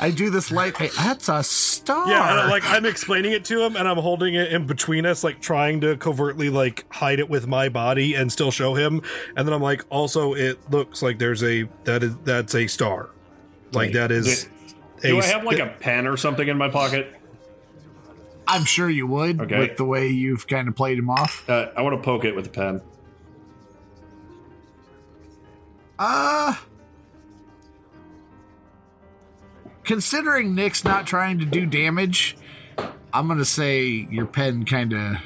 [0.00, 0.76] I do this light.
[0.76, 2.08] Hey, that's a star.
[2.08, 5.24] Yeah, and, like I'm explaining it to him, and I'm holding it in between us,
[5.24, 9.02] like trying to covertly like hide it with my body and still show him.
[9.36, 13.10] And then I'm like, also, it looks like there's a that is that's a star,
[13.72, 14.48] like that is.
[15.02, 17.14] Do I have like a pen or something in my pocket?
[18.46, 19.58] I'm sure you would Okay.
[19.58, 21.48] with the way you've kind of played him off.
[21.48, 22.80] Uh, I want to poke it with a pen.
[25.98, 26.54] Uh
[29.84, 32.36] considering Nick's not trying to do damage,
[33.12, 35.16] I'm gonna say your pen kind of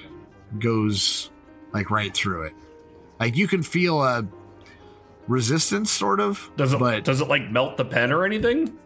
[0.59, 1.31] goes
[1.73, 2.55] like right through it.
[3.21, 4.27] Like you can feel a
[5.29, 6.51] resistance, sort of.
[6.57, 6.79] Does it?
[6.79, 8.77] But does it like melt the pen or anything?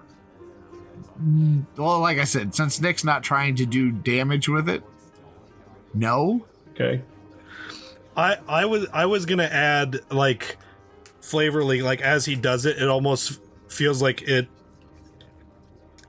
[1.23, 1.65] Mm.
[1.77, 4.83] well, like I said, since Nick's not trying to do damage with it,
[5.95, 6.45] no.
[6.73, 7.03] Okay.
[8.17, 10.59] I I was I was gonna add like
[11.23, 14.49] flavorly, like as he does it, it almost feels like it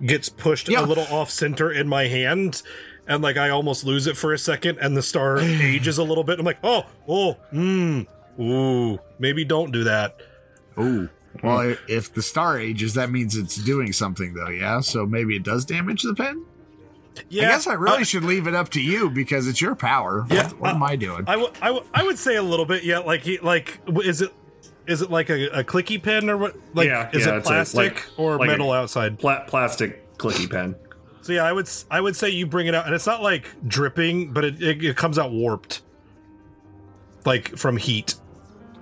[0.06, 0.82] gets pushed Yeah.
[0.82, 2.62] a little off center in my hand.
[3.08, 6.26] And like I almost lose it for a second, and the star ages a little
[6.26, 6.40] bit.
[6.40, 8.06] I'm like, oh, oh, mmm,
[8.40, 10.20] ooh, maybe don't do that.
[10.78, 11.10] Ooh.
[11.44, 14.50] Well, if the star ages, that means it's doing something, though.
[14.50, 14.80] Yeah.
[14.82, 16.46] So maybe it does damage the pen.
[17.30, 19.74] Yeah, I guess I really uh, should leave it up to you because it's your
[19.76, 20.26] power.
[20.30, 21.24] Yeah, What, what am I doing?
[21.28, 22.84] I, w- I, w- I would say a little bit.
[22.84, 24.32] Yeah, like he, like is it
[24.86, 26.56] is it like a, a clicky pen or what?
[26.76, 29.18] Like Yeah, is yeah, it it's a- plastic like- or like metal outside?
[29.18, 30.76] Pla- plastic clicky pen.
[31.24, 33.24] So yeah, I would s- I would say you bring it out, and it's not
[33.24, 35.82] like dripping, but it, it, it comes out warped,
[37.26, 38.14] like from heat.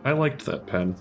[0.04, 0.96] I liked that pen.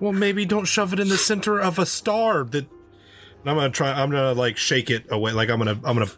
[0.00, 2.44] Well, maybe don't shove it in the center of a star.
[2.44, 3.90] That and I'm gonna try.
[3.92, 5.32] I'm gonna like shake it away.
[5.32, 6.10] Like I'm gonna I'm gonna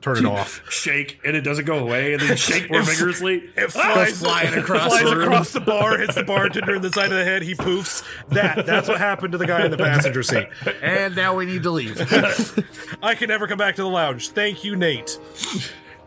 [0.00, 0.62] turn it off.
[0.70, 3.50] Shake and it doesn't go away, and then shake more vigorously.
[3.54, 5.24] It flies, flying across flies the room.
[5.24, 7.42] across the bar, hits the bartender in the side of the head.
[7.42, 8.02] He poofs.
[8.30, 10.48] That that's what happened to the guy in the passenger seat.
[10.80, 12.00] and now we need to leave.
[13.02, 14.30] I can never come back to the lounge.
[14.30, 15.18] Thank you, Nate.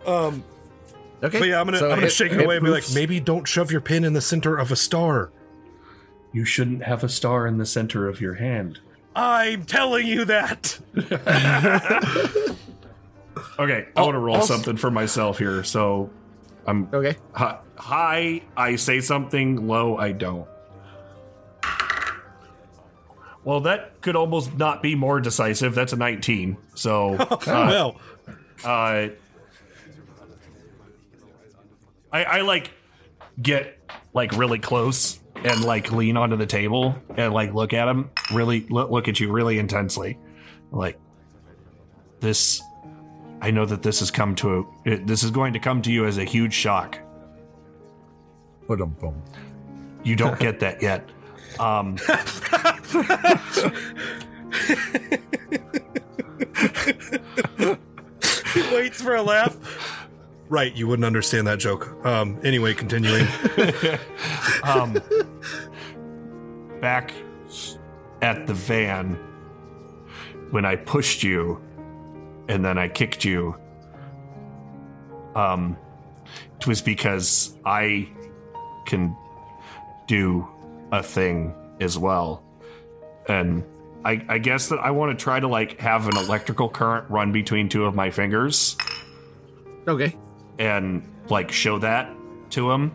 [0.07, 0.43] Um,
[1.23, 1.39] Okay.
[1.39, 3.21] But yeah, I'm gonna So I'm gonna it- shake it away and be like, maybe
[3.21, 5.31] don't shove your pin in the center of a star.
[6.33, 8.79] You shouldn't have a star in the center of your hand.
[9.15, 10.79] I'm telling you that.
[13.59, 15.63] Okay, I want to roll also- something for myself here.
[15.63, 16.09] So
[16.65, 17.17] I'm Okay.
[17.33, 18.41] hi, high.
[18.57, 19.67] I say something.
[19.67, 19.95] Low.
[19.97, 20.47] I don't.
[23.43, 25.75] Well, that could almost not be more decisive.
[25.75, 26.57] That's a 19.
[26.73, 28.01] So, uh, well,
[28.63, 29.09] uh,
[32.11, 32.71] I, I like
[33.41, 33.77] get
[34.13, 38.61] like really close and like lean onto the table and like look at him really
[38.69, 40.17] look, look at you really intensely
[40.71, 40.99] like
[42.19, 42.61] this
[43.41, 45.91] i know that this has come to a it, this is going to come to
[45.91, 46.99] you as a huge shock
[48.67, 49.21] Ba-dum-bum.
[50.03, 51.09] you don't get that yet
[51.59, 51.97] um
[58.53, 60.02] he waits for a laugh.
[60.53, 62.05] Right, you wouldn't understand that joke.
[62.05, 62.39] Um.
[62.43, 63.25] Anyway, continuing.
[64.63, 65.01] um,
[66.79, 67.11] back
[68.21, 69.15] at the van
[70.51, 71.59] when I pushed you
[72.47, 73.55] and then I kicked you.
[75.33, 75.75] Um,
[76.59, 78.07] it was because I
[78.85, 79.17] can
[80.05, 80.47] do
[80.91, 82.43] a thing as well,
[83.27, 83.63] and
[84.05, 87.31] I, I guess that I want to try to like have an electrical current run
[87.31, 88.77] between two of my fingers
[89.87, 90.15] Okay.
[90.59, 92.09] And like show that
[92.51, 92.91] to him.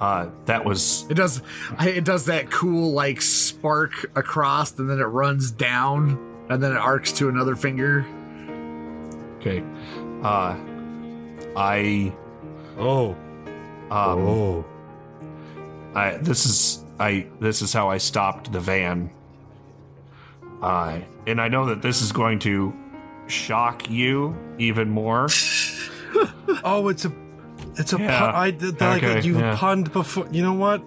[0.00, 1.42] Uh, that was It does.
[1.80, 6.78] It does that cool like spark across, and then it runs down, and then it
[6.78, 8.06] arcs to another finger.
[9.40, 9.62] okay.
[10.22, 10.56] Uh,
[11.56, 12.12] I
[12.78, 13.10] oh.
[13.10, 13.16] um,
[13.90, 14.64] Oh.
[15.94, 19.10] I this is I this is how I stopped the van.
[20.62, 22.74] Uh, and I know that this is going to
[23.26, 25.28] shock you even more.
[26.64, 27.12] Oh, it's a,
[27.76, 27.98] it's a.
[27.98, 28.18] Yeah.
[28.18, 28.34] Pun.
[28.34, 29.56] I did like Okay, you yeah.
[29.56, 30.26] punned before.
[30.30, 30.82] You know what?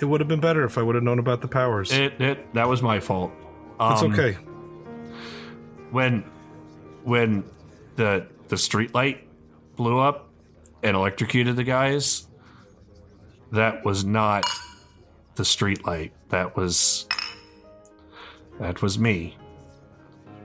[0.00, 1.92] It would have been better if I would have known about the powers.
[1.92, 3.32] It, it that was my fault.
[3.80, 4.32] it's Um, okay.
[5.90, 6.22] when
[7.04, 7.44] when
[7.96, 9.26] the the street light
[9.76, 10.28] blew up
[10.82, 12.26] and electrocuted the guys
[13.52, 14.44] that was not
[15.36, 17.06] the street light that was
[18.60, 19.36] that was me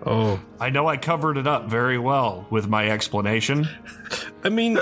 [0.04, 3.68] Oh, i know i covered it up very well with my explanation
[4.44, 4.80] I mean,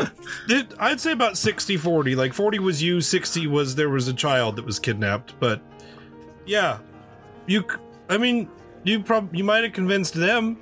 [0.47, 2.15] it, I'd say about 60 40.
[2.15, 5.33] Like 40 was you, 60 was there was a child that was kidnapped.
[5.39, 5.61] But
[6.45, 6.79] yeah,
[7.45, 7.65] you,
[8.07, 8.49] I mean,
[8.83, 10.57] you prob you might have convinced them.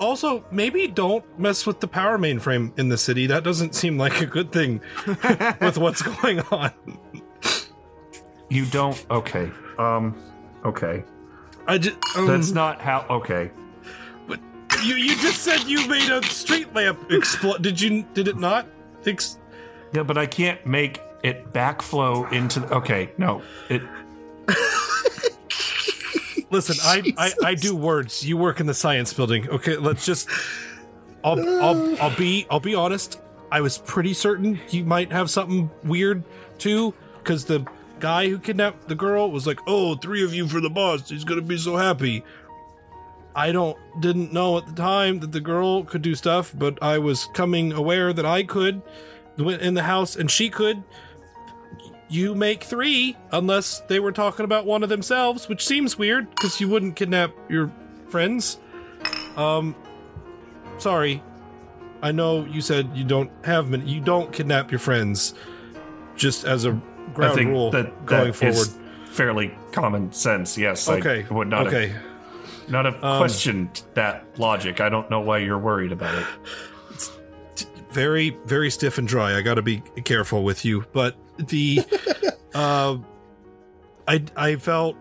[0.00, 3.26] Also, maybe don't mess with the power mainframe in the city.
[3.26, 4.80] That doesn't seem like a good thing
[5.60, 6.72] with what's going on.
[8.50, 10.14] you don't okay um
[10.64, 11.02] okay
[11.66, 13.50] I just, um, that's not how okay
[14.26, 14.40] But
[14.82, 17.62] you you just said you made a street lamp explode.
[17.62, 18.04] Did you?
[18.14, 18.66] Did it not?
[19.06, 19.38] Ex-
[19.92, 23.82] yeah but i can't make it backflow into the, okay no it
[26.50, 28.24] Listen, I, I I do words.
[28.24, 29.48] You work in the science building.
[29.48, 30.28] Okay, let's just.
[31.24, 33.20] I'll I'll I'll be I'll be honest.
[33.50, 36.22] I was pretty certain you might have something weird
[36.58, 37.66] too, because the
[38.04, 41.08] guy who kidnapped the girl was like, "Oh, three of you for the boss.
[41.08, 42.22] He's gonna be so happy."
[43.34, 46.98] I don't didn't know at the time that the girl could do stuff, but I
[46.98, 48.82] was coming aware that I could
[49.38, 50.82] went in the house and she could.
[52.08, 56.60] You make three unless they were talking about one of themselves, which seems weird because
[56.60, 57.72] you wouldn't kidnap your
[58.08, 58.58] friends.
[59.36, 59.74] Um,
[60.78, 61.22] sorry.
[62.02, 63.90] I know you said you don't have many.
[63.90, 65.34] You don't kidnap your friends,
[66.14, 66.80] just as a
[67.16, 69.08] I think rule that going that is forward.
[69.14, 70.56] fairly common sense.
[70.58, 70.88] Yes.
[70.88, 71.26] I Okay.
[71.30, 71.88] would not okay.
[71.88, 72.02] have,
[72.70, 74.80] not have Um, questioned that logic.
[74.80, 76.26] I don't know why you're worried about it.
[76.90, 77.10] It's
[77.92, 81.78] very very stiff and dry i gotta be careful with you but the
[82.54, 82.96] uh
[84.08, 84.96] i i felt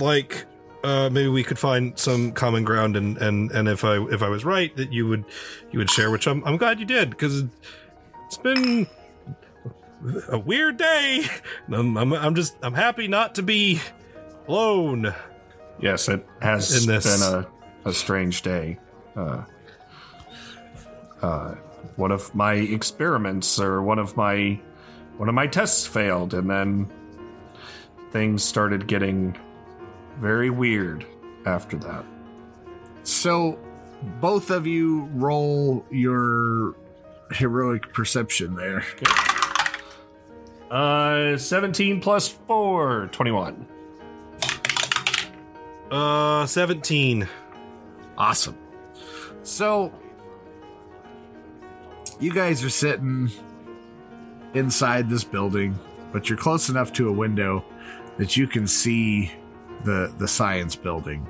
[0.00, 0.44] like
[0.82, 4.28] uh maybe we could find some common ground and and and if i if i
[4.28, 5.24] was right that you would
[5.70, 7.44] you would share which i'm, I'm glad you did because
[8.26, 8.88] it's been
[10.28, 11.24] a weird day
[11.72, 13.80] I'm, I'm i'm just i'm happy not to be
[14.48, 15.14] alone
[15.80, 17.44] Yes, it has In this- been
[17.84, 18.78] a, a strange day.
[19.16, 19.42] Uh,
[21.20, 21.54] uh,
[21.96, 24.58] one of my experiments or one of my
[25.16, 26.88] one of my tests failed, and then
[28.12, 29.36] things started getting
[30.18, 31.04] very weird
[31.44, 32.04] after that.
[33.02, 33.58] So,
[34.20, 36.76] both of you roll your
[37.32, 38.84] heroic perception there.
[40.74, 43.68] Uh, 17 plus 4, 21.
[45.92, 47.28] uh 17
[48.18, 48.58] Awesome.
[49.44, 49.92] So,
[52.18, 53.30] you guys are sitting
[54.54, 55.78] inside this building,
[56.12, 57.64] but you're close enough to a window
[58.16, 59.30] that you can see
[59.84, 61.24] the the science building.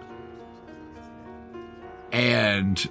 [2.12, 2.82] And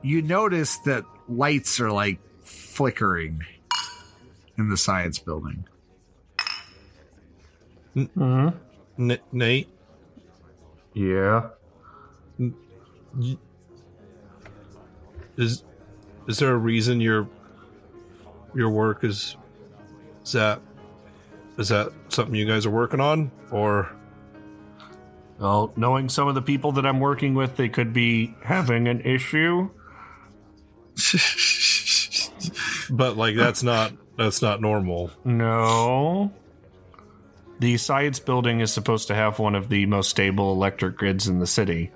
[0.00, 2.20] you notice that lights are like
[2.78, 3.42] flickering
[4.56, 5.64] in the science building.
[7.96, 8.50] Mm-hmm.
[9.10, 9.68] N- nate
[10.94, 11.48] Yeah.
[15.36, 15.64] is
[16.28, 17.28] is there a reason your
[18.54, 19.36] your work is
[20.24, 20.60] is that
[21.56, 23.90] is that something you guys are working on or
[25.40, 29.00] Well, knowing some of the people that I'm working with, they could be having an
[29.00, 29.70] issue.
[32.90, 36.32] but like that's not that's not normal No.
[37.60, 41.40] The science building is supposed to have one of the most stable electric grids in
[41.40, 41.90] the city.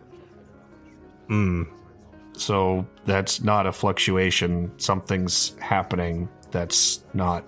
[1.29, 1.63] Hmm.
[2.33, 4.73] So that's not a fluctuation.
[4.79, 7.45] Something's happening that's not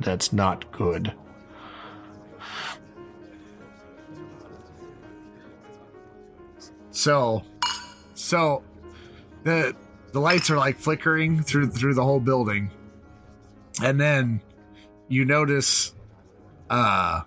[0.00, 1.12] that's not good.
[6.90, 7.42] So,
[8.14, 8.62] so
[9.42, 9.76] the
[10.16, 12.70] the lights are like flickering through through the whole building,
[13.82, 14.40] and then
[15.08, 15.94] you notice,
[16.70, 17.20] uh,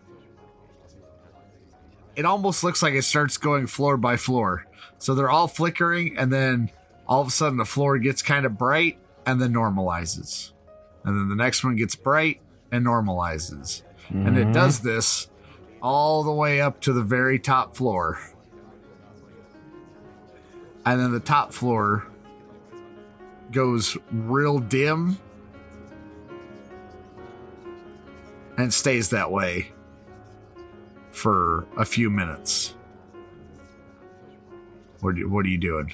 [2.15, 4.65] it almost looks like it starts going floor by floor.
[4.97, 6.71] So they're all flickering, and then
[7.07, 10.51] all of a sudden the floor gets kind of bright and then normalizes,
[11.03, 12.41] and then the next one gets bright
[12.71, 15.29] and normalizes, and it does this
[15.79, 18.19] all the way up to the very top floor.
[20.87, 22.08] And then the top floor
[23.51, 25.17] goes real dim
[28.57, 29.71] and stays that way
[31.11, 32.75] for a few minutes.
[34.99, 35.93] What you, what are you doing?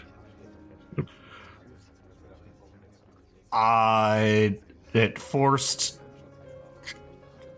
[3.52, 4.57] I
[4.94, 6.02] it forced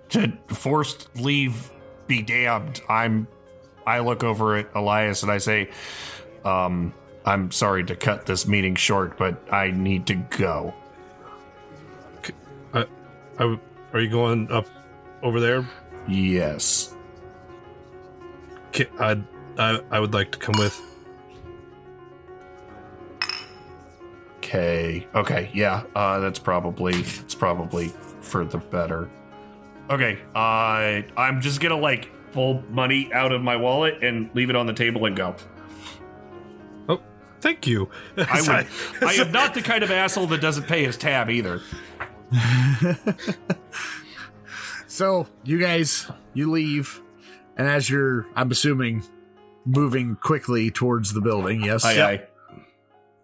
[0.10, 1.72] to forced leave
[2.06, 2.82] be damned.
[2.88, 3.28] I'm
[3.86, 5.70] I look over at Elias and I say,
[6.44, 6.94] um,
[7.28, 10.74] I'm sorry to cut this meeting short, but I need to go.
[12.74, 12.86] I,
[13.38, 13.60] I,
[13.94, 14.68] are you going up
[15.22, 15.68] over there
[16.08, 16.96] Yes.
[19.00, 19.24] I'd,
[19.58, 20.80] I I would like to come with
[24.38, 25.08] Okay.
[25.14, 25.50] Okay.
[25.54, 25.84] Yeah.
[25.96, 27.90] Uh, that's probably it's probably
[28.22, 29.10] for the better.
[29.90, 30.20] Okay.
[30.34, 34.66] Uh, I'm just gonna like pull money out of my wallet and leave it on
[34.68, 35.36] the table and go.
[37.42, 38.42] Thank you I
[39.02, 39.10] would.
[39.10, 41.62] I am not the kind of asshole that doesn't pay his tab either.
[44.98, 47.04] So you guys, you leave,
[47.56, 49.04] and as you're, I'm assuming,
[49.64, 51.62] moving quickly towards the building.
[51.62, 51.86] Yes.
[51.86, 52.24] Aye,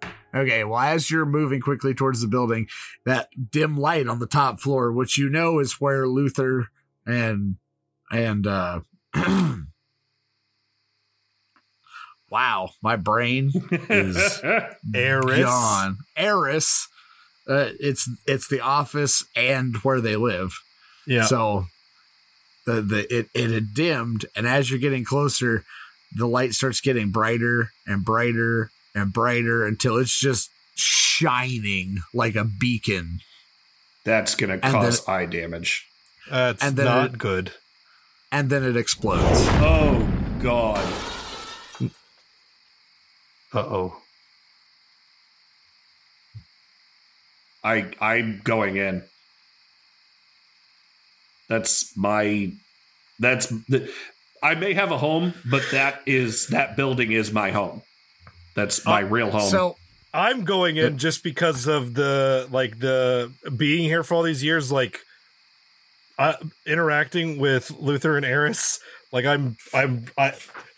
[0.03, 0.10] aye.
[0.35, 2.68] Okay, well, as you're moving quickly towards the building,
[3.07, 6.68] that dim light on the top floor, which you know is where Luther
[7.07, 7.56] and
[8.11, 8.81] and uh
[12.34, 13.52] wow, my brain
[13.90, 14.42] is
[14.96, 15.98] Eris gone.
[16.18, 16.88] Eris,
[17.48, 20.52] uh, it's it's the office and where they live.
[21.06, 21.68] yeah So
[22.66, 25.64] the the it it had dimmed, and as you're getting closer,
[26.16, 32.44] the light starts getting brighter and brighter and brighter until it's just shining like a
[32.46, 33.20] beacon.
[34.06, 35.86] That's gonna then- cause eye damage.
[36.32, 37.52] that's and then not it- good
[38.32, 39.46] And then it explodes.
[39.62, 40.02] Oh
[40.42, 40.84] God.
[43.54, 43.96] Uh-oh
[47.64, 49.04] I I'm going in.
[51.48, 52.52] That's my.
[53.20, 53.90] That's the.
[54.42, 57.82] I may have a home, but that is that building is my home.
[58.56, 59.50] That's my real home.
[59.50, 59.78] So
[60.14, 64.72] I'm going in just because of the like the being here for all these years,
[64.72, 65.00] like
[66.20, 66.34] uh,
[66.68, 68.80] interacting with Luther and Eris.
[69.14, 70.34] Like I'm, I'm, I,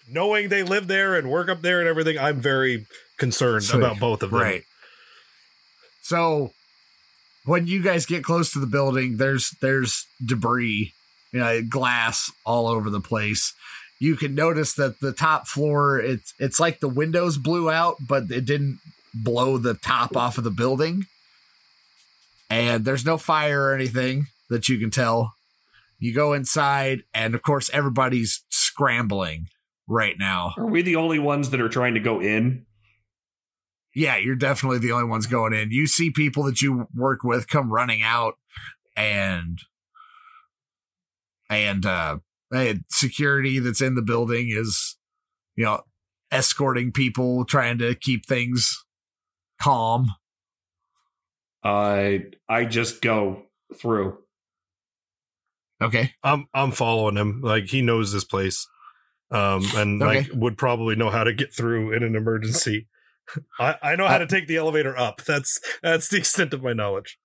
[0.09, 2.17] knowing they live there and work up there and everything.
[2.17, 2.85] I'm very
[3.17, 4.39] concerned about both of them.
[4.39, 4.63] Right.
[6.01, 6.51] So
[7.45, 10.93] when you guys get close to the building, there's there's debris,
[11.31, 13.53] you know, glass all over the place.
[13.99, 18.29] You can notice that the top floor it's it's like the windows blew out, but
[18.29, 18.79] it didn't
[19.13, 21.05] blow the top off of the building.
[22.49, 25.33] And there's no fire or anything that you can tell.
[25.97, 29.47] You go inside, and of course, everybody's scrambling
[29.87, 30.53] right now.
[30.57, 32.65] Are we the only ones that are trying to go in?
[33.95, 35.71] yeah, you're definitely the only ones going in.
[35.71, 38.33] You see people that you work with come running out
[38.95, 39.59] and
[41.49, 42.17] and uh
[42.51, 44.97] and security that's in the building is
[45.55, 45.81] you know
[46.31, 48.83] escorting people trying to keep things
[49.61, 50.11] calm.
[51.63, 53.43] I I just go
[53.73, 54.17] through.
[55.81, 56.11] Okay.
[56.21, 57.41] I'm I'm following him.
[57.41, 58.67] Like he knows this place,
[59.35, 60.19] um, and Okay.
[60.21, 62.87] like would probably know how to get through in an emergency.
[63.59, 65.23] I I know how to take the elevator up.
[65.23, 67.17] That's that's the extent of my knowledge.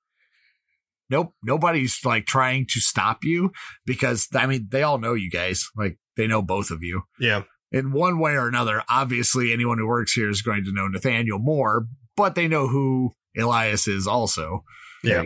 [1.08, 3.50] Nope, nobody's like trying to stop you
[3.84, 5.66] because I mean they all know you guys.
[5.76, 7.02] Like they know both of you.
[7.18, 7.42] Yeah.
[7.72, 11.38] in one way or another, obviously anyone who works here is going to know Nathaniel
[11.38, 14.64] more, but they know who Elias is also.
[15.04, 15.24] Yeah.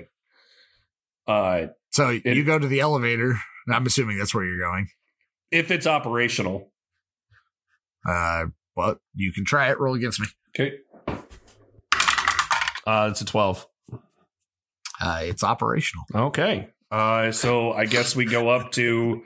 [1.27, 3.39] Uh, So It- you go to the elevator.
[3.67, 4.89] and I'm assuming that's where you're going.
[5.51, 6.73] if it's operational,
[8.09, 9.79] Uh, but you can try it.
[9.79, 10.27] Roll against me.
[10.51, 10.79] okay.
[12.87, 13.67] Uh, it's a twelve.
[15.01, 16.05] Uh, it's operational.
[16.15, 16.69] Okay.
[16.91, 19.23] Uh, so I guess we go up to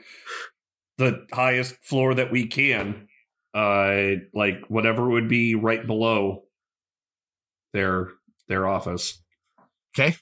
[0.97, 3.07] the highest floor that we can.
[3.53, 6.43] Uh, like whatever would be right below
[7.73, 8.09] their
[8.47, 9.21] their office.
[9.97, 10.15] Okay.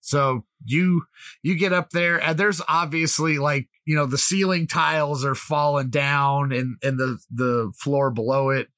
[0.00, 1.04] So you
[1.42, 5.90] you get up there and there's obviously like you know the ceiling tiles are falling
[5.90, 8.68] down and and the the floor below it.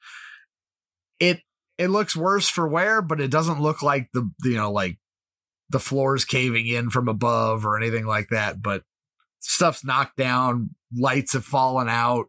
[1.21, 1.41] It
[1.79, 4.99] it looks worse for wear, but it doesn't look like the you know like
[5.69, 8.63] the floor's caving in from above or anything like that.
[8.63, 8.83] But
[9.41, 12.27] stuff's knocked down, lights have fallen out.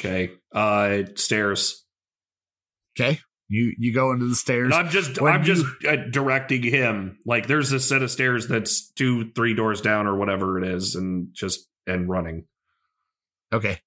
[0.00, 0.32] Okay.
[0.52, 1.84] Uh, stairs.
[2.96, 3.20] Okay,
[3.54, 4.66] you you go into the stairs.
[4.66, 7.18] And I'm just When I'm you- just uh, directing him.
[7.24, 10.94] Like there's a set of stairs that's two three doors down or whatever it is,
[10.94, 12.46] and just and running.
[13.52, 13.80] Okay.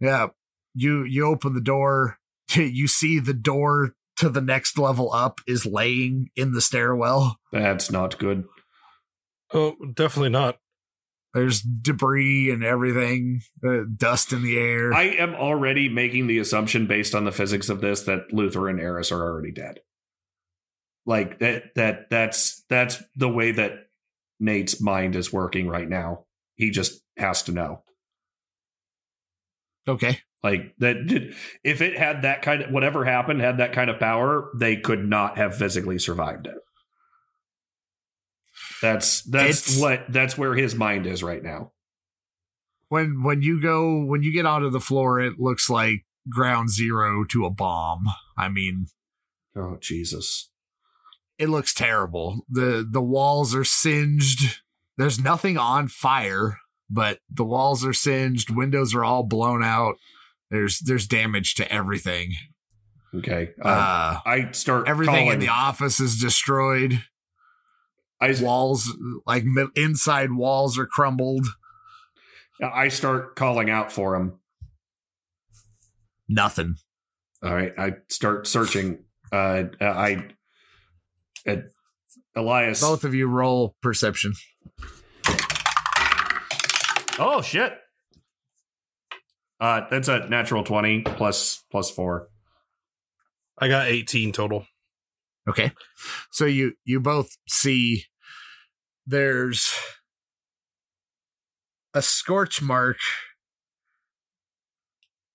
[0.00, 0.28] Yeah.
[0.74, 2.18] You you open the door.
[2.54, 7.36] You see the door to the next level up is laying in the stairwell.
[7.52, 8.44] That's not good.
[9.52, 10.58] Oh, definitely not.
[11.36, 14.94] There's debris and everything, uh, dust in the air.
[14.94, 18.80] I am already making the assumption based on the physics of this that Luther and
[18.80, 19.80] Eris are already dead.
[21.04, 23.72] Like that that that's that's the way that
[24.40, 26.24] Nate's mind is working right now.
[26.54, 27.82] He just has to know.
[29.86, 30.20] okay.
[30.42, 30.96] Like that
[31.62, 35.06] if it had that kind of whatever happened had that kind of power, they could
[35.06, 36.56] not have physically survived it.
[38.82, 41.72] That's that's It's- what that's where his mind is right now.
[42.88, 47.24] When when you go when you get onto the floor, it looks like ground zero
[47.30, 48.04] to a bomb.
[48.36, 48.86] I mean,
[49.56, 50.50] Oh Jesus.
[51.38, 52.44] it looks terrible.
[52.48, 54.60] The the walls are singed.
[54.96, 56.58] There's nothing on fire,
[56.88, 59.96] but the walls are singed, windows are all blown out.
[60.50, 62.34] There's there's damage to everything.
[63.14, 63.50] Okay.
[63.64, 67.02] Uh, Uh, I start everything in the office is destroyed.
[68.20, 68.94] I Walls
[69.26, 69.44] like
[69.76, 71.46] inside walls are crumbled.
[72.62, 74.38] I start calling out for him.
[76.28, 76.76] Nothing.
[77.42, 79.04] All right, I start searching.
[79.30, 80.28] Uh, I,
[81.46, 81.56] uh,
[82.34, 82.80] Elias.
[82.80, 84.32] Both of you roll perception.
[87.18, 87.74] Oh shit!
[89.60, 92.28] Uh, that's a natural twenty plus plus four.
[93.58, 94.66] I got 18 total.
[95.48, 95.72] Okay.
[96.30, 98.04] So you you both see
[99.06, 99.72] there's
[101.94, 102.98] a scorch mark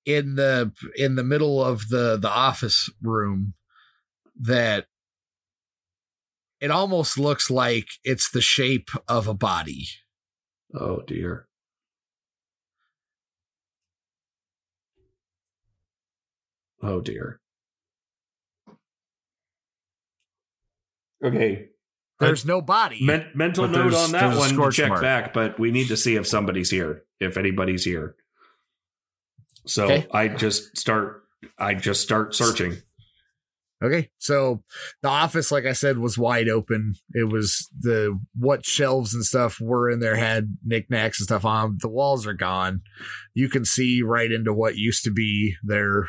[0.06, 3.54] in the in the middle of the the office room
[4.40, 4.88] that
[6.60, 9.88] it almost looks like it's the shape of a body.
[10.74, 11.48] Oh dear.
[16.84, 17.41] Oh dear.
[21.24, 21.68] Okay.
[22.20, 23.04] There's no body.
[23.04, 25.02] Men- mental But note on that one to check mark.
[25.02, 28.16] back, but we need to see if somebody's here, if anybody's here.
[29.66, 30.08] So Okay.
[30.14, 31.24] I just start.
[31.58, 32.78] I just start searching.
[33.84, 34.12] Okay.
[34.20, 34.64] So
[35.02, 36.94] the office, like I said, was wide open.
[37.14, 41.78] It was the what shelves and stuff were in there had knickknacks and stuff on.
[41.82, 42.82] The walls are gone.
[43.34, 46.08] You can see right into what used to be their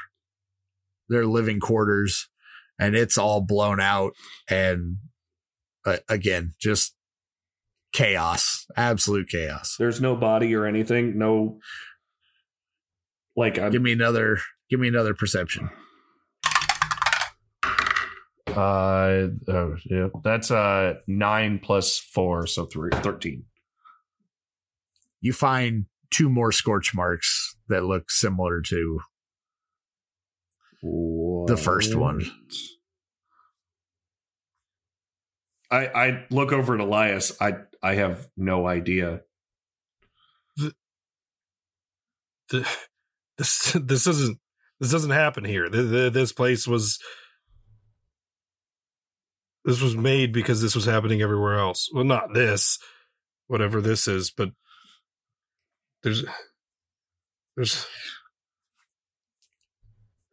[1.08, 2.28] their living quarters,
[2.82, 4.12] and it's all blown out.
[4.48, 4.96] And
[5.86, 6.94] uh, again, just
[7.92, 9.76] chaos, absolute chaos.
[9.78, 11.18] There's no body or anything.
[11.18, 11.58] No.
[13.36, 14.38] Like I'm, Give me another.
[14.68, 15.70] Give me another perception.
[18.48, 20.08] Uh, oh, yeah.
[20.24, 23.44] That's uh nine plus four, so three, 13.
[25.20, 29.00] You find two more scorch marks that look similar to
[30.82, 32.22] the first one.
[35.72, 37.32] I I look over at Elias.
[37.40, 39.22] I I have no idea.
[40.58, 40.74] Th-
[43.38, 44.38] This this doesn't
[44.78, 45.68] this doesn't happen here.
[45.68, 46.98] Th- th- This place was
[49.64, 51.88] this was made because this was happening everywhere else.
[51.94, 52.78] Well, not this,
[53.46, 54.50] whatever this is, but
[56.02, 56.24] there's
[57.56, 57.86] there's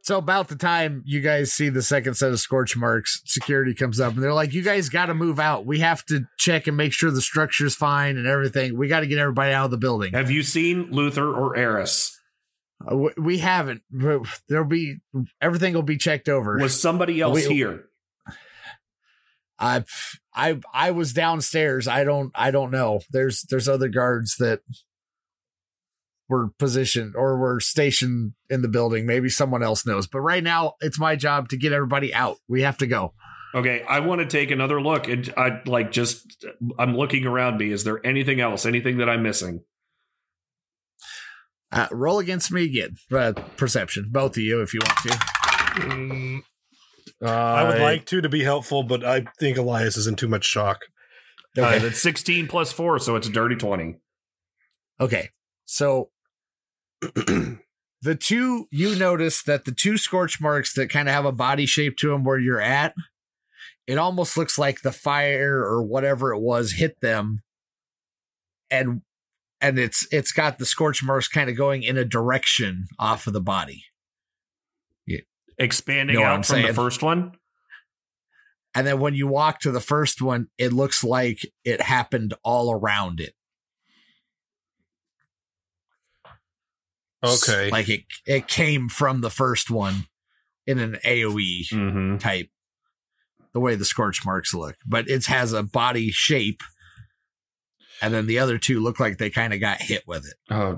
[0.10, 4.00] So about the time you guys see the second set of scorch marks, security comes
[4.00, 5.68] up and they're like, "You guys got to move out.
[5.68, 8.76] We have to check and make sure the structure's fine and everything.
[8.76, 12.20] We got to get everybody out of the building." Have you seen Luther or Eris?
[12.92, 13.84] Uh, we- haven't.
[13.92, 14.96] but There'll be
[15.40, 16.58] everything will be checked over.
[16.58, 17.84] Was somebody else We- here?
[19.60, 19.84] I
[20.34, 21.88] I I was downstairs.
[21.88, 23.02] I don't I don't know.
[23.12, 24.62] There's there's other guards that
[26.30, 29.06] were positioned or were stationed in the building.
[29.06, 30.08] Maybe someone else knows.
[30.08, 32.38] But right now it's my job to get everybody out.
[32.48, 33.14] We have to go.
[33.56, 36.46] Okay, I want to take another look, and I like just
[36.78, 37.72] I'm looking around me.
[37.72, 38.64] Is there anything else?
[38.64, 39.62] Anything that I'm missing?
[41.72, 42.98] Uh, roll against me again.
[43.12, 45.10] Uh, perception, both of you, if you want to.
[45.80, 46.42] Mm,
[47.24, 50.46] I would like to to be helpful, but I think Elias is in too much
[50.46, 50.86] shock.
[51.58, 53.96] Uh, that's 16 plus four, so it's a dirty 20.
[55.00, 55.30] Okay.
[55.66, 56.10] So
[57.02, 61.66] the two you notice that the two scorch marks that kind of have a body
[61.66, 62.94] shape to them where you're at,
[63.88, 67.42] it almost looks like the fire or whatever it was hit them
[68.70, 69.02] and
[69.62, 73.34] and it's it's got the scorch marks kind of going in a direction off of
[73.34, 73.86] the body.
[75.58, 77.34] Expanding Know out from the first one.
[78.76, 82.72] And then when you walk to the first one, it looks like it happened all
[82.72, 83.34] around it.
[87.24, 87.70] Okay.
[87.70, 90.06] Like it it came from the first one
[90.66, 92.18] in an AoE Mm-hmm.
[92.18, 92.50] type.
[93.54, 94.76] The way the scorch marks look.
[94.86, 96.62] But it has a body shape.
[98.02, 100.36] And then the other two look like they kind of got hit with it.
[100.54, 100.76] Uh,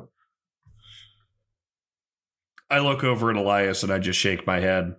[2.69, 4.95] I look over at Elias and I just shake my head,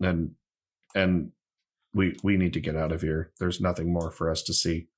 [0.00, 0.30] and
[0.94, 1.30] and
[1.92, 3.30] we we need to get out of here.
[3.38, 4.88] There's nothing more for us to see.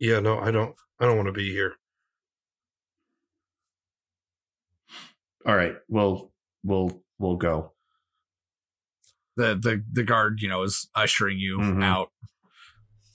[0.00, 0.74] Yeah, no, I don't.
[0.98, 1.74] I don't want to be here.
[5.46, 6.32] All right, we'll
[6.62, 7.72] we'll we'll go.
[9.36, 11.82] The the the guard, you know, is ushering you Mhm.
[11.82, 12.10] out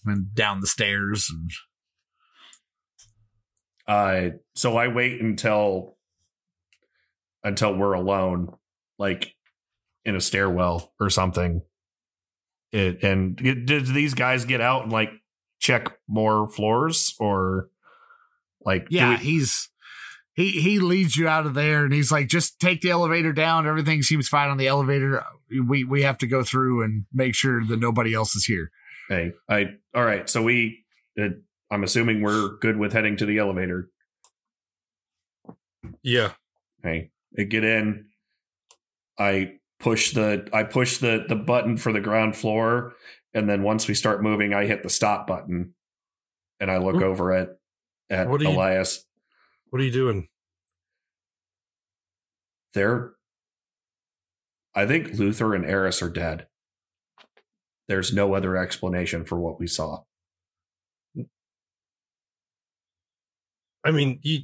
[0.05, 1.51] and down the stairs and
[3.87, 5.97] Uh, so I wait until
[7.43, 8.53] until we're alone,
[8.99, 9.33] like
[10.03, 11.61] in a stairwell or something.
[12.73, 15.11] It and did these guys get out and like
[15.59, 17.69] check more floors or
[18.65, 19.69] like yeah, we- he's
[20.37, 23.67] he he leads you out of there and he's like just take the elevator down
[23.67, 25.21] everything seems fine on the elevator
[25.67, 28.71] we we have to go through and make sure that nobody else is here
[29.09, 30.29] Hey, I all right.
[30.29, 30.83] So we,
[31.17, 31.29] uh,
[31.71, 33.87] I'm assuming we're good with heading to the elevator.
[36.03, 36.31] Yeah.
[36.83, 38.07] Hey, I get in.
[39.17, 42.95] I push the I push the the button for the ground floor,
[43.33, 45.73] and then once we start moving, I hit the stop button,
[46.59, 47.49] and I look What- over at
[48.09, 49.05] at what do you- Elias.
[49.69, 50.27] What are you doing?
[52.73, 53.13] They're.
[54.75, 56.47] I think Luther and Eris are dead.
[57.87, 60.03] There's no other explanation for what we saw.
[63.83, 64.41] I mean, you,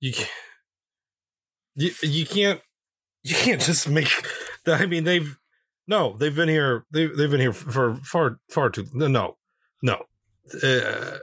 [0.00, 0.12] you,
[1.76, 2.60] you, you can't,
[3.22, 4.10] you can't just make.
[4.66, 5.38] I mean, they've
[5.86, 6.84] no, they've been here.
[6.92, 8.86] They they've been here for far far too.
[8.92, 9.36] No, no,
[9.82, 10.04] no.
[10.62, 11.18] Uh,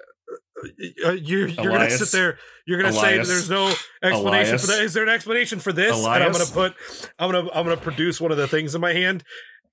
[1.05, 2.37] uh, you're you're gonna sit there.
[2.65, 3.67] You're gonna say there's no
[4.03, 4.61] explanation Elias?
[4.61, 4.81] for that.
[4.81, 5.95] Is there an explanation for this?
[5.97, 6.73] And I'm gonna put.
[7.19, 9.23] I'm gonna I'm gonna produce one of the things in my hand.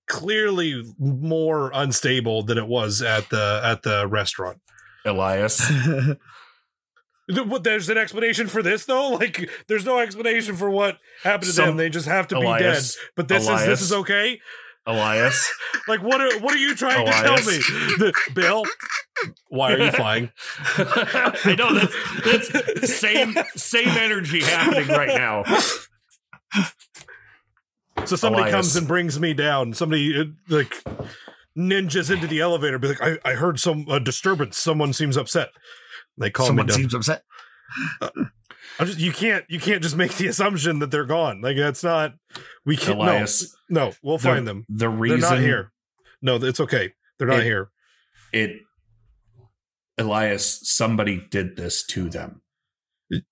[0.09, 4.61] clearly more unstable than it was at the at the restaurant.
[5.05, 5.67] Elias,
[7.31, 9.11] Th- there's an explanation for this though.
[9.23, 11.77] Like, there's no explanation for what happened to them.
[11.77, 13.09] They just have to Elias, be dead.
[13.17, 14.41] But this is this is okay.
[14.87, 15.49] Elias,
[15.89, 17.17] Like, what are what are you trying Elias.
[17.21, 17.59] to tell me,
[17.99, 18.65] The- Bill?
[19.49, 20.31] Why are you flying?
[20.77, 21.75] I know
[22.25, 25.45] that's that's same same energy happening right now.
[28.07, 28.55] So somebody Elias.
[28.55, 29.75] comes and brings me down.
[29.75, 30.75] Somebody uh, like
[31.57, 32.79] ninjas into the elevator.
[32.79, 34.57] Be like, I, I heard some a disturbance.
[34.59, 35.51] Someone seems upset.
[36.19, 36.79] They call Someone me down.
[36.79, 37.23] seems upset.
[38.01, 41.41] I'm just you can't you can't just make the assumption that they're gone.
[41.43, 42.15] Like that's not
[42.65, 42.99] we can't.
[42.99, 44.65] Elias, no, no, we'll the- find them.
[44.69, 45.73] The reason They're reason not here.
[46.23, 46.93] No, it's okay.
[47.19, 47.71] They're not It- here.
[48.33, 48.61] it
[50.03, 52.43] Elias, somebody did this to them.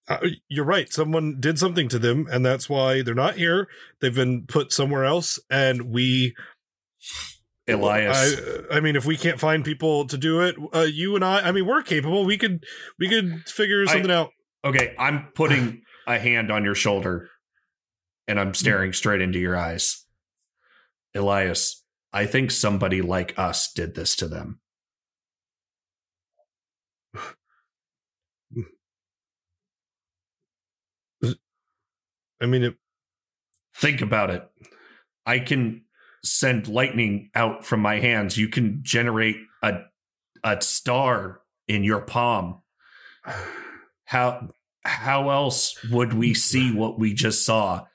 [0.08, 0.18] Uh,
[0.48, 0.92] you're right.
[0.92, 3.66] Someone did something to them, and that's why they're not here.
[4.00, 6.34] They've been put somewhere else, and we.
[7.66, 8.40] Elias,
[8.70, 11.40] I, I mean, if we can't find people to do it, uh, you and I.
[11.40, 12.24] I mean, we're capable.
[12.24, 12.64] We could.
[12.98, 14.30] We could figure I- something out.
[14.64, 17.28] okay, I'm putting a hand on your shoulder
[18.26, 20.06] and I'm staring straight into your eyes.
[21.14, 24.60] Elias, I think somebody like us did this to them.
[32.40, 32.76] I mean, it,
[33.74, 34.46] Think about it.
[35.24, 35.82] I can
[36.24, 38.36] send lightning out from my hands.
[38.36, 39.82] You can generate a
[40.42, 42.62] a star in your palm.
[44.04, 44.48] How
[44.84, 47.86] how else would we see what we just saw?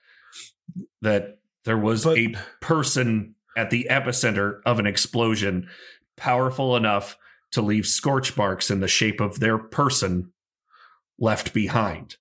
[1.02, 5.70] That there was But- a person at the epicenter of an explosion
[6.16, 7.18] powerful enough
[7.52, 10.32] to leave scorch marks in the shape of their person
[11.20, 12.18] left behind.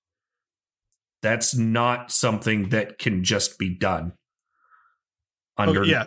[1.25, 4.13] That's not something that can just be done
[5.57, 6.05] under oh, yeah.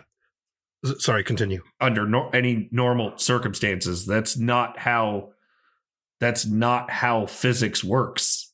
[0.99, 1.61] Sorry, continue.
[1.81, 4.05] under nor- any normal circumstances.
[4.05, 5.31] That's not how
[6.21, 8.53] that's not how physics works.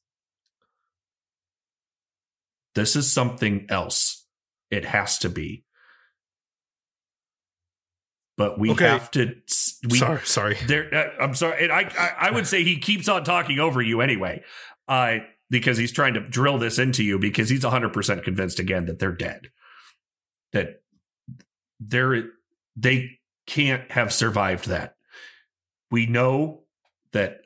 [2.73, 4.25] This is something else.
[4.71, 5.65] It has to be.
[8.37, 8.85] But we Okay.
[8.87, 9.35] have to
[9.87, 10.57] we sorry, sorry.
[10.65, 11.65] there uh, I'm sorry.
[11.65, 14.43] And I, I I would say he keeps on talking over you anyway.
[14.87, 15.17] Uh
[15.49, 19.11] because he's trying to drill this into you because he's 100% convinced again that they're
[19.11, 19.49] dead.
[20.53, 20.81] That
[21.79, 22.23] they're
[22.75, 24.95] they can't have survived that.
[25.91, 26.63] We know
[27.13, 27.41] that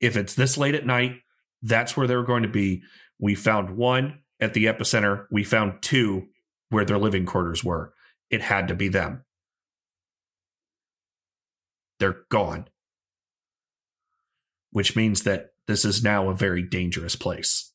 [0.00, 1.16] if it's this late at night,
[1.62, 2.82] that's where they're going to be.
[3.18, 5.26] We found one at the epicenter.
[5.30, 6.28] We found two
[6.70, 7.92] where their living quarters were.
[8.30, 9.24] It had to be them.
[11.98, 12.68] They're gone.
[14.70, 17.72] Which means that this is now a very dangerous place.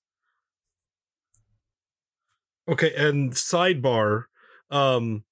[2.67, 4.23] Okay, and sidebar,
[4.69, 5.23] um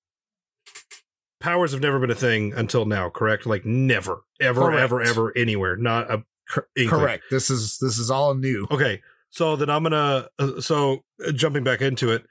[1.40, 3.45] powers have never been a thing until now, correct?
[3.45, 4.80] Like never, ever, Correct.
[4.81, 5.76] ever, ever, anywhere.
[5.76, 7.23] Not a cr- Correct.
[7.30, 8.65] This is this is all new.
[8.72, 10.30] Okay, so then I'm gonna.
[10.40, 12.26] Uh, so uh, jumping back into it.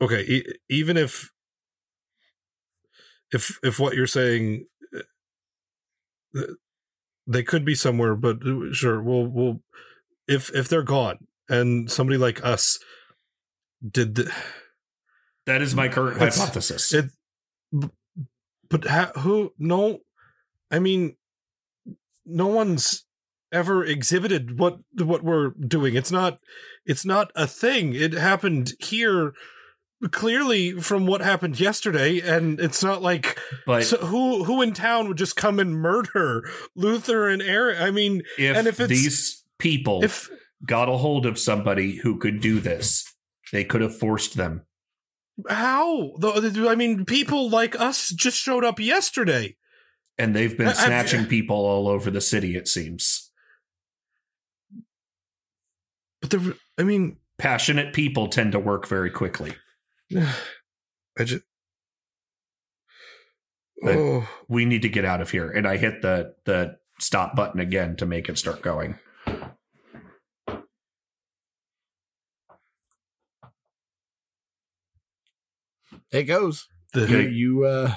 [0.00, 1.30] Okay, e- even if
[3.32, 4.66] if if what you're saying,
[6.36, 6.42] uh,
[7.28, 9.60] they could be somewhere, but uh, sure, we'll we'll
[10.26, 12.78] if if they're gone and somebody like us
[13.88, 14.32] did the
[15.46, 16.92] That is my current hypothesis.
[16.92, 17.10] it,
[18.68, 19.52] but ha, who?
[19.58, 20.00] No,
[20.70, 21.16] I mean,
[22.26, 23.04] no one's
[23.52, 25.94] ever exhibited what what we're doing.
[25.94, 26.38] It's not.
[26.86, 27.94] It's not a thing.
[27.94, 29.34] It happened here,
[30.12, 35.08] clearly from what happened yesterday, and it's not like but so who who in town
[35.08, 37.80] would just come and murder Luther and Eris.
[37.80, 40.30] I mean, if, and if it's these people if
[40.64, 43.12] got a hold of somebody who could do this,
[43.52, 44.62] they could have forced them.
[45.48, 49.56] how I mean, people like us just showed up yesterday.
[50.20, 53.30] And they've been I- I've- snatching people all over the city, it seems.
[56.20, 59.54] But the, I mean, Passionate people tend to work very quickly.
[61.18, 61.44] I just.
[63.82, 65.48] But- Oh, We need to get out of here.
[65.50, 68.98] And I hit the the stop button again to make it start going.
[76.10, 76.66] It goes.
[76.92, 77.94] the, You you uh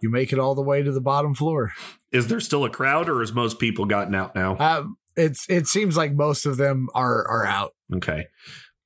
[0.00, 1.72] you make it all the way to the bottom floor.
[2.12, 4.56] Is there still a crowd or has most people gotten out now?
[4.58, 7.72] Um, it's it seems like most of them are are out.
[7.94, 8.26] Okay.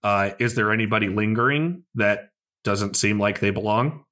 [0.02, 2.30] Uh, is there anybody lingering that
[2.64, 4.04] doesn't seem like they belong?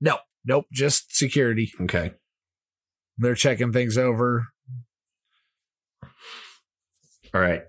[0.00, 1.72] No, nope, just security.
[1.80, 2.12] Okay.
[3.18, 4.48] They're checking things over.
[7.34, 7.62] All right.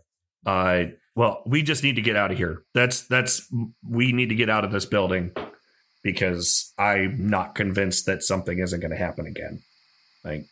[0.46, 0.86] Uh
[1.16, 2.64] well, we just need to get out of here.
[2.74, 3.52] That's that's
[3.88, 5.32] we need to get out of this building.
[6.04, 9.62] because I'm not convinced that something isn't going to happen again.
[10.24, 10.46] Like,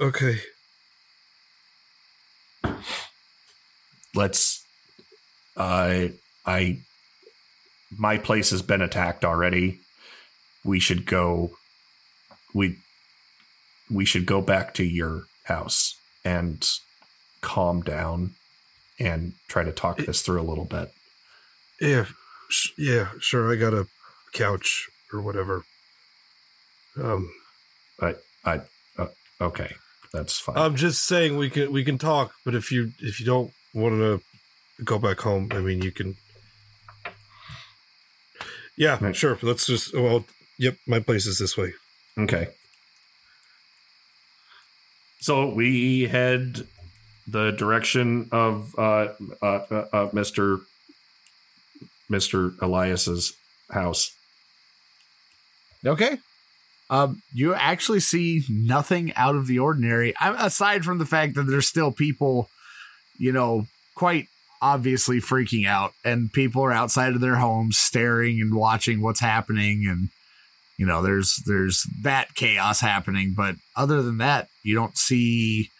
[0.00, 0.38] Okay.
[4.14, 4.64] let's.
[5.56, 6.08] Uh,
[6.46, 6.78] I.
[7.96, 9.80] My place has been attacked already.
[10.64, 11.52] We should go.
[12.54, 12.76] We.
[13.90, 16.64] We should go back to your house and
[17.40, 18.34] calm down
[19.00, 20.92] and try to talk this through a little bit.
[21.80, 22.06] Yeah.
[22.78, 23.52] Yeah, sure.
[23.52, 23.86] I got a
[24.32, 25.64] couch or whatever.
[27.00, 27.32] Um,
[28.00, 28.14] I,
[28.44, 28.60] I,
[28.98, 29.06] uh,
[29.40, 29.74] okay,
[30.12, 30.56] that's fine.
[30.56, 33.94] I'm just saying we can we can talk, but if you if you don't want
[33.96, 34.20] to
[34.84, 36.16] go back home, I mean you can.
[38.80, 39.14] Yeah, Right.
[39.14, 39.38] sure.
[39.42, 39.92] Let's just.
[39.94, 40.24] Well,
[40.58, 40.76] yep.
[40.86, 41.74] My place is this way.
[42.18, 42.48] Okay.
[45.20, 46.66] So we head
[47.28, 49.08] the direction of uh,
[49.42, 50.62] uh, uh, uh, Mr.
[52.10, 52.56] Mr.
[52.62, 53.34] Elias's
[53.70, 54.16] house.
[55.84, 56.16] Okay.
[56.88, 61.44] Um, you actually see nothing out of the ordinary, I- aside from the fact that
[61.44, 62.48] there's still people,
[63.18, 64.26] you know, quite
[64.62, 69.86] obviously freaking out, and people are outside of their homes staring and watching what's happening,
[69.86, 70.08] and
[70.80, 73.34] you know, there's there's that chaos happening.
[73.36, 75.70] But other than that, you don't see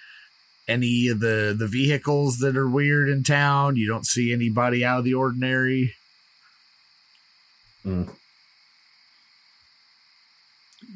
[0.69, 3.77] any of the the vehicles that are weird in town.
[3.77, 5.95] You don't see anybody out of the ordinary.
[7.83, 8.05] Hmm.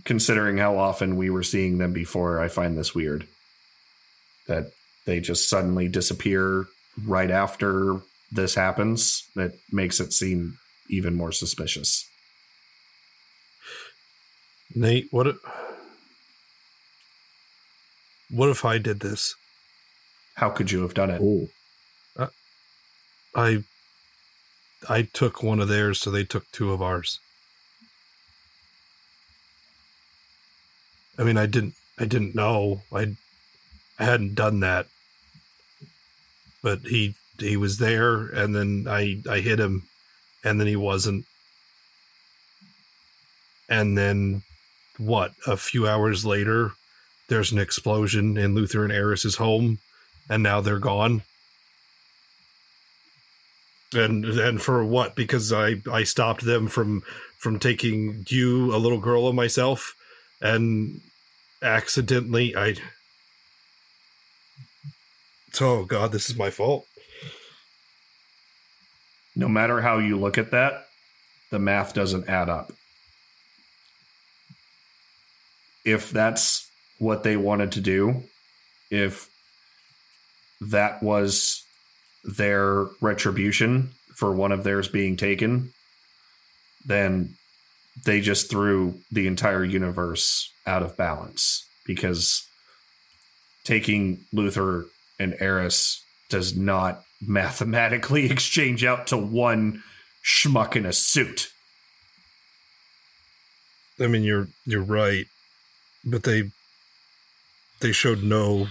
[0.05, 3.27] Considering how often we were seeing them before, I find this weird.
[4.49, 4.67] That
[5.07, 6.67] they just suddenly disappear
[7.03, 8.01] right after
[8.31, 9.29] this happens.
[9.35, 10.59] That makes it seem
[10.89, 12.09] even more suspicious.
[14.75, 15.27] Nate, what?
[15.27, 15.37] If,
[18.31, 19.35] what if I did this?
[20.37, 21.21] How could you have done it?
[21.23, 21.49] Oh,
[23.35, 23.65] I
[24.89, 27.19] I took one of theirs, so they took two of ours.
[31.19, 32.83] I mean, I didn't I didn't know.
[32.93, 33.17] I
[33.99, 34.87] I hadn't done that.
[36.65, 39.85] But he he was there and then I I hit him
[40.43, 41.27] and then he wasn't.
[43.69, 44.43] And then
[44.99, 45.33] what?
[45.47, 46.73] A few hours later,
[47.29, 49.79] there's an explosion in Luther and Eris's home
[50.29, 51.23] and now they're gone
[53.95, 57.03] and and for what because i i stopped them from
[57.39, 59.95] from taking you a little girl and myself
[60.41, 61.01] and
[61.63, 62.75] accidentally i
[65.61, 66.87] oh god this is my fault
[69.37, 70.87] no matter how you look at that,
[71.51, 72.73] the math doesn't add up.
[75.85, 78.23] If that's what they wanted to do,
[78.91, 79.29] if
[80.61, 81.65] that was
[82.23, 85.73] their retribution for one of theirs being taken,
[86.87, 87.35] then
[88.05, 92.49] they just threw the entire universe out of balance because
[93.65, 94.87] taking Luther
[95.19, 99.83] and Eris does not mathematically exchange out to one
[100.25, 101.51] schmuck in a suit.
[104.01, 105.27] i mean you're you're right
[106.05, 106.51] but they
[107.81, 108.69] they showed no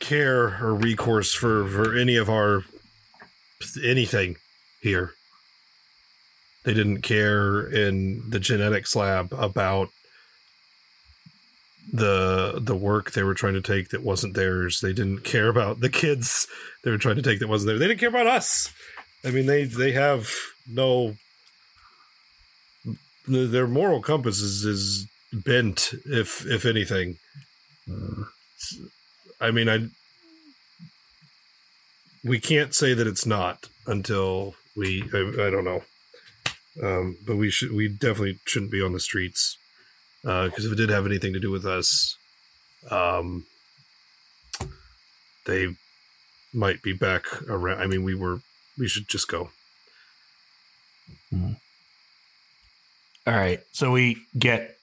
[0.00, 2.64] care or recourse for for any of our
[3.82, 4.36] anything
[4.80, 5.12] here
[6.64, 9.88] they didn't care in the genetics lab about
[11.92, 14.80] the the work they were trying to take that wasn't theirs.
[14.80, 16.46] They didn't care about the kids
[16.82, 17.80] they were trying to take that wasn't theirs.
[17.80, 18.72] They didn't care about us.
[19.24, 20.30] I mean they they have
[20.68, 21.16] no
[23.28, 27.18] their moral compass is, is bent if if anything.
[29.40, 29.86] I mean i
[32.24, 35.82] we can't say that it's not until we i, I don't know.
[36.82, 39.56] Um but we should we definitely shouldn't be on the streets
[40.26, 42.16] because if it did have anything to do with us
[42.90, 43.44] um
[45.46, 45.68] they
[46.52, 48.40] might be back around i mean we were
[48.78, 49.50] we should just go
[53.26, 53.60] All right.
[53.72, 54.76] So we get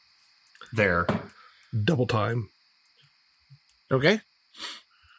[0.74, 1.08] there.
[1.84, 2.50] double time
[3.90, 4.22] okay.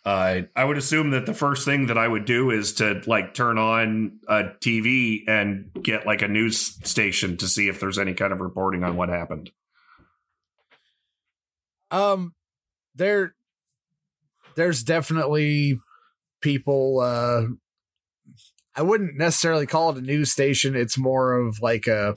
[0.05, 3.33] Uh, I would assume that the first thing that I would do is to like
[3.33, 8.13] turn on a TV and get like a news station to see if there's any
[8.13, 9.51] kind of reporting on what happened.
[11.95, 12.35] Um,
[12.95, 13.35] there,
[14.57, 15.79] there's definitely
[16.41, 17.01] people.
[17.01, 17.45] Uh,
[18.77, 20.75] I wouldn't necessarily call it a news station.
[20.75, 22.17] It's more of like a.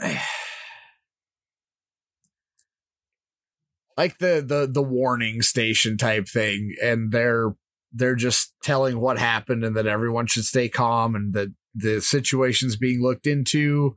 [3.96, 7.56] like the the the warning station type thing and they're
[7.92, 12.76] they're just telling what happened and that everyone should stay calm and that the situation's
[12.76, 13.96] being looked into.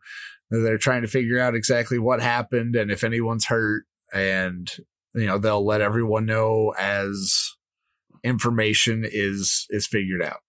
[0.52, 4.70] They're trying to figure out exactly what happened and if anyone's hurt, and
[5.16, 7.52] you know they'll let everyone know as
[8.24, 10.42] information is is figured out.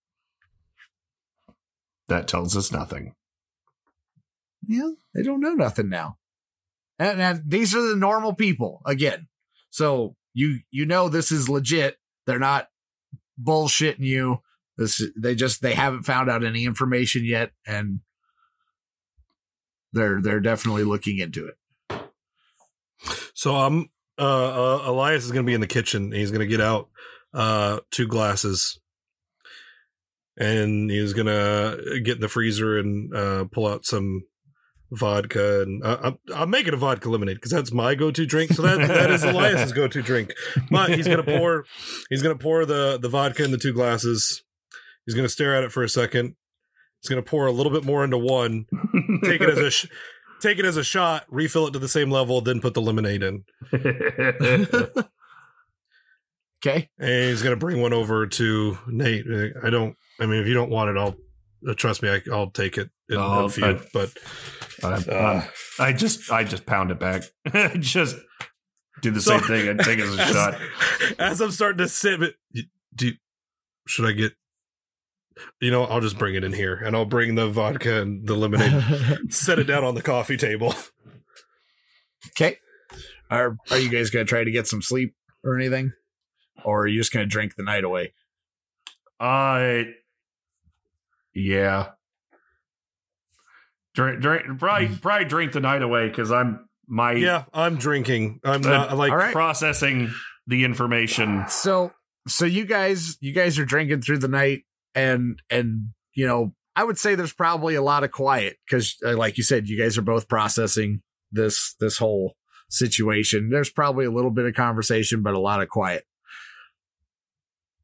[2.08, 3.14] That tells us nothing.
[4.66, 6.18] Yeah, they don't know nothing now.
[6.98, 9.28] And, and these are the normal people again.
[9.70, 11.96] So you you know this is legit.
[12.26, 12.68] They're not
[13.40, 14.40] bullshitting you.
[14.76, 18.00] This they just they haven't found out any information yet, and
[19.92, 21.54] they're they're definitely looking into it.
[23.34, 26.12] So I'm uh, uh Elias is gonna be in the kitchen.
[26.12, 26.88] He's gonna get out
[27.34, 28.80] uh two glasses,
[30.36, 34.24] and he's gonna get in the freezer and uh pull out some
[34.92, 38.52] vodka and uh, I'm, I'm making a vodka lemonade because that's my go-to drink.
[38.52, 40.34] So that that is elias's go-to drink.
[40.70, 41.64] But he's gonna pour
[42.10, 44.42] he's gonna pour the the vodka in the two glasses.
[45.06, 46.36] He's gonna stare at it for a second
[47.02, 48.66] he's gonna pour a little bit more into one
[49.24, 49.86] take it as a sh-
[50.40, 53.22] take it as a shot refill it to the same level then put the lemonade
[53.22, 53.44] in
[56.64, 56.88] Okay.
[56.98, 59.26] and he's gonna bring one over to nate
[59.64, 61.16] i don't i mean if you don't want it i'll
[61.68, 64.10] uh, trust me I, i'll take it in No, a few I- but
[64.84, 65.44] I, Uh.
[65.78, 67.22] I just I just pound it back.
[67.78, 68.16] just
[69.00, 70.60] do the same thing and take it as a as, shot.
[71.20, 72.34] As I'm starting to sip it,
[72.94, 73.12] do you-
[73.86, 74.32] should I get?
[75.60, 78.34] You know, I'll just bring it in here, and I'll bring the vodka and the
[78.34, 79.18] lemonade.
[79.32, 80.74] set it down on the coffee table.
[82.28, 82.58] Okay.
[83.30, 85.14] Are are you guys gonna try to get some sleep
[85.44, 85.92] or anything?
[86.64, 88.12] Or are you just gonna drink the night away?
[89.18, 89.94] I
[91.34, 91.90] yeah.
[93.94, 98.40] Drink, drink, probably, probably drink the night away because I'm my Yeah, I'm drinking.
[98.44, 99.32] I'm uh, not like all right.
[99.32, 100.12] processing
[100.46, 101.44] the information.
[101.48, 101.92] So
[102.26, 104.64] so you guys you guys are drinking through the night
[104.94, 109.16] and and you know I would say there's probably a lot of quiet because uh,
[109.16, 112.36] like you said you guys are both processing this this whole
[112.68, 113.50] situation.
[113.50, 116.04] There's probably a little bit of conversation but a lot of quiet.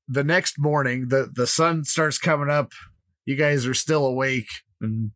[0.07, 2.73] The next morning the the sun starts coming up.
[3.25, 4.49] You guys are still awake
[4.81, 5.11] and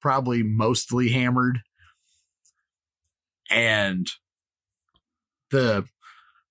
[0.00, 1.60] probably mostly hammered.
[3.50, 4.06] And
[5.50, 5.86] the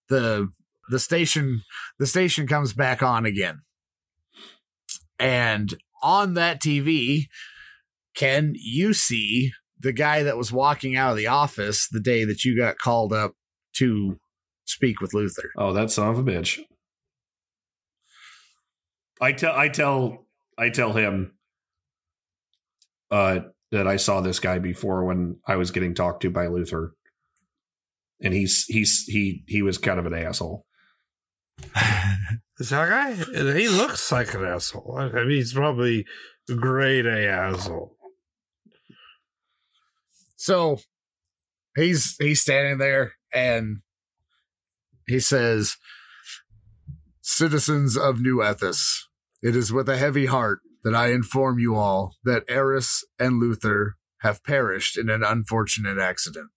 [0.10, 0.50] the
[0.90, 1.64] the station
[2.00, 3.62] the station comes back on again
[5.22, 7.26] and on that tv
[8.15, 12.43] can you see the guy that was walking out of the office the day that
[12.43, 13.34] you got called up
[13.73, 14.18] to
[14.65, 16.60] speak with luther Oh, that son of a bitch.
[19.22, 20.26] I tell I tell
[20.57, 21.34] I tell him
[23.11, 23.41] uh
[23.72, 26.93] that I saw this guy before when I was getting talked to by Luther.
[28.22, 30.65] And he's he's he he was kind of an asshole.
[32.60, 33.14] Is that guy?
[33.54, 34.96] He looks like an asshole.
[34.98, 36.06] I mean, he's probably
[36.50, 37.96] a great A asshole.
[40.36, 40.80] so
[41.76, 43.78] he's he's standing there and
[45.08, 45.78] he says
[47.22, 49.02] citizens of New Ethis
[49.42, 53.96] it is with a heavy heart that i inform you all that eris and luther
[54.20, 56.50] have perished in an unfortunate accident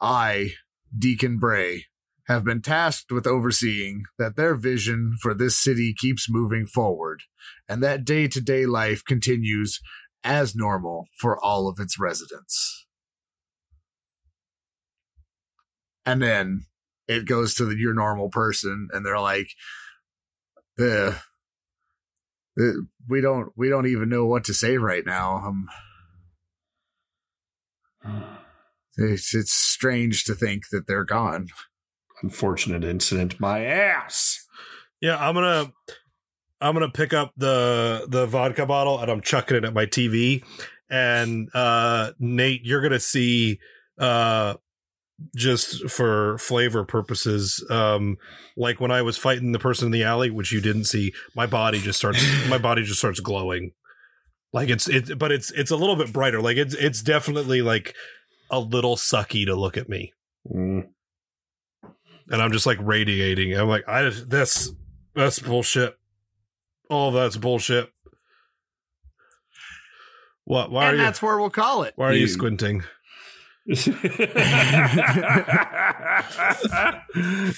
[0.00, 0.52] i
[0.96, 1.86] deacon bray
[2.28, 7.22] have been tasked with overseeing that their vision for this city keeps moving forward
[7.68, 9.80] and that day-to-day life continues
[10.24, 12.86] as normal for all of its residents.
[16.04, 16.66] And then
[17.08, 19.48] it goes to the, your normal person, and they're like,
[20.76, 21.16] the,
[22.56, 25.36] the we don't we don't even know what to say right now.
[25.36, 25.68] Um,
[28.96, 31.48] it's it's strange to think that they're gone.
[32.22, 33.40] Unfortunate incident.
[33.40, 34.46] My ass.
[35.00, 35.72] Yeah, I'm gonna
[36.60, 40.44] I'm gonna pick up the the vodka bottle and I'm chucking it at my TV.
[40.88, 43.58] And uh Nate, you're gonna see
[43.98, 44.54] uh
[45.36, 48.16] just for flavor purposes, um
[48.56, 51.46] like when I was fighting the person in the alley, which you didn't see, my
[51.46, 53.72] body just starts my body just starts glowing.
[54.52, 56.40] Like it's it's but it's it's a little bit brighter.
[56.40, 57.94] Like it's it's definitely like
[58.50, 60.12] a little sucky to look at me.
[60.48, 60.88] Mm.
[62.30, 63.54] And I'm just like radiating.
[63.54, 64.72] I'm like, I just this
[65.14, 65.96] that's bullshit.
[66.90, 67.90] All of that's bullshit.
[70.44, 70.70] What?
[70.70, 71.02] Why and are you?
[71.04, 71.92] that's where we'll call it.
[71.96, 72.82] Why are you You- squinting?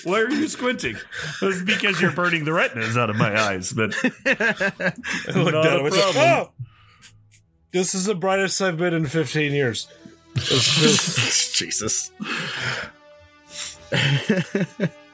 [0.05, 0.97] Why are you squinting?
[1.43, 3.95] It's because you're burning the retinas out of my eyes, but
[4.27, 4.93] I
[5.35, 6.25] looked Not at a him and said, problem.
[6.27, 6.51] "Oh,
[7.73, 9.89] this is the brightest I've been in 15 years."
[10.37, 12.11] It's just- Jesus.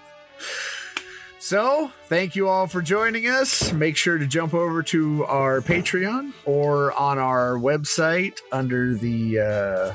[1.42, 3.72] So, thank you all for joining us.
[3.72, 9.94] Make sure to jump over to our Patreon or on our website under the uh,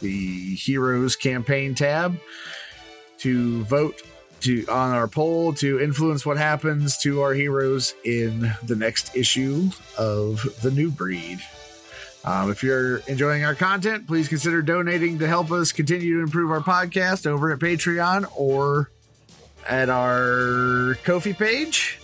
[0.00, 2.18] the Heroes campaign tab
[3.18, 4.02] to vote
[4.40, 9.68] to on our poll to influence what happens to our heroes in the next issue
[9.98, 11.40] of the New Breed.
[12.24, 16.50] Um, if you're enjoying our content, please consider donating to help us continue to improve
[16.50, 18.90] our podcast over at Patreon or
[19.68, 21.98] at our Ko-fi page.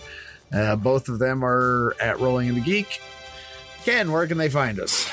[0.51, 2.99] Uh, both of them are at Rolling in the Geek.
[3.83, 5.09] Ken, where can they find us?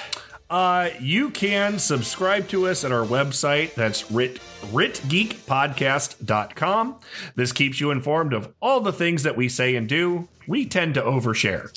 [0.49, 3.75] Uh, you can subscribe to us at our website.
[3.75, 6.97] That's Rit, ritgeekpodcast.com.
[7.35, 10.29] This keeps you informed of all the things that we say and do.
[10.47, 11.77] We tend to overshare.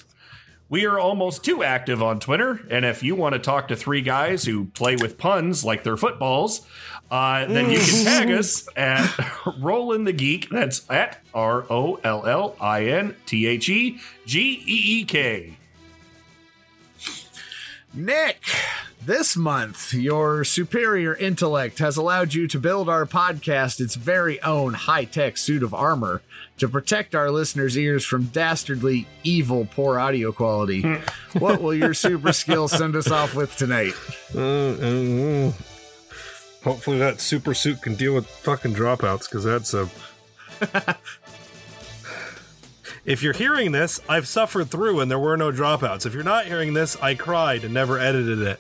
[0.69, 4.01] We are almost too active on Twitter, and if you want to talk to three
[4.01, 6.67] guys who play with puns like they're footballs,
[7.09, 9.05] uh, then you can tag us at
[9.59, 10.49] Rollin the Geek.
[10.49, 15.57] That's at R O L L I N T H E G E E K.
[17.93, 18.43] Nick,
[19.07, 24.73] this month, your superior intellect has allowed you to build our podcast its very own
[24.73, 26.21] high tech suit of armor
[26.57, 30.81] to protect our listeners' ears from dastardly, evil, poor audio quality.
[31.39, 33.93] what will your super skill send us off with tonight?
[34.35, 35.51] Uh, uh, uh.
[36.65, 39.89] Hopefully that super suit can deal with fucking dropouts because that's a.
[43.07, 46.05] if you're hearing this, I've suffered through and there were no dropouts.
[46.05, 48.59] If you're not hearing this, I cried and never edited it.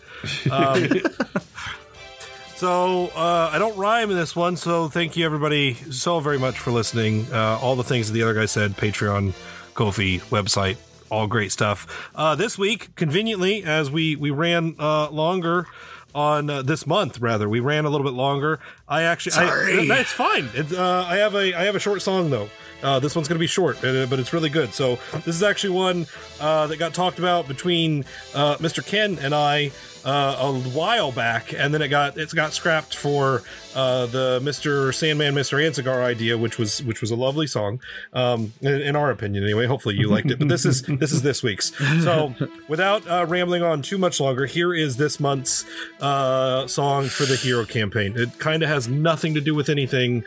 [0.49, 0.89] Um,
[2.55, 4.55] so uh, I don't rhyme in this one.
[4.55, 7.27] So thank you everybody so very much for listening.
[7.31, 9.33] Uh, all the things that the other guy said: Patreon,
[9.73, 10.77] Ko-fi, website,
[11.11, 12.09] all great stuff.
[12.15, 15.67] Uh, this week, conveniently, as we we ran uh, longer
[16.15, 19.91] on uh, this month rather we ran a little bit longer i actually Sorry.
[19.91, 22.49] I, it's fine it's, uh, i have a i have a short song though
[22.83, 25.43] uh, this one's going to be short uh, but it's really good so this is
[25.43, 26.05] actually one
[26.39, 29.71] uh, that got talked about between uh, mr ken and i
[30.07, 33.43] uh, a while back, and then it got it's got scrapped for
[33.75, 37.81] uh, the Mister Sandman, Mister Ansigar idea, which was which was a lovely song,
[38.13, 39.65] um, in, in our opinion anyway.
[39.65, 41.73] Hopefully you liked it, but this is this is this week's.
[42.03, 42.33] So
[42.69, 45.65] without rambling on too much longer, here is this month's
[45.99, 48.17] song for the hero campaign.
[48.17, 50.23] It kind of has nothing to do with anything,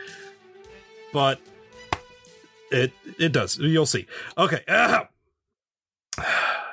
[1.11, 1.39] but
[2.71, 3.57] it it does.
[3.57, 4.07] You'll see.
[4.37, 4.63] Okay.
[4.67, 5.07] Ah!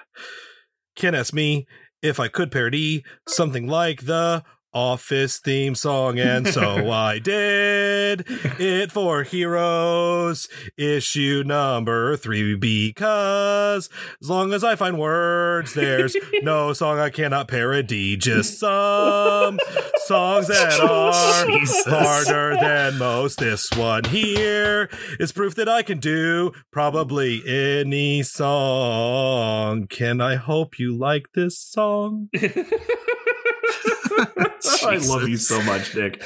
[0.97, 1.67] Ken asked me
[2.03, 8.25] if I could parody something like the Office theme song, and so I did
[8.61, 13.89] it for Heroes issue number three because
[14.21, 19.59] as long as I find words, there's no song I cannot parody, just some
[20.05, 21.87] songs that oh, are Jesus.
[21.87, 23.39] harder than most.
[23.39, 29.87] This one here is proof that I can do probably any song.
[29.87, 32.29] Can I hope you like this song?
[34.89, 36.23] I love you so much, Nick.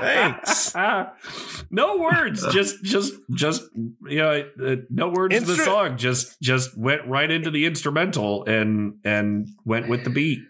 [0.00, 0.74] Thanks.
[1.70, 5.96] no words, just just just you know, uh, no words to the song.
[5.96, 10.40] Just just went right into the instrumental and and went with the beat.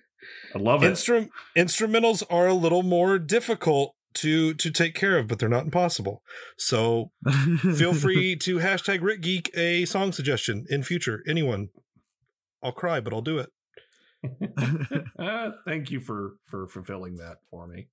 [0.55, 0.93] I love it.
[0.93, 5.65] Instru- instrumentals are a little more difficult to to take care of, but they're not
[5.65, 6.23] impossible.
[6.57, 7.11] So
[7.77, 11.23] feel free to hashtag Rick Geek a song suggestion in future.
[11.29, 11.69] Anyone,
[12.63, 13.51] I'll cry, but I'll do it.
[15.19, 17.89] Uh, thank you for for fulfilling that for me.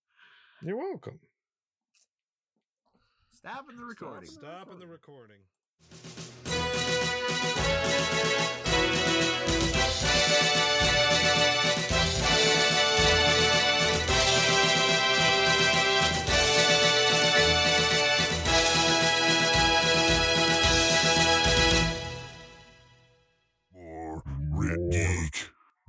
[0.61, 1.19] You're welcome.
[3.31, 4.29] Stopping the recording.
[4.29, 5.39] Stopping the recording.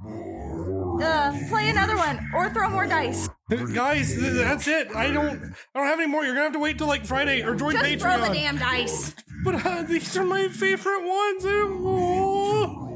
[0.07, 3.29] Uh, play another one or throw more dice.
[3.75, 4.89] Guys, th- that's it.
[4.95, 5.55] I don't.
[5.75, 6.25] I don't have any more.
[6.25, 8.35] You're gonna have to wait till like Friday or join Just throw the Patreon.
[8.35, 9.15] damn dice.
[9.45, 11.45] But uh, these are my favorite ones.
[11.87, 12.91] Oh.